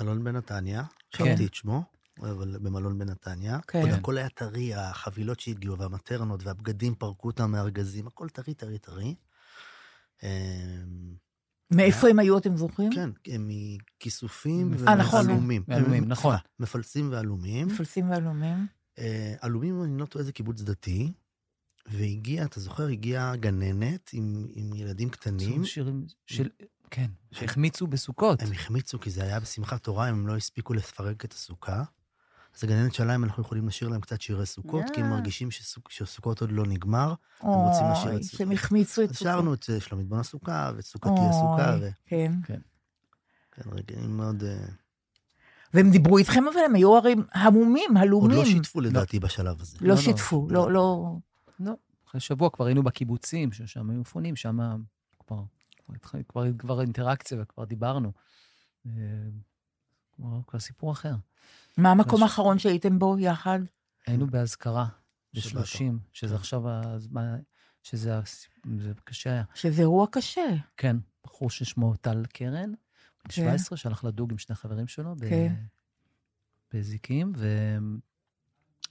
מלון 0.00 0.24
בנתניה, 0.24 0.82
כן. 1.10 1.24
שכחתי 1.24 1.46
את 1.46 1.54
שמו, 1.54 1.82
אבל 2.20 2.58
במלון 2.62 2.98
בנתניה. 2.98 3.58
כן. 3.68 3.80
עוד 3.80 3.90
הכל 3.90 4.18
היה 4.18 4.28
טרי, 4.28 4.74
החבילות 4.74 5.40
שהגיעו, 5.40 5.78
והמטרנות, 5.78 6.44
והבגדים 6.44 6.94
פרקו 6.94 7.28
אותם 7.28 7.50
מהארגזים, 7.50 8.06
הכל 8.06 8.28
טרי, 8.28 8.54
טרי, 8.54 8.78
טרי. 8.78 9.14
מאיפה 11.70 12.08
הם 12.08 12.18
היו, 12.18 12.38
אתם 12.38 12.56
זוכרים? 12.56 12.92
כן, 12.92 13.10
הם 13.26 13.50
מכיסופים 13.50 14.74
אה, 14.88 14.94
נכון. 14.94 15.26
ועלומים. 15.26 15.62
ועלומים, 15.68 16.04
נכון. 16.04 16.32
סליחה, 16.36 16.48
מפלסים 16.58 17.12
ועלומים. 17.12 17.66
מפלסים 17.66 18.10
ועלומים. 18.10 18.66
אה, 18.98 19.34
עלומים, 19.40 19.82
אני 19.82 19.98
לא 19.98 20.06
טועה, 20.06 20.24
זה 20.24 20.32
קיבוץ 20.32 20.60
דתי. 20.62 21.12
והגיע, 21.88 22.44
אתה 22.44 22.60
זוכר, 22.60 22.86
הגיעה 22.86 23.36
גננת 23.36 24.10
עם, 24.12 24.46
עם 24.54 24.74
ילדים 24.74 25.08
קטנים. 25.08 25.64
שירים 25.64 26.06
של, 26.26 26.48
כן, 26.90 27.06
שהחמיצו 27.32 27.86
בסוכות. 27.86 28.42
הם 28.42 28.52
החמיצו, 28.52 29.00
כי 29.00 29.10
זה 29.10 29.22
היה 29.22 29.40
בשמחת 29.40 29.82
תורה, 29.82 30.08
הם 30.08 30.26
לא 30.26 30.36
הספיקו 30.36 30.74
לפרק 30.74 31.24
את 31.24 31.32
הסוכה. 31.32 31.82
אז 32.56 32.64
הגננת 32.64 32.94
שאלה 32.94 33.14
אם 33.14 33.24
אנחנו 33.24 33.42
יכולים 33.42 33.68
לשיר 33.68 33.88
להם 33.88 34.00
קצת 34.00 34.20
שירי 34.20 34.46
סוכות, 34.46 34.84
כי 34.94 35.00
הם 35.00 35.06
אה. 35.06 35.10
מרגישים 35.10 35.48
שסוכ- 35.50 35.88
שסוכות 35.90 36.40
עוד 36.40 36.52
לא 36.52 36.66
נגמר. 36.66 37.14
הם 37.40 37.48
רוצים 37.48 37.86
לשיר 37.92 38.16
את 38.16 38.22
סוכות. 38.22 38.38
שהם 38.38 38.52
החמיצו 38.52 39.02
את 39.02 39.10
אז 39.10 39.16
סוכות. 39.16 39.32
שרנו 39.32 39.54
את 39.54 39.70
אה, 39.70 39.80
שלומית 39.80 40.08
בון 40.08 40.18
הסוכה, 40.18 40.72
ואת 40.76 40.84
סוכה 40.84 41.10
תהיה 41.16 41.32
סוכה, 41.32 41.74
אוי, 41.74 41.88
ו... 41.88 41.90
כן. 42.06 42.32
כן, 43.52 43.70
רגעים 43.72 44.16
מאוד... 44.16 44.42
אה, 44.42 44.66
והם 45.74 45.90
דיברו 45.90 46.18
איתכם, 46.18 46.44
אבל 46.52 46.60
הם 46.64 46.74
היו 46.74 46.96
הרי 46.96 47.14
המומים, 47.32 47.90
עוד 47.90 47.96
הלומים. 47.96 48.38
לא 48.38 48.44
שיתפו 48.44 48.80
לדעתי 48.80 49.20
בשלב 49.20 49.60
הזה. 49.60 49.78
לא 49.80 49.88
לא, 49.88 49.96
שיתפו, 49.96 50.48
לא. 50.50 50.72
לא, 50.72 50.72
לא... 50.72 51.16
לא, 51.60 51.72
אחרי 52.08 52.20
שבוע 52.20 52.50
כבר 52.50 52.66
היינו 52.66 52.82
בקיבוצים, 52.82 53.52
ששם 53.52 53.90
היו 53.90 54.00
מפונים, 54.00 54.36
שם 54.36 54.58
כבר, 55.26 55.42
כבר, 56.28 56.44
כבר, 56.58 56.80
אינטראקציה 56.80 57.38
וכבר 57.42 57.64
דיברנו. 57.64 58.12
כבר, 60.14 60.40
כבר 60.46 60.58
סיפור 60.58 60.92
אחר. 60.92 61.14
מה 61.76 61.90
המקום 61.90 62.14
מש- 62.14 62.22
האחרון 62.22 62.58
שהייתם 62.58 62.98
בו 62.98 63.18
יחד? 63.18 63.58
היינו 64.06 64.26
באזכרה, 64.26 64.86
בשבת. 65.34 65.62
ב-30, 65.62 65.82
שזה 66.12 66.34
עכשיו 66.34 66.68
הזמן, 66.68 67.38
שזה 67.82 68.20
זה 68.78 68.92
קשה 69.04 69.30
היה. 69.30 69.44
שזה 69.54 69.82
אירוע 69.82 70.06
קשה. 70.12 70.46
כן, 70.76 70.96
בחור 71.24 71.50
ששמו 71.50 71.96
טל 71.96 72.24
קרן, 72.26 72.70
בן 72.72 72.76
כן. 73.28 73.30
17, 73.42 73.78
שהלך 73.78 74.04
לדוג 74.04 74.30
עם 74.32 74.38
שני 74.38 74.56
חברים 74.56 74.86
שלו 74.86 75.14
כן. 75.28 75.54
בזיקים, 76.74 77.32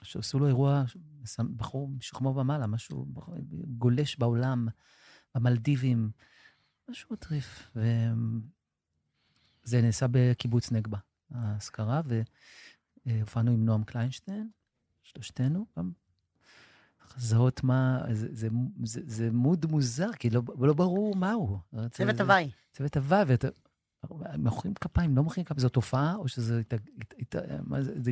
שעשו 0.04 0.40
לו 0.40 0.48
אירוע, 0.48 0.84
בחור 1.56 1.90
משכמו 1.90 2.36
ומעלה, 2.36 2.68
משהו 2.68 3.08
גולש 3.78 4.16
בעולם, 4.16 4.68
במלדיבים, 5.36 6.12
משהו 6.90 7.10
מטריף. 7.14 7.72
וזה 9.66 9.82
נעשה 9.82 10.06
בקיבוץ 10.12 10.72
נגבה, 10.72 10.98
האזכרה, 11.32 12.02
והופענו 13.06 13.52
עם 13.52 13.66
נועם 13.66 13.84
קליינשטיין, 13.84 14.50
שלושתנו 15.04 15.66
גם. 15.78 15.92
לזהות 17.18 17.64
מה, 17.64 18.02
זה, 18.12 18.28
זה, 18.32 18.48
זה, 18.84 19.02
זה 19.06 19.30
מוד 19.32 19.66
מוזר, 19.66 20.14
כי 20.20 20.30
לא, 20.30 20.42
לא 20.60 20.74
ברור 20.74 21.16
מהו. 21.16 21.60
צוות 21.92 22.22
הוואי. 22.22 22.50
צוות 22.74 22.98
הוואי, 22.98 23.24
ואתה... 23.28 23.48
מוחאים 24.38 24.74
כפיים, 24.74 25.18
לא 25.18 25.24
מוחאים 25.24 25.46
כפיים, 25.46 25.60
זאת 25.60 25.74
תופעה, 25.74 26.16
או 26.16 26.28
שזה... 26.28 26.60
הת- 26.60 26.74
הת- 26.74 27.36
הת- 27.36 27.62
מה 27.64 27.82
זה? 27.82 27.94
זה 27.96 28.12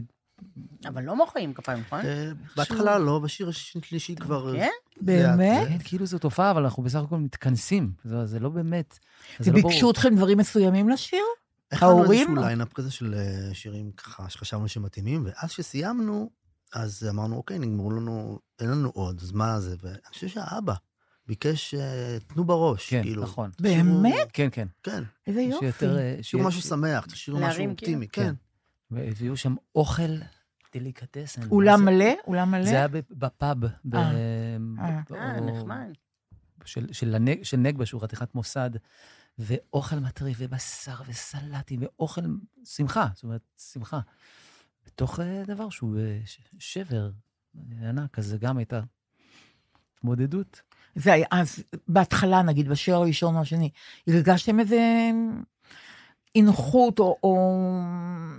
אבל 0.86 1.04
לא 1.04 1.16
מוחאים 1.16 1.54
כפיים, 1.54 1.80
נכון? 1.80 2.00
אה, 2.00 2.32
בהתחלה 2.56 3.00
לא, 3.00 3.20
בשיר 3.20 3.50
השלישי 3.50 4.16
כבר... 4.16 4.54
כן? 4.56 4.70
באמת? 5.02 5.68
כן, 5.68 5.78
כאילו 5.84 6.06
זו 6.06 6.20
תופעה, 6.20 6.52
אבל 6.52 6.64
אנחנו 6.64 6.84
בסך 6.84 7.00
הכל 7.00 7.18
מתכנסים. 7.18 7.92
זה, 8.04 8.26
זה 8.26 8.40
לא 8.40 8.50
באמת... 8.50 9.00
לא 9.40 9.46
וביקשו 9.50 9.80
ברור. 9.80 9.92
אתכם 9.92 10.16
דברים 10.16 10.38
מסוימים 10.38 10.90
לשיר? 10.90 11.24
הכנו 11.74 11.90
ההורים? 11.90 12.28
איזשהו 12.30 12.36
line-up 12.46 12.74
כזה 12.74 12.92
של 12.92 13.14
אה, 13.18 13.54
שירים 13.54 13.92
ככה 13.92 14.30
שחשבנו 14.30 14.68
שמתאימים, 14.68 15.26
ואז 15.26 15.52
שסיימנו, 15.52 16.30
אז 16.74 17.08
אמרנו, 17.10 17.36
אוקיי, 17.36 17.60
נגמרו 17.60 17.92
לנו, 17.92 18.40
אין 18.60 18.70
לנו 18.70 18.90
עוד, 18.90 19.20
אז 19.22 19.32
מה 19.32 19.60
זה? 19.60 19.76
ואני 19.82 19.98
חושב 20.10 20.28
שהאבא 20.28 20.74
ביקש, 21.28 21.74
אה, 21.74 22.18
תנו 22.28 22.44
בראש, 22.44 22.90
כן, 22.90 23.02
כאילו. 23.04 23.24
נכון. 23.24 23.50
תשאירו- 23.52 24.02
באמת? 24.02 24.28
כן, 24.34 24.48
כן. 24.52 24.68
כן, 24.84 25.04
איזה 25.28 25.42
יופי. 25.42 25.66
שיותר... 25.66 25.98
אה, 25.98 26.16
תשאירו 26.20 26.24
שיהיה- 26.24 26.48
משהו 26.48 26.62
שמח, 26.62 27.06
תשאירו 27.06 27.40
משהו 27.40 27.70
אופטימי, 27.70 28.08
כן. 28.08 28.24
כן. 28.24 28.34
והביאו 28.92 29.38
שם 29.38 29.56
אוכל 29.76 30.12
דליקטסן. 30.74 31.42
אולם 31.52 31.86
מלא? 31.86 32.14
אולם 32.28 32.52
מלא? 32.52 32.64
זה 32.66 32.76
היה 32.76 32.88
בפאב. 33.12 33.58
אה. 33.94 34.58
נחמד. 35.42 35.92
של, 36.66 36.88
של, 36.94 37.16
הנג, 37.16 37.44
של 37.44 37.58
נגבה, 37.58 37.86
שהוא 37.86 38.02
חתיכת 38.02 38.36
מוסד, 38.36 38.70
ואוכל 39.40 39.96
מטריף, 39.96 40.38
ובשר, 40.42 40.96
וסלטים, 41.08 41.80
ואוכל 41.82 42.22
שמחה, 42.66 43.08
זאת 43.14 43.24
אומרת, 43.24 43.42
שמחה. 43.74 44.00
בתוך 44.86 45.20
אה, 45.20 45.44
דבר 45.48 45.70
שהוא 45.70 45.98
אה, 46.00 46.20
שבר 46.60 47.12
אה, 47.56 47.90
ענק, 47.90 48.20
אז 48.20 48.26
זה 48.26 48.38
גם 48.38 48.58
הייתה 48.58 48.82
התמודדות. 49.96 50.62
זה 50.96 51.14
היה, 51.14 51.28
אז 51.32 51.64
בהתחלה, 51.88 52.42
נגיד, 52.42 52.70
בשיר 52.70 52.96
הראשון 52.96 53.36
או 53.36 53.42
השני, 53.42 53.70
הרגשתם 54.08 54.60
איזה 54.60 55.10
אי-נוחות, 56.36 57.00
או, 57.00 57.20
או 57.24 57.60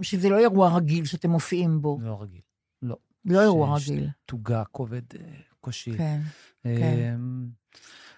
שזה 0.03 0.29
לא 0.29 0.39
אירוע 0.39 0.77
רגיל 0.77 1.05
שאתם 1.05 1.31
מופיעים 1.31 1.83
בו? 1.83 1.99
לא 2.03 2.23
רגיל. 2.23 2.41
לא. 2.83 2.97
לא 3.25 3.43
אירוע 3.43 3.77
רגיל. 3.77 4.09
תוגה, 4.27 4.65
כובד, 4.65 5.03
אה, 5.15 5.21
קושי. 5.61 5.97
כן. 5.97 6.21
אה, 6.67 7.15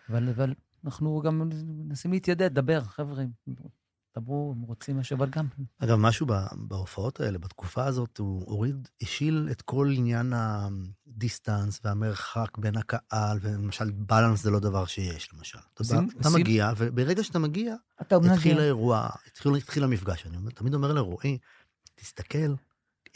אבל, 0.08 0.28
אבל 0.28 0.54
אנחנו 0.86 1.22
גם 1.24 1.50
מנסים 1.88 2.12
להתיידד, 2.12 2.54
דבר, 2.54 2.80
חבר'ה, 2.84 3.24
דברו, 4.18 4.54
אם 4.56 4.62
רוצים 4.62 4.98
משהו, 4.98 5.16
אבל 5.16 5.30
גם... 5.30 5.46
אגב, 5.78 5.96
משהו 5.96 6.26
בהופעות 6.68 7.20
האלה, 7.20 7.38
בתקופה 7.38 7.84
הזאת, 7.84 8.18
הוא 8.18 8.44
הוריד, 8.46 8.88
השיל 9.02 9.48
את 9.50 9.62
כל 9.62 9.90
עניין 9.96 10.32
הדיסטנס 10.36 11.80
והמרחק 11.84 12.58
בין 12.58 12.76
הקהל, 12.76 13.38
ולמשל 13.42 13.90
בלנס 13.90 14.42
זה 14.42 14.50
לא 14.50 14.58
דבר 14.60 14.86
שיש, 14.86 15.28
למשל. 15.34 15.58
אתה, 15.58 15.82
עושים- 15.82 16.08
אתה 16.20 16.28
עושים- 16.28 16.40
מגיע, 16.40 16.72
וברגע 16.76 17.24
שאתה 17.24 17.38
מגיע. 17.38 17.74
התחיל 18.34 18.58
האירוע, 18.60 19.08
התחיל, 19.26 19.54
התחיל 19.54 19.84
המפגש. 19.84 20.26
אני 20.26 20.52
תמיד 20.54 20.74
אומר 20.74 20.92
לרועי, 20.92 21.38
תסתכל 21.94 22.54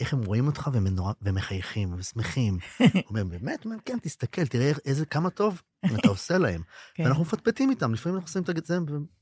איך 0.01 0.13
הם 0.13 0.23
רואים 0.23 0.47
אותך 0.47 0.69
ומנוע- 0.73 1.13
ומחייכים 1.21 1.93
ושמחים. 1.97 2.57
הוא 2.77 2.87
אומר, 3.09 3.23
באמת? 3.23 3.65
אומר, 3.65 3.75
כן, 3.85 3.97
תסתכל, 4.01 4.45
תראה 4.47 4.71
איזה, 4.85 5.05
כמה 5.05 5.29
טוב 5.29 5.61
אתה 5.95 6.07
עושה 6.15 6.37
להם. 6.37 6.61
כן. 6.93 7.03
ואנחנו 7.03 7.21
מפטפטים 7.23 7.69
איתם, 7.69 7.93
לפעמים 7.93 8.15
אנחנו 8.15 8.27
עושים 8.27 8.43
את 8.57 8.65
זה 8.65 8.77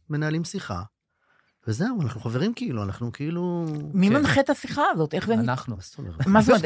ומנהלים 0.10 0.44
שיחה. 0.44 0.84
וזהו, 1.70 2.02
אנחנו 2.02 2.22
חברים 2.22 2.54
כאילו, 2.54 2.84
אנחנו 2.84 3.12
כאילו... 3.12 3.66
מי 3.94 4.08
כן. 4.08 4.14
מנחה 4.14 4.40
את 4.42 4.50
השיחה 4.50 4.82
הזאת? 4.94 5.14
איך 5.14 5.28
זה... 5.28 5.34
אנחנו. 5.34 5.76
מה 6.26 6.42
זאת 6.42 6.50
אומרת? 6.50 6.64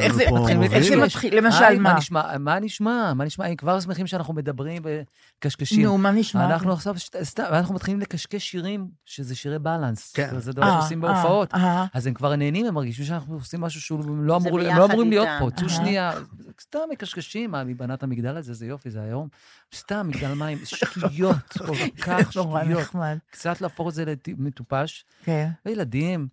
איך 0.72 0.84
זה 0.84 0.96
מתחיל? 0.96 1.36
למשל, 1.36 1.78
מה? 1.78 1.94
נשמע? 1.94 2.38
מה 2.38 2.58
נשמע? 2.58 3.12
מה 3.14 3.24
נשמע? 3.24 3.46
הם 3.46 3.56
כבר 3.56 3.80
שמחים 3.80 4.06
שאנחנו 4.06 4.34
מדברים 4.34 4.82
בקשקשים. 4.84 5.82
נו, 5.82 5.98
מה 5.98 6.10
נשמע? 6.10 6.44
אנחנו 6.44 6.72
עכשיו, 6.72 6.94
סתם, 7.22 7.44
אנחנו 7.48 7.74
מתחילים 7.74 8.00
לקשקש 8.00 8.50
שירים, 8.50 8.88
שזה 9.04 9.34
שירי 9.34 9.58
בלנס. 9.58 10.12
כן. 10.12 10.40
זה 10.40 10.52
דבר 10.52 10.62
אה, 10.62 10.80
שעושים 10.80 11.04
אה, 11.04 11.12
בהופעות. 11.12 11.54
אה. 11.54 11.86
אז 11.94 12.06
הם 12.06 12.14
כבר 12.14 12.36
נהנים, 12.36 12.66
הם 12.66 12.74
מרגישים 12.74 13.04
שאנחנו 13.04 13.34
עושים 13.34 13.60
משהו 13.60 13.80
שהוא 13.80 14.16
לא 14.16 14.38
לא 14.76 14.84
אמורים 14.84 15.10
להיות. 15.10 15.28
פה. 15.38 15.50
צאו. 15.50 15.68
שנייה, 15.68 16.12
סתם 16.60 16.78
מקשקשים, 16.90 17.54
את 17.94 18.02
המגדל 18.02 18.36
הזה? 18.36 18.54
זה 18.54 18.66
יופי, 18.66 18.90
זה 18.90 19.02
היום. 19.02 19.28
סתם, 19.74 20.08
מגדל 20.08 20.34
מים, 20.34 20.58
שטויות, 20.64 21.36
כל 21.58 21.74
כך 22.00 22.32
שטויות. 22.32 23.18
קצת 23.30 23.60
להפוך 23.60 23.88
את 23.88 23.94
זה 23.94 24.04
למטופש. 24.38 24.93
כן. 25.24 25.50
וילדים, 25.66 26.28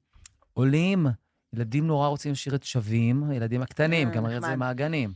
עולים, 0.53 1.07
ילדים 1.53 1.87
נורא 1.87 2.07
רוצים 2.07 2.31
לשיר 2.31 2.55
את 2.55 2.63
שווים, 2.63 3.23
הילדים 3.29 3.61
הקטנים, 3.61 4.07
אה, 4.07 4.13
גם 4.13 4.25
הרי 4.25 4.33
זה 4.33 4.39
נחמד. 4.39 4.55
מהגנים. 4.55 5.13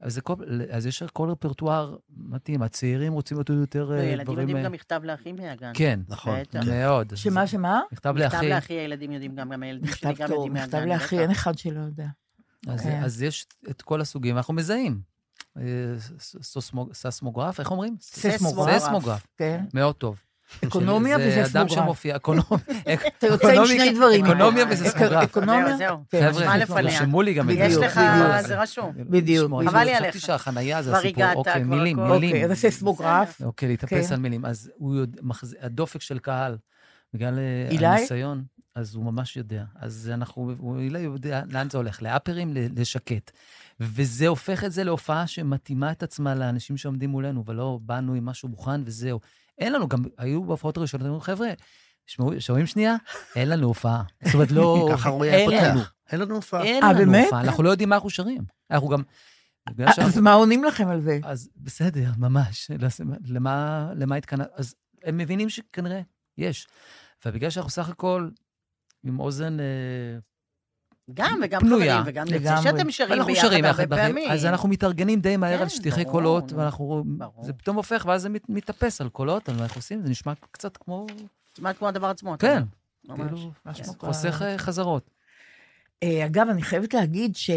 אז, 0.00 0.14
זה 0.14 0.20
כל, 0.20 0.34
אז 0.70 0.86
יש 0.86 1.02
כל 1.02 1.30
רפרטואר 1.30 1.96
מתאים, 2.16 2.62
הצעירים 2.62 3.12
רוצים 3.12 3.36
יותר 3.36 3.92
אה, 3.92 4.02
ילדים 4.02 4.24
דברים... 4.24 4.38
יודעים 4.40 4.56
אה, 4.56 4.62
גם 4.62 4.72
מכתב 4.72 5.00
לאחים 5.04 5.36
מהגן. 5.36 5.72
כן, 5.74 6.00
נכון. 6.08 6.38
כן. 6.50 6.60
מאוד. 6.66 7.16
שמה, 7.16 7.46
שמה? 7.46 7.80
מכתב 7.92 8.10
מכתב 8.10 8.34
לאחי. 8.34 8.48
לאחי 8.48 8.74
הילדים 8.74 9.12
יודעים 9.12 9.34
גם, 9.34 9.50
גם 9.50 9.62
הילדים 9.62 9.86
שלי 9.94 10.10
מכתב 10.10 10.22
גם 10.22 10.28
טוב, 10.28 10.36
יודעים 10.36 10.52
מהגן. 10.52 10.66
מכתב 10.66 10.88
לאחי. 10.88 11.18
אין 11.18 11.30
אחד 11.30 11.58
שלא 11.58 11.80
יודע. 11.80 12.06
אז, 12.66 12.80
כן. 12.82 13.02
אז 13.02 13.22
יש 13.22 13.46
את 13.70 13.82
כל 13.82 14.00
הסוגים, 14.00 14.34
ואנחנו 14.34 14.54
מזהים. 14.54 15.00
ססמוגרף, 16.92 17.60
איך 17.60 17.70
אומרים? 17.70 17.96
ססמוגרף. 18.00 18.78
ססמוגרף, 18.78 19.26
כן. 19.36 19.64
מאוד 19.74 19.94
טוב. 19.94 20.16
אקונומיה 20.64 21.18
של- 21.18 21.22
זה 21.30 21.42
וססמוגרף. 21.42 21.56
אדם 21.56 21.68
שמופיע, 21.68 22.16
אקונומיה. 22.16 22.58
אתה 23.18 23.26
יוצא 23.26 23.48
עם 23.52 23.66
שני 23.66 23.92
דברים. 23.92 24.24
אקונומיה 24.24 24.64
אה, 24.64 24.70
וססמוגרף. 24.72 25.22
אקונומיה? 25.30 25.76
זהו, 25.76 26.04
זהו. 26.12 26.32
חבר'ה. 26.32 26.82
תרשמו 26.82 27.22
לי 27.22 27.34
גם 27.34 27.50
את 27.50 27.56
זה. 27.56 27.62
יש 27.62 27.76
לך. 27.76 28.00
זה 28.46 28.60
רשום. 28.62 28.92
בדיוק. 28.96 29.46
חבל 29.68 29.84
לי 29.84 29.90
חשבתי 29.90 29.94
עליך. 30.04 30.20
שהחנייה 30.20 30.82
זה 30.82 30.90
כבר 30.90 30.98
הסיפור. 30.98 31.24
הגעת, 31.24 31.36
אוקיי, 31.36 31.64
כבר 31.64 31.76
מילים. 31.76 31.96
מילים. 32.00 32.30
אוקיי, 32.30 32.44
אז 32.44 32.50
הססמוגרף. 32.50 33.42
אוקיי, 33.42 33.68
להתאפס 33.68 34.08
כן. 34.08 34.14
על 34.14 34.20
מילים. 34.20 34.44
אז 34.46 34.70
הדופק 35.60 36.00
של 36.00 36.18
קהל, 36.18 36.56
בגלל 37.14 37.38
אה? 37.38 37.90
הניסיון, 37.94 38.44
אז 38.74 38.94
הוא 38.94 39.04
ממש 39.04 39.36
יודע. 39.36 39.64
אז 39.80 40.10
אנחנו, 40.14 40.52
הוא 40.58 40.78
אילי 40.78 40.98
יודע 41.00 41.42
לאן 41.50 41.70
זה 41.70 41.78
הולך, 41.78 42.02
לאפרים, 42.02 42.52
לשקט. 42.76 43.30
וזה 43.80 44.26
הופך 44.26 44.64
את 44.64 44.72
זה 44.72 44.84
להופעה 44.84 45.26
שמתאימה 45.26 45.90
את 45.92 46.02
עצמה 46.02 46.34
לאנשים 46.34 46.76
שעומדים 46.76 47.10
מולנו, 47.10 47.44
ולא 47.46 47.78
באנו 47.82 48.14
עם 48.14 48.24
משהו 48.26 48.48
מוכן 48.48 48.80
וזהו. 48.84 49.20
אין 49.58 49.72
לנו, 49.72 49.88
גם 49.88 50.04
היו 50.18 50.44
בהופעות 50.44 50.76
הראשונות, 50.76 51.06
אמרו, 51.06 51.20
חבר'ה, 51.20 51.48
שומעים 52.38 52.66
שנייה? 52.66 52.96
אין 53.36 53.48
לנו 53.48 53.66
הופעה. 53.66 54.02
זאת 54.24 54.34
אומרת, 54.34 54.50
לא... 54.50 54.88
ככה 54.92 55.08
רועי 55.08 55.30
אין 55.30 55.50
היה 55.50 55.68
לנו. 55.68 55.78
פותח. 55.78 55.92
אין 56.12 56.20
לנו 56.20 56.34
הופעה. 56.34 56.62
אין 56.62 56.84
אה, 56.84 56.92
לנו 56.92 56.98
באמת? 56.98 57.24
הופעה, 57.24 57.40
אנחנו 57.40 57.62
לא 57.62 57.70
יודעים 57.70 57.88
מה 57.88 57.94
אנחנו 57.94 58.10
שרים. 58.10 58.42
אנחנו 58.70 58.88
גם... 58.88 59.02
בגלל 59.70 59.88
אז 60.02 60.18
מה 60.18 60.32
עונים 60.32 60.64
לכם 60.64 60.88
על 60.88 61.00
זה? 61.00 61.18
אז 61.24 61.48
בסדר, 61.56 62.10
ממש. 62.18 62.70
למה, 63.24 63.88
למה 63.96 64.16
התכנ... 64.16 64.38
אז 64.54 64.74
הם 65.04 65.16
מבינים 65.16 65.48
שכנראה 65.48 66.00
יש. 66.38 66.68
ובגלל 67.26 67.50
שאנחנו 67.50 67.70
סך 67.70 67.88
הכל 67.88 68.28
עם 69.04 69.20
אוזן... 69.20 69.56
גם, 71.14 71.40
וגם 71.44 71.60
פנויה. 71.60 71.98
חברים, 71.98 72.14
וגם 72.14 72.26
נצא 72.26 72.36
לגמרי. 72.36 72.62
שאתם 72.62 72.90
שרים 72.90 73.12
אנחנו 73.12 73.32
ביחד 73.32 73.48
שרים 73.48 73.64
הרבה 73.64 73.82
יחד, 73.82 73.94
פעמים. 73.94 74.30
אז 74.30 74.44
אנחנו 74.44 74.68
מתארגנים 74.68 75.20
די 75.20 75.36
מהר 75.36 75.56
כן, 75.56 75.62
על 75.62 75.68
שטיחי 75.68 76.02
ברור, 76.02 76.12
קולות, 76.12 76.52
נו. 76.52 76.58
ואנחנו... 76.58 77.04
ברור. 77.06 77.44
זה 77.44 77.52
פתאום 77.52 77.76
הופך, 77.76 78.04
ואז 78.08 78.22
זה 78.22 78.28
מת- 78.28 78.48
מתאפס 78.48 79.00
על 79.00 79.08
קולות, 79.08 79.48
על 79.48 79.56
מה 79.56 79.62
אנחנו 79.62 79.78
עושים, 79.78 80.02
זה 80.02 80.08
נשמע 80.08 80.32
קצת 80.50 80.76
כמו... 80.76 81.06
כמעט 81.54 81.78
כמו 81.78 81.88
הדבר 81.88 82.06
עצמו. 82.06 82.34
כן. 82.38 82.62
ממש. 83.08 83.30
כאילו, 83.30 83.52
כן. 83.74 83.82
חוסך 83.98 84.42
אה, 84.44 84.58
חזרות. 84.58 85.10
אה, 86.02 86.26
אגב, 86.26 86.48
אני 86.48 86.62
חייבת 86.62 86.94
להגיד 86.94 87.36
ש... 87.36 87.50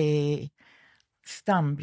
סתם, 1.30 1.74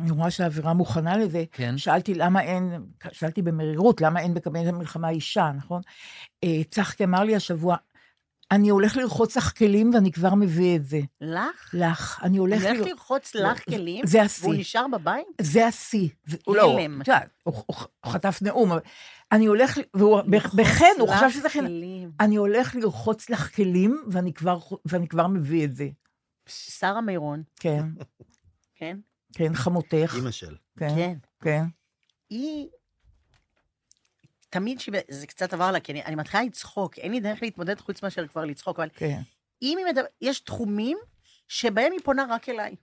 אני 0.00 0.10
רואה 0.10 0.30
שהאווירה 0.30 0.72
מוכנה 0.72 1.16
לזה. 1.16 1.44
כן. 1.52 1.78
שאלתי 1.78 2.14
למה 2.14 2.42
אין, 2.42 2.82
שאלתי 3.12 3.42
במרירות, 3.42 4.00
למה 4.00 4.20
אין 4.20 4.34
בקבינט 4.34 4.68
המלחמה 4.68 5.08
אישה, 5.08 5.50
נכון? 5.56 5.82
אה, 6.44 6.60
צחקי 6.70 7.04
אמר 7.04 7.24
לי 7.24 7.36
השבוע, 7.36 7.76
אני 8.50 8.68
הולך 8.68 8.96
לרחוץ 8.96 9.36
לך 9.36 9.58
כלים 9.58 9.90
ואני 9.94 10.12
כבר 10.12 10.34
מביא 10.34 10.76
את 10.76 10.84
זה. 10.86 11.00
לך? 11.20 11.70
לך. 11.74 12.20
אני 12.22 12.38
הולך... 12.38 12.60
הוא 12.62 12.68
הולך 12.68 12.80
לר- 12.80 12.86
לרחוץ 12.92 13.34
לא, 13.34 13.50
לך 13.50 13.64
כלים? 13.64 14.06
זה 14.06 14.22
השיא. 14.22 14.44
והוא 14.48 14.54
נשאר 14.60 14.86
בבית? 14.92 15.26
זה 15.40 15.66
השיא. 15.66 16.08
הוא 16.44 16.56
לא. 16.56 16.78
את 17.02 17.08
יודעת, 17.08 17.28
הוא 17.42 17.54
חטף 18.06 18.38
נאום, 18.42 18.70
אני 19.32 19.46
הולך, 19.46 19.78
והוא 19.94 20.20
בחן, 20.54 20.84
הוא 21.00 21.08
חשב 21.14 21.30
שזה 21.30 21.48
חן. 21.48 21.64
אני 22.20 22.36
הולך 22.36 22.74
לרחוץ 22.76 23.30
לך 23.30 23.56
כלים 23.56 24.04
ואני 24.10 24.32
כבר, 24.32 24.58
ואני 24.84 25.08
כבר 25.08 25.26
מביא 25.26 25.64
את 25.64 25.76
זה. 25.76 25.88
שרה 26.48 27.00
מירון, 27.00 27.42
כן, 27.60 27.84
כן? 28.74 28.96
כן, 29.34 29.54
חמותך. 29.54 30.12
אימא 30.16 30.30
של. 30.30 30.56
כן, 30.78 30.88
כן. 30.96 31.14
כן. 31.42 31.64
היא... 32.30 32.68
תמיד 34.52 34.80
שהיא... 34.80 35.00
זה 35.08 35.26
קצת 35.26 35.52
עבר 35.52 35.70
לה, 35.70 35.80
כי 35.80 35.92
אני, 35.92 36.04
אני 36.04 36.14
מתחילה 36.14 36.42
לצחוק, 36.42 36.98
אין 36.98 37.12
לי 37.12 37.20
דרך 37.20 37.42
להתמודד 37.42 37.80
חוץ 37.80 38.02
מאשר 38.02 38.26
כבר 38.26 38.44
לצחוק, 38.44 38.78
אבל 38.78 38.88
כן. 38.96 39.20
אם 39.62 39.78
היא 39.78 39.86
מדבר... 39.86 40.04
יש 40.20 40.40
תחומים 40.40 40.98
שבהם 41.48 41.92
היא 41.92 42.00
פונה 42.04 42.26
רק 42.30 42.48
אליי. 42.48 42.74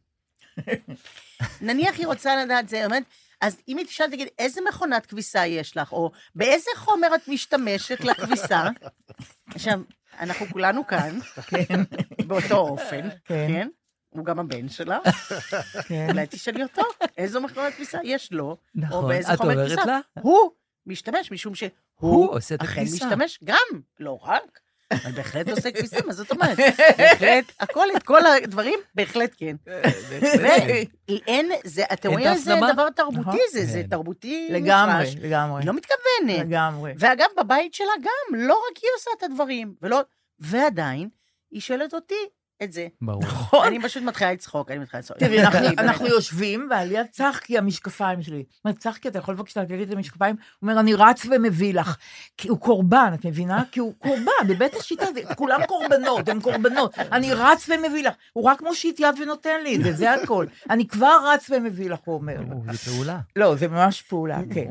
נניח 1.61 1.97
היא 1.97 2.07
רוצה 2.07 2.43
לדעת 2.43 2.70
זה, 2.70 2.86
אומרת, 2.86 3.03
אז 3.41 3.57
אם 3.67 3.78
היא 3.78 3.86
תשאל, 3.86 4.07
תגיד, 4.07 4.28
איזה 4.39 4.61
מכונת 4.70 5.05
כביסה 5.05 5.45
יש 5.45 5.78
לך, 5.78 5.91
או 5.91 6.11
באיזה 6.36 6.72
חומר 6.76 7.15
את 7.15 7.28
משתמשת 7.28 7.99
לכביסה? 7.99 8.63
עכשיו, 9.55 9.80
אנחנו 10.20 10.45
כולנו 10.45 10.88
כאן, 10.88 11.20
כן, 11.47 11.84
באותו 12.28 12.57
אופן, 12.57 13.09
כן. 13.26 13.47
כן? 13.47 13.67
הוא 14.09 14.26
גם 14.26 14.39
הבן 14.39 14.70
שלה, 14.70 14.99
כן. 15.88 16.07
אולי 16.09 16.28
תשאלי 16.30 16.63
אותו, 16.63 16.82
איזו 17.17 17.41
מכונת 17.41 17.74
כביסה 17.74 17.99
יש 18.03 18.34
לו, 18.34 18.45
או 18.45 18.57
נכון. 18.76 19.07
באיזה 19.07 19.34
את 19.34 19.38
חומר 19.38 19.51
אומרת 19.51 19.67
כביסה. 19.67 19.86
לה? 19.86 19.99
הוא 20.22 20.51
משתמש, 20.89 21.31
משום 21.31 21.55
שהוא 21.55 21.69
הוא 21.95 22.35
עושה 22.35 22.55
את 22.55 22.61
אכן 22.61 22.81
הכביסה. 22.81 23.05
משתמש, 23.05 23.39
גם, 23.43 23.81
לא 23.99 24.19
רק, 24.23 24.59
אבל 24.93 25.11
בהחלט 25.11 25.49
עושה 25.55 25.71
כביסה, 25.71 25.97
מה 26.05 26.13
זאת 26.13 26.31
אומרת? 26.31 26.57
בהחלט, 26.97 27.51
הכל, 27.59 27.87
את 27.97 28.03
כל 28.03 28.25
הדברים, 28.25 28.79
בהחלט 28.95 29.31
כן. 29.37 29.55
ואין, 31.09 31.51
זה, 31.63 31.83
אתם 31.93 32.09
רואים, 32.09 32.35
זה 32.35 32.53
הפנמה? 32.53 32.73
דבר 32.73 32.89
תרבותי, 32.89 33.19
נכון. 33.19 33.37
זה, 33.51 33.65
זה 33.65 33.81
כן. 33.83 33.89
תרבותי 33.89 34.47
לגמרי, 34.51 34.93
מופרש. 34.93 35.15
לגמרי. 35.15 35.61
היא 35.61 35.67
לא 35.67 35.73
מתכוונת. 35.73 36.47
לגמרי. 36.47 36.93
ואגב, 36.99 37.27
בבית 37.37 37.73
שלה 37.73 37.93
גם, 38.01 38.39
לא 38.39 38.53
רק 38.53 38.77
היא 38.81 38.89
עושה 38.97 39.11
את 39.17 39.23
הדברים, 39.23 39.75
ולא... 39.81 40.01
ועדיין, 40.39 41.09
היא 41.51 41.61
שואלת 41.61 41.93
אותי 41.93 42.29
את 42.64 42.72
זה. 42.74 42.88
ברור. 43.01 43.24
אני 43.68 43.82
פשוט 43.84 44.03
מתחילה 44.03 44.34
לצחוק, 44.34 44.72
אני 44.72 44.80
מתחילה 44.80 44.99
לצחוק. 44.99 45.18
תראי, 45.18 45.43
אנחנו- 45.78 46.07
יושבים, 46.07 46.68
ועל 46.72 46.91
יד 46.91 47.05
צחקי 47.12 47.57
המשקפיים 47.57 48.22
שלי. 48.22 48.43
אומרת, 48.66 48.78
צחקי, 48.78 49.07
אתה 49.07 49.20
יכול 49.20 49.36
בבקשה 49.36 49.62
לתת 49.62 49.72
לי 49.72 49.84
את 49.84 49.91
המשקפיים? 49.91 50.36
הוא 50.36 50.70
אומר, 50.70 50.80
אני 50.80 50.93
רץ 50.93 51.26
ומביא 51.26 51.74
לך. 51.74 51.97
כי 52.38 52.47
הוא 52.47 52.60
קורבן, 52.60 53.12
את 53.14 53.26
מבינה? 53.26 53.64
כי 53.72 53.80
הוא 53.80 53.93
קורבן, 53.99 54.47
בבית 54.47 54.76
השיטה, 54.76 55.05
כולם 55.36 55.62
קורבנות, 55.68 56.30
הם 56.30 56.41
קורבנות. 56.41 56.97
אני 56.99 57.34
רץ 57.34 57.70
ומביא 57.70 58.03
לך. 58.03 58.14
הוא 58.34 58.43
רק 58.43 58.62
מושיט 58.62 58.99
יד 58.99 59.16
ונותן 59.22 59.64
לי 59.64 59.76
את 59.76 59.84
זה, 59.84 59.93
זה 59.93 60.14
הכל. 60.14 60.45
אני 60.70 60.88
כבר 60.88 61.18
רץ 61.34 61.49
ומביא 61.49 61.89
לך, 61.89 61.99
הוא 62.05 62.16
אומר. 62.16 62.38
זה 62.72 62.91
פעולה. 62.91 63.20
לא, 63.36 63.55
זה 63.55 63.68
ממש 63.68 64.01
פעולה, 64.01 64.39
כן. 64.53 64.66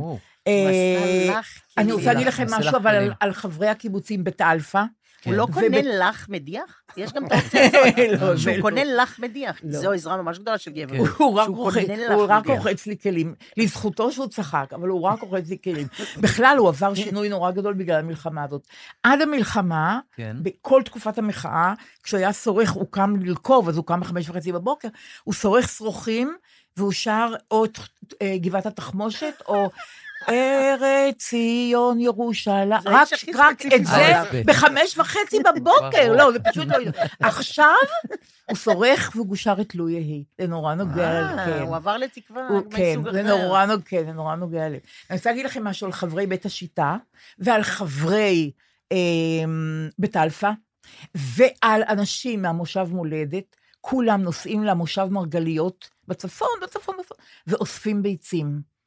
אה, 0.47 1.41
אני. 1.78 1.93
רוצה 1.93 2.12
להגיד 2.12 2.26
לכם 2.26 2.47
משהו, 2.51 2.76
אבל. 2.76 3.11
על 3.20 3.32
חברי 3.32 3.68
הקיבוצים 3.68 4.24
בית 4.24 4.41
אלפא. 4.41 4.82
הוא 5.24 5.34
לא 5.34 5.42
וב- 5.42 5.54
קונה 5.54 5.78
לך 5.82 6.28
מדיח? 6.28 6.82
יש 6.96 7.12
גם 7.12 7.26
את 7.26 7.32
האופציה 7.32 7.66
הזאת. 7.66 7.98
לא, 8.20 8.34
זה 8.36 8.42
שהוא 8.42 8.56
לא. 8.56 8.62
קונה 8.62 8.84
לך 8.84 9.18
מדיח. 9.18 9.60
לא. 9.64 9.78
זו 9.78 9.92
עזרה 9.92 10.16
ממש 10.22 10.38
גדולה 10.38 10.58
של 10.58 10.70
גבר. 10.70 10.96
הוא 11.18 11.34
רק 11.38 11.44
שהוא 11.46 11.56
רוחץ- 11.56 11.86
קונה 11.86 11.96
לך 12.06 12.12
הוא 12.14 12.24
רק. 12.28 12.46
רוחץ 12.46 12.86
לי 12.86 12.96
כלים. 13.02 13.34
לזכותו 13.56 14.12
שהוא 14.12 14.26
צחק, 14.26 14.66
אבל 14.74 14.88
הוא 14.88 15.00
רק 15.02 15.20
רוחץ 15.22 15.48
לי 15.48 15.56
כלים. 15.64 15.86
בכלל, 16.20 16.56
הוא 16.58 16.68
עבר 16.68 16.94
שינוי 16.94 17.28
נורא 17.28 17.50
גדול 17.50 17.74
בגלל 17.74 17.98
המלחמה 17.98 18.44
הזאת. 18.44 18.66
עד 19.02 19.20
המלחמה, 19.22 20.00
כן. 20.16 20.36
בכל 20.42 20.82
תקופת 20.84 21.18
המחאה, 21.18 21.72
כשהוא 22.02 22.18
היה 22.18 22.32
שורך, 22.32 22.70
הוא 22.70 22.86
קם 22.90 23.14
לרכוב, 23.20 23.68
אז 23.68 23.76
הוא 23.76 23.84
קם 23.84 24.00
בחמש 24.00 24.30
וחצי 24.30 24.52
בבוקר, 24.52 24.88
הוא 25.24 25.34
שורך 25.34 25.68
שרוכים, 25.68 26.36
והוא 26.76 26.92
שר 26.92 27.28
או 27.50 27.64
את 27.64 27.78
אה, 28.22 28.34
גבעת 28.38 28.66
התחמושת, 28.66 29.34
או 29.48 29.70
ארץ 30.28 31.16
ציון 31.16 32.00
ירושלים, 32.00 32.72
רק, 32.72 33.08
רק 33.34 33.66
את 33.66 33.86
זה 33.86 33.92
בעולם. 33.92 34.42
בחמש 34.46 34.98
וחצי 34.98 35.38
בבוקר, 35.38 36.04
ברור. 36.04 36.16
לא, 36.16 36.32
זה 36.32 36.38
פשוט 36.38 36.68
לא... 36.68 36.76
עכשיו 37.20 37.74
הוא 38.48 38.56
שורך 38.56 39.12
והוא 39.14 39.36
את 39.60 39.74
לו 39.74 39.88
יהי. 39.88 40.24
זה 40.38 40.46
נורא 40.46 40.74
נוגע 40.74 41.04
אה, 41.04 41.20
ללב, 41.20 41.46
כן. 41.46 41.62
הוא 41.62 41.76
עבר 41.76 41.96
לתקווה 41.96 42.48
כן, 42.70 43.00
מסוג 43.00 43.12
זה 43.12 43.20
אחר. 43.20 43.36
נורא 43.36 43.66
נוגע, 43.66 43.82
כן, 43.84 44.04
זה 44.06 44.12
נורא 44.12 44.34
נוגע 44.34 44.68
לב. 44.68 44.80
אני 45.10 45.16
רוצה 45.16 45.30
להגיד 45.30 45.46
לכם 45.46 45.64
משהו 45.64 45.86
על 45.86 45.92
חברי 45.92 46.26
בית 46.26 46.46
השיטה, 46.46 46.96
ועל 47.38 47.62
חברי 47.62 48.50
אה, 48.92 48.96
בית 49.98 50.16
אלפא, 50.16 50.50
ועל 51.14 51.82
אנשים 51.88 52.42
מהמושב 52.42 52.86
מולדת, 52.90 53.56
כולם 53.80 54.22
נוסעים 54.22 54.64
למושב 54.64 55.06
מרגליות 55.10 55.88
בצפון, 56.08 56.48
בצפון, 56.62 56.96
בצפון, 56.98 57.16
ואוספים 57.46 58.02
ביצים. 58.02 58.78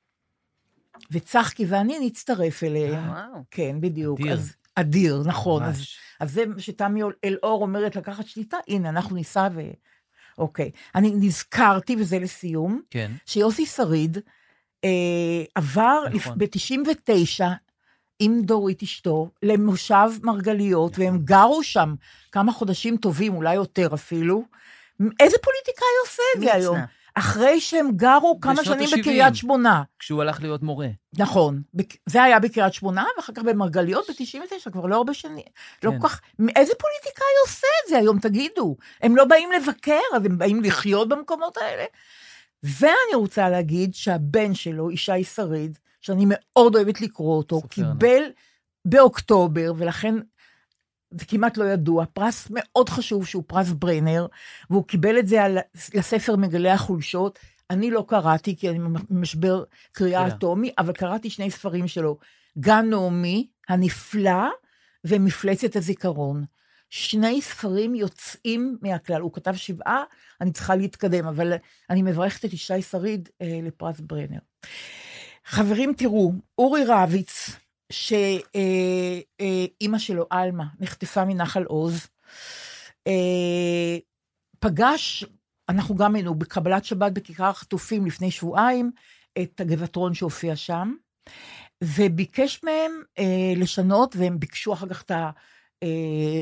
וצחקי 1.12 1.66
ואני 1.66 2.00
נצטרף 2.00 2.64
אליהם. 2.64 3.10
וואו. 3.10 3.44
כן, 3.52 3.82
בדיוק. 3.82 4.20
אדיר. 4.20 4.34
אז, 4.34 4.54
אדיר, 4.76 5.24
נכון. 5.26 5.64
אז. 5.64 5.86
אז 6.20 6.34
זה 6.34 6.44
שתמי 6.58 7.02
אלאור 7.24 7.62
אומרת 7.62 7.96
לקחת 7.96 8.28
שליטה, 8.28 8.58
הנה, 8.68 8.90
אנחנו 8.90 9.16
ניסע 9.16 9.48
ו... 9.54 9.62
אוקיי. 10.38 10.72
אני 10.96 11.12
נזכרתי, 11.16 11.96
וזה 12.00 12.20
לסיום, 12.20 12.82
כן. 12.90 13.12
שיוסי 13.26 13.66
שריד 13.66 14.18
אה, 14.84 15.44
עבר 15.56 16.04
נכון. 16.14 16.38
ב-99 16.38 17.44
עם 18.20 18.42
דורית 18.42 18.84
אשתו 18.84 19.30
למושב 19.44 20.10
מרגליות, 20.24 21.00
והם 21.00 21.18
גרו 21.18 21.64
שם 21.64 21.96
כמה 22.32 22.52
חודשים 22.52 22.98
טובים, 22.98 23.34
אולי 23.34 23.56
יותר 23.56 23.90
אפילו. 23.94 24.44
איזה 25.20 25.38
פוליטיקאי 25.44 25.88
עושה 26.06 26.24
את 26.36 26.42
זה 26.42 26.70
מצנע. 26.70 26.86
אחרי 27.16 27.62
שהם 27.62 27.92
גרו 27.92 28.40
כמה 28.42 28.64
שנים. 28.64 28.90
בקריית 29.00 29.36
שמונה. 29.36 29.84
כשהוא 30.00 30.22
הלך 30.22 30.42
להיות 30.42 30.64
מורה. 30.64 30.88
נכון, 31.18 31.62
זה 32.06 32.24
היה 32.24 32.40
בקריית 32.40 32.74
שמונה, 32.74 33.06
ואחר 33.18 33.34
כך 33.34 33.44
במרגליות 33.44 34.10
ב-99, 34.10 34.72
כבר 34.72 34.86
לא 34.86 34.96
הרבה 34.96 35.14
שנים. 35.14 35.44
לא 35.84 35.92
כן. 35.92 36.00
כל 36.00 36.08
כך, 36.08 36.22
איזה 36.56 36.74
פוליטיקאי 36.80 37.34
עושה 37.48 37.68
את 37.84 37.90
זה 37.90 37.98
היום, 37.98 38.20
תגידו? 38.20 38.76
הם 39.02 39.16
לא 39.16 39.26
באים 39.26 39.50
לבקר, 39.52 40.00
אז 40.16 40.26
הם 40.26 40.38
באים 40.38 40.64
לחיות 40.64 41.10
במקומות 41.10 41.58
האלה. 41.58 41.86
ואני 42.64 43.16
רוצה 43.16 43.50
להגיד 43.50 43.94
שהבן 43.96 44.54
שלו, 44.54 44.92
ישי 44.92 45.24
שריד, 45.24 45.78
שאני 46.02 46.26
מאוד 46.28 46.76
אוהבת 46.76 47.02
לקרוא 47.02 47.38
אותו, 47.38 47.62
קיבל 47.62 48.24
באוקטובר, 48.86 49.74
ולכן 49.78 50.16
זה 51.12 51.26
כמעט 51.26 51.58
לא 51.58 51.66
ידוע, 51.66 52.06
פרס 52.06 52.48
מאוד 52.50 52.90
חשוב 52.90 53.26
שהוא 53.26 53.44
פרס 53.48 53.70
ברנר, 53.70 54.28
והוא 54.70 54.88
קיבל 54.88 55.20
את 55.20 55.28
זה 55.28 55.44
על, 55.44 55.58
לספר 55.94 56.36
מגלי 56.36 56.70
החולשות. 56.70 57.40
אני 57.70 57.92
לא 57.92 58.06
קראתי, 58.08 58.56
כי 58.56 58.70
אני 58.70 58.80
במשבר 59.10 59.64
קריאה 59.92 60.22
קריאה. 60.22 60.28
אטומי, 60.28 60.74
אבל 60.78 60.94
קראתי 60.94 61.30
שני 61.30 61.52
ספרים 61.52 61.88
שלו, 61.88 62.18
גן 62.60 62.86
נעמי, 62.90 63.48
הנפלא, 63.70 64.50
ומפלצת 65.06 65.76
הזיכרון. 65.76 66.44
שני 66.90 67.42
ספרים 67.42 67.96
יוצאים 67.96 68.78
מהכלל. 68.82 69.22
הוא 69.22 69.34
כתב 69.34 69.54
שבעה, 69.56 70.04
אני 70.42 70.52
צריכה 70.52 70.76
להתקדם, 70.76 71.28
אבל 71.28 71.54
אני 71.90 72.02
מברכת 72.02 72.46
את 72.46 72.54
ישי 72.54 72.82
שריד 72.82 73.30
אה, 73.42 73.60
לפרס 73.64 74.00
ברנר. 74.00 74.40
חברים, 75.46 75.94
תראו, 75.94 76.34
אורי 76.58 76.84
רביץ, 76.88 77.50
שאימא 77.92 79.98
שלו, 79.98 80.26
עלמה, 80.30 80.66
נחטפה 80.80 81.26
מנחל 81.26 81.64
עוז, 81.64 82.08
אה, 83.08 83.98
פגש, 84.60 85.26
אנחנו 85.70 85.96
גם 85.96 86.16
היינו 86.16 86.36
בקבלת 86.36 86.86
שבת 86.86 87.12
בכיכר 87.12 87.46
החטופים 87.46 88.06
לפני 88.06 88.32
שבועיים, 88.32 88.92
את 89.42 89.62
הגבעתרון 89.62 90.14
שהופיע 90.14 90.56
שם, 90.56 90.94
וביקש 91.84 92.64
מהם 92.64 92.92
אה, 93.20 93.54
לשנות, 93.56 94.16
והם 94.16 94.40
ביקשו 94.40 94.74
אחר 94.74 94.90
כך 94.90 95.02
את 95.02 95.12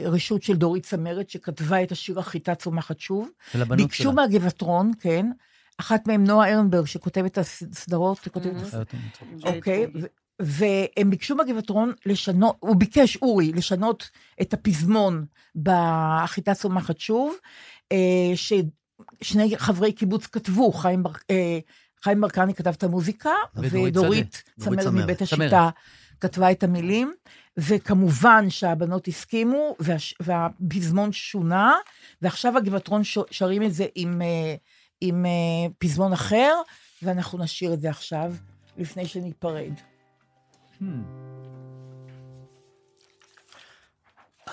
הרשות 0.06 0.43
של 0.43 0.56
דורית 0.56 0.86
צמרת, 0.86 1.30
שכתבה 1.30 1.84
את 1.84 1.91
השיר 1.91 2.20
החיטה 2.20 2.56
צומחת 2.56 3.00
שוב. 3.00 3.30
ולבנות 3.56 3.78
ביקשו 3.78 4.04
שלה. 4.04 4.12
מהגבעתרון, 4.12 4.91
כן, 5.00 5.26
אחת 5.78 6.08
מהם 6.08 6.24
נועה 6.24 6.54
ארנברג, 6.54 6.86
שכותבת 6.86 7.32
את 7.32 7.38
הסדרות, 7.38 8.28
כותבת 8.28 8.45
את 8.45 8.54
ומוצאות. 8.54 8.88
אוקיי, 9.56 9.88
והם 10.39 11.09
ביקשו 11.09 11.35
מהגבעתרון 11.35 11.93
לשנות, 12.05 12.55
הוא 12.59 12.75
ביקש, 12.75 13.17
אורי, 13.17 13.51
לשנות 13.51 14.09
את 14.41 14.53
הפזמון 14.53 15.25
בחיטה 15.55 16.53
צומחת 16.53 16.99
שוב, 16.99 17.35
אה, 17.91 17.97
ששני 18.35 19.57
חברי 19.57 19.91
קיבוץ 19.91 20.27
כתבו, 20.27 20.71
חיים, 20.71 21.03
בר, 21.03 21.11
אה, 21.31 21.59
חיים 22.03 22.21
ברקני 22.21 22.53
כתב 22.53 22.73
את 22.77 22.83
המוזיקה, 22.83 23.29
ודורית. 23.55 24.43
צמרת 24.59 24.85
מבית. 24.85 25.21
השיטה 25.21 25.69
כתבה 26.19 26.51
את 26.51 26.63
המילים, 26.63 27.13
וכמובן 27.57 28.49
שהבנות 28.49 29.07
הסכימו, 29.07 29.75
והש, 29.79 30.15
והפזמון 30.19 31.11
שונה, 31.11 31.73
ועכשיו 32.21 32.57
הגבעתרון 32.57 33.01
שרים 33.31 33.63
את 33.63 33.73
זה 33.73 33.85
עם, 33.95 34.21
אה, 34.21 34.55
עם 35.01 35.25
פזמון 35.77 36.13
אחר, 36.13 36.53
ואנחנו 37.01 37.37
נשאיר 37.37 37.73
את 37.73 37.81
זה 37.81 37.89
עכשיו, 37.89 38.33
לפני 38.77 39.07
שניפרד. 39.07 39.73
Hmm. 40.82 40.86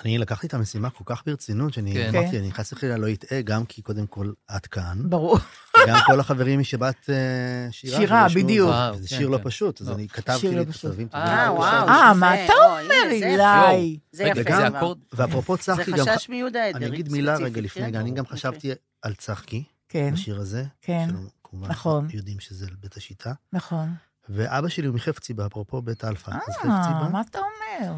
אני 0.05 0.17
לקחתי 0.17 0.47
את 0.47 0.53
המשימה 0.53 0.89
כל 0.89 1.03
כך 1.05 1.23
ברצינות, 1.25 1.73
שאני 1.73 1.93
כן. 1.93 2.09
אמרתי, 2.15 2.31
כן. 2.31 2.37
אני 2.37 2.51
חס 2.51 2.73
וחלילה 2.73 2.97
לא 2.97 3.13
אטעה, 3.13 3.41
גם 3.41 3.65
כי 3.65 3.81
קודם 3.81 4.07
כל 4.07 4.31
את 4.55 4.67
כאן, 4.67 5.09
ברור. 5.09 5.37
וגם 5.83 5.99
כל 6.05 6.19
החברים 6.19 6.59
משבת 6.59 7.09
אה, 7.09 7.67
שירה. 7.71 7.97
שירה, 7.97 8.29
שישבו, 8.29 8.43
בדיוק. 8.43 8.69
וואו, 8.69 8.97
זה 8.97 9.07
כן, 9.07 9.15
שיר 9.15 9.29
לא 9.29 9.37
כן. 9.37 9.43
פשוט, 9.43 9.81
אז 9.81 9.89
לא. 9.89 9.95
אני 9.95 10.07
כתבתי 10.07 10.39
שיר 10.39 10.49
לי 10.49 10.55
לא 10.55 10.61
את. 10.61 10.67
הכתבים. 10.69 11.07
אה, 11.13 11.53
וואו. 11.53 11.87
אה. 11.87 12.13
מה 12.13 12.45
אתה 12.45 12.53
או, 12.53 12.63
אומר, 12.63 13.19
זה 13.19 13.25
אילי? 13.25 13.33
יפה. 13.33 14.01
זה 14.11 14.23
יפה. 14.23 14.55
זה. 14.57 14.67
אקורד? 14.67 14.97
ואפרופו 15.13 15.55
זה 15.55 15.61
צחקי, 15.61 15.91
גם... 15.91 15.97
חשש 15.97 16.29
מיהודה 16.29 16.65
עדר. 16.65 16.77
אני 16.77 16.87
אגיד 16.87 17.11
מילה 17.11 17.37
רגע 17.37 17.61
לפני, 17.61 17.91
כן? 17.91 17.95
אני 17.95 18.11
גם 18.11 18.23
אוקיי. 18.23 18.37
חשבתי 18.37 18.71
על 19.01 19.13
צחקי, 19.13 19.63
כן, 19.89 20.13
בשיר 20.13 20.39
הזה. 20.39 20.65
כן, 20.81 21.07
כמובן, 21.43 21.67
נכון. 21.67 22.07
יודעים 22.13 22.39
שזה 22.39 22.65
בית 22.81 22.97
השיטה. 22.97 23.33
נכון. 23.53 23.89
ואבא 24.29 24.67
שלי 24.67 24.87
הוא 24.87 24.95
מחפציבה, 24.95 25.45
אפרופו 25.45 25.81
בית 25.81 26.03
אלפא. 26.05 26.31
אה, 26.31 26.39
חפציבה, 26.39 27.09
מה 27.11 27.21
אתה 27.21 27.39
אומר? 27.39 27.93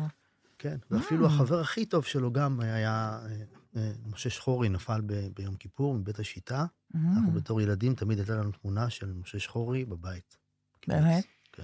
כן. 0.59 0.77
ואפילו 0.91 1.25
החבר 1.27 1.59
הכי 1.59 1.85
טוב 1.85 2.05
שלו 2.05 2.33
גם 2.33 2.59
היה, 2.59 3.19
אה, 3.23 3.35
אה, 3.81 3.91
משה 4.07 4.29
שחורי, 4.29 4.69
נפל 4.69 5.01
ב- 5.05 5.27
ביום 5.35 5.55
כיפור 5.55 5.93
מבית 5.93 6.19
השיטה. 6.19 6.65
אנחנו 6.95 7.31
בתור 7.31 7.61
ילדים, 7.61 7.95
תמיד 7.95 8.17
הייתה 8.19 8.33
לנו 8.35 8.51
תמונה 8.51 8.89
של 8.89 9.13
משה 9.21 9.39
שחורי 9.39 9.85
בבית. 9.85 10.37
באמת? 10.87 11.23
כן. 11.53 11.63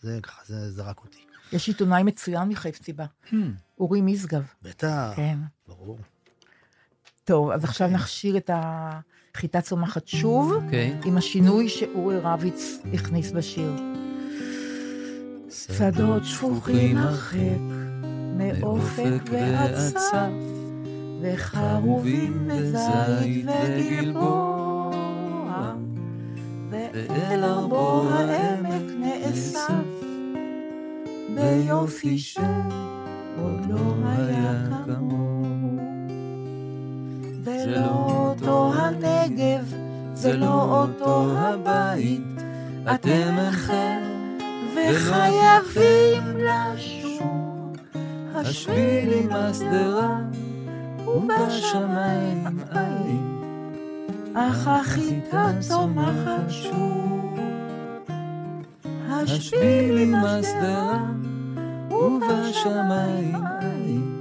זה 0.00 0.18
ככה, 0.22 0.42
זה 0.44 0.70
זרק 0.72 1.00
אותי. 1.00 1.18
יש 1.52 1.68
עיתונאי 1.68 2.02
מצוין 2.02 2.48
מחפציבה, 2.48 3.04
Hmm. 3.30 3.34
אורי 3.78 4.00
משגב. 4.00 4.42
בטח, 4.62 5.12
כן. 5.16 5.38
ברור. 5.68 5.98
טוב, 7.24 7.50
אז 7.50 7.64
עכשיו 7.64 7.88
נכשיר 7.88 8.36
את 8.36 8.50
החיטה 9.34 9.60
צומחת 9.60 10.06
שוב, 10.08 10.52
אוקיי. 10.52 10.96
עם 11.04 11.16
השינוי 11.16 11.68
שאורי 11.68 12.18
רביץ 12.18 12.62
הכניס 12.94 13.32
בשיר. 13.32 13.72
שדות 15.50 16.24
שפוכים 16.24 16.96
הרחק, 16.96 17.60
מאופק 18.36 19.30
ועד 19.30 19.74
צף, 19.74 20.30
וחרובים 21.22 22.48
וזית 22.48 23.46
וגלבוע, 23.64 24.94
ואל 26.70 27.44
ארבו 27.44 28.08
העמק 28.10 28.92
נאסף, 29.00 29.70
ביופי 31.34 32.18
שעוד 32.18 33.66
לא 33.68 33.94
היה 34.04 34.64
כמוהו. 34.86 35.78
זה 37.44 37.64
לא 37.66 37.88
אותו 38.28 38.72
הנגב, 38.74 39.74
זה 40.12 40.36
לא 40.36 40.82
אותו 40.82 41.38
הבית, 41.38 42.22
אתם 42.94 43.34
אחר 43.48 44.15
וחייבים 44.76 46.38
לשוב. 46.38 47.76
השביל 48.34 49.12
עם 49.12 49.32
השדרה 49.32 50.18
ובשמיים 51.06 52.44
עין, 52.70 53.42
אך 54.34 54.68
החיטה 54.68 55.50
צומחת 55.60 56.50
שוב. 56.50 57.38
השביל 59.08 59.98
עם 59.98 60.14
השדרה 60.14 61.04
ובשמיים 61.90 63.34
עין, 63.60 64.12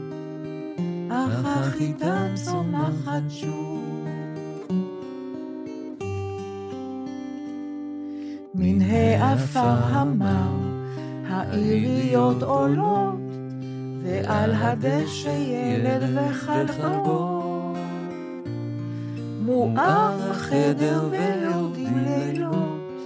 אך 1.11 1.45
החיטה 1.45 2.27
צומחת 2.35 3.23
שוב. 3.29 3.94
מן 8.57 8.81
העפר 8.81 9.77
המר, 9.83 10.51
העיריות 11.27 12.43
עולות, 12.43 13.19
ועל 14.03 14.51
הדשא 14.53 15.29
ילד 15.29 16.01
וכלבו. 16.15 17.73
מואר 19.41 20.31
החדר 20.31 21.09
ויורדים 21.11 22.03
לילות, 22.05 23.01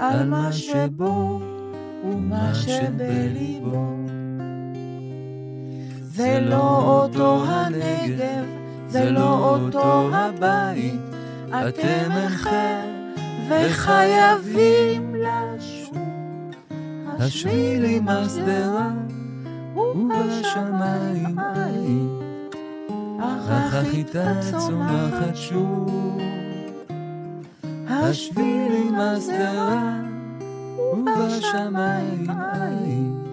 על 0.00 0.28
מה 0.28 0.52
שבו 0.52 1.40
ומה 2.04 2.54
שבליבו. 2.54 3.96
זה 6.00 6.40
לא 6.40 7.00
אותו 7.02 7.44
הנגב, 7.48 8.44
זה 8.86 9.10
לא 9.10 9.50
אותו 9.50 10.14
הבית, 10.14 11.00
אתם 11.48 12.10
אחר 12.26 12.93
וחייבים 13.48 15.14
לשוב. 15.14 15.98
השביל 17.18 17.84
עם 17.84 18.08
השדרה 18.08 18.90
ובשמיים 19.76 21.38
עין, 21.38 22.08
אך 23.20 23.74
החיטה 23.74 24.40
צומחת 24.50 25.36
שוב. 25.36 26.18
השביל 27.88 28.72
עם 28.72 28.94
השדרה 28.94 30.00
ובשמיים 30.92 32.26
עין, 32.30 33.24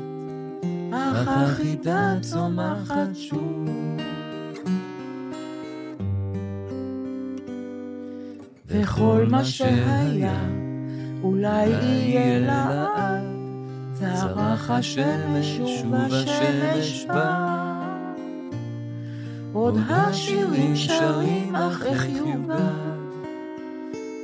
אך 0.93 1.27
החיטה 1.27 2.15
צומחת 2.21 3.09
שוב. 3.13 4.00
וכל 8.71 9.25
מה 9.29 9.43
שהיה, 9.43 10.39
אולי 11.23 11.67
יהיה 11.67 12.39
לעד, 12.39 13.23
זרח 13.93 14.69
השמש 14.69 15.59
ובשמש 15.59 17.05
בא. 17.07 17.61
עוד 19.53 19.77
השירים 19.89 20.75
שרים, 20.75 21.55
אך 21.55 21.85
איך 21.85 22.05
יובד, 22.09 22.55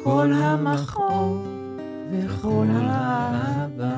כל 0.03 0.33
המכאוב 0.33 1.47
וכל 2.11 2.65
האהבה. 2.71 3.95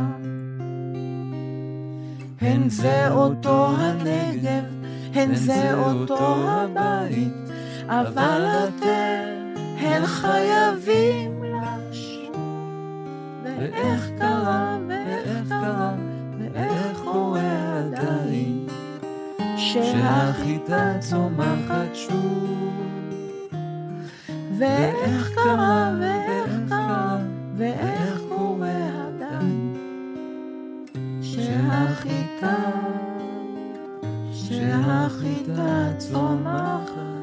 הן 2.41 2.69
זה 2.69 3.11
אותו 3.11 3.67
הנגב, 3.77 4.63
הן 5.13 5.35
זה 5.35 5.73
אותו 5.73 6.49
הבית, 6.49 7.33
אבל 7.87 8.45
אתם, 8.45 9.48
הן 9.79 10.05
חייבים 10.05 11.43
לשוב. 11.43 12.35
ואיך 13.43 14.09
קרה, 14.17 14.77
ואיך 14.87 15.49
קרה, 15.49 15.93
ואיך 16.39 16.99
קורה 17.03 17.79
עדיין, 17.79 18.67
שהחיטה 19.57 20.93
צומחת 20.99 21.93
שוב. 21.93 22.79
ואיך 24.57 25.31
קרה, 25.35 25.91
ואיך 25.99 26.51
קרה, 26.69 27.17
ואיך 27.57 28.21
קורה 28.29 28.79
עדיין, 29.07 29.75
שהחיטה, 31.21 32.55
שהחיטה 34.33 35.91
צומחת 35.97 37.18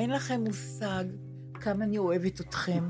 אין 0.00 0.10
לכם 0.10 0.40
מושג 0.46 1.04
כמה 1.60 1.84
אני 1.84 1.98
אוהבת 1.98 2.40
אתכם, 2.40 2.88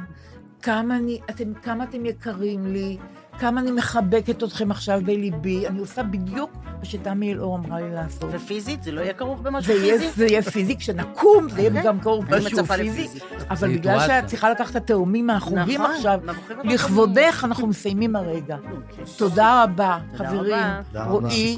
כמה, 0.62 0.96
אני, 0.96 1.20
אתם, 1.30 1.54
כמה 1.54 1.84
אתם 1.84 2.06
יקרים 2.06 2.66
לי, 2.66 2.98
כמה 3.38 3.60
אני 3.60 3.70
מחבקת 3.70 4.42
אתכם 4.42 4.70
עכשיו 4.70 5.00
בליבי. 5.04 5.66
אני 5.66 5.78
עושה 5.78 6.02
בדיוק 6.02 6.50
מה 6.78 6.84
שתמי 6.84 7.32
אלאור 7.32 7.56
אמרה 7.56 7.80
לי 7.80 7.94
לעשות. 7.94 8.30
ופיזית? 8.32 8.82
זה 8.82 8.92
לא 8.92 9.00
יהיה 9.00 9.14
כרוך 9.14 9.40
במשהו 9.40 9.74
זה 9.74 9.80
פיזי? 9.80 10.10
זה 10.10 10.26
יהיה 10.26 10.42
פיזי, 10.42 10.76
כשנקום, 10.76 11.48
זה 11.48 11.60
יהיה 11.60 11.70
אוקיי. 11.70 11.84
גם 11.84 12.00
כרוך 12.00 12.24
אני 12.28 12.36
משהו 12.36 12.58
מצפה 12.58 12.76
פיזי. 12.76 13.18
אבל 13.50 13.74
בגלל. 13.74 14.00
שאת 14.06 14.26
צריכה 14.26 14.50
לקחת 14.50 14.70
את 14.70 14.76
התאומים 14.76 15.26
מהחוגים 15.26 15.80
נכון, 15.82 15.94
עכשיו. 15.96 16.20
לכבודך 16.64 17.44
אנחנו 17.44 17.66
מסיימים 17.66 18.16
הרגע. 18.16 18.56
תודה 19.16 19.64
רבה, 19.64 19.98
חברים. 20.16 20.64
תודה 20.92 21.04
רבה. 21.04 21.10
רועי. 21.10 21.56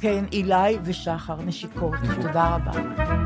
כן, 0.00 0.24
אילי 0.32 0.78
ושחר, 0.84 1.36
נשיקות. 1.42 1.94
תודה 2.22 2.54
רבה. 2.54 3.25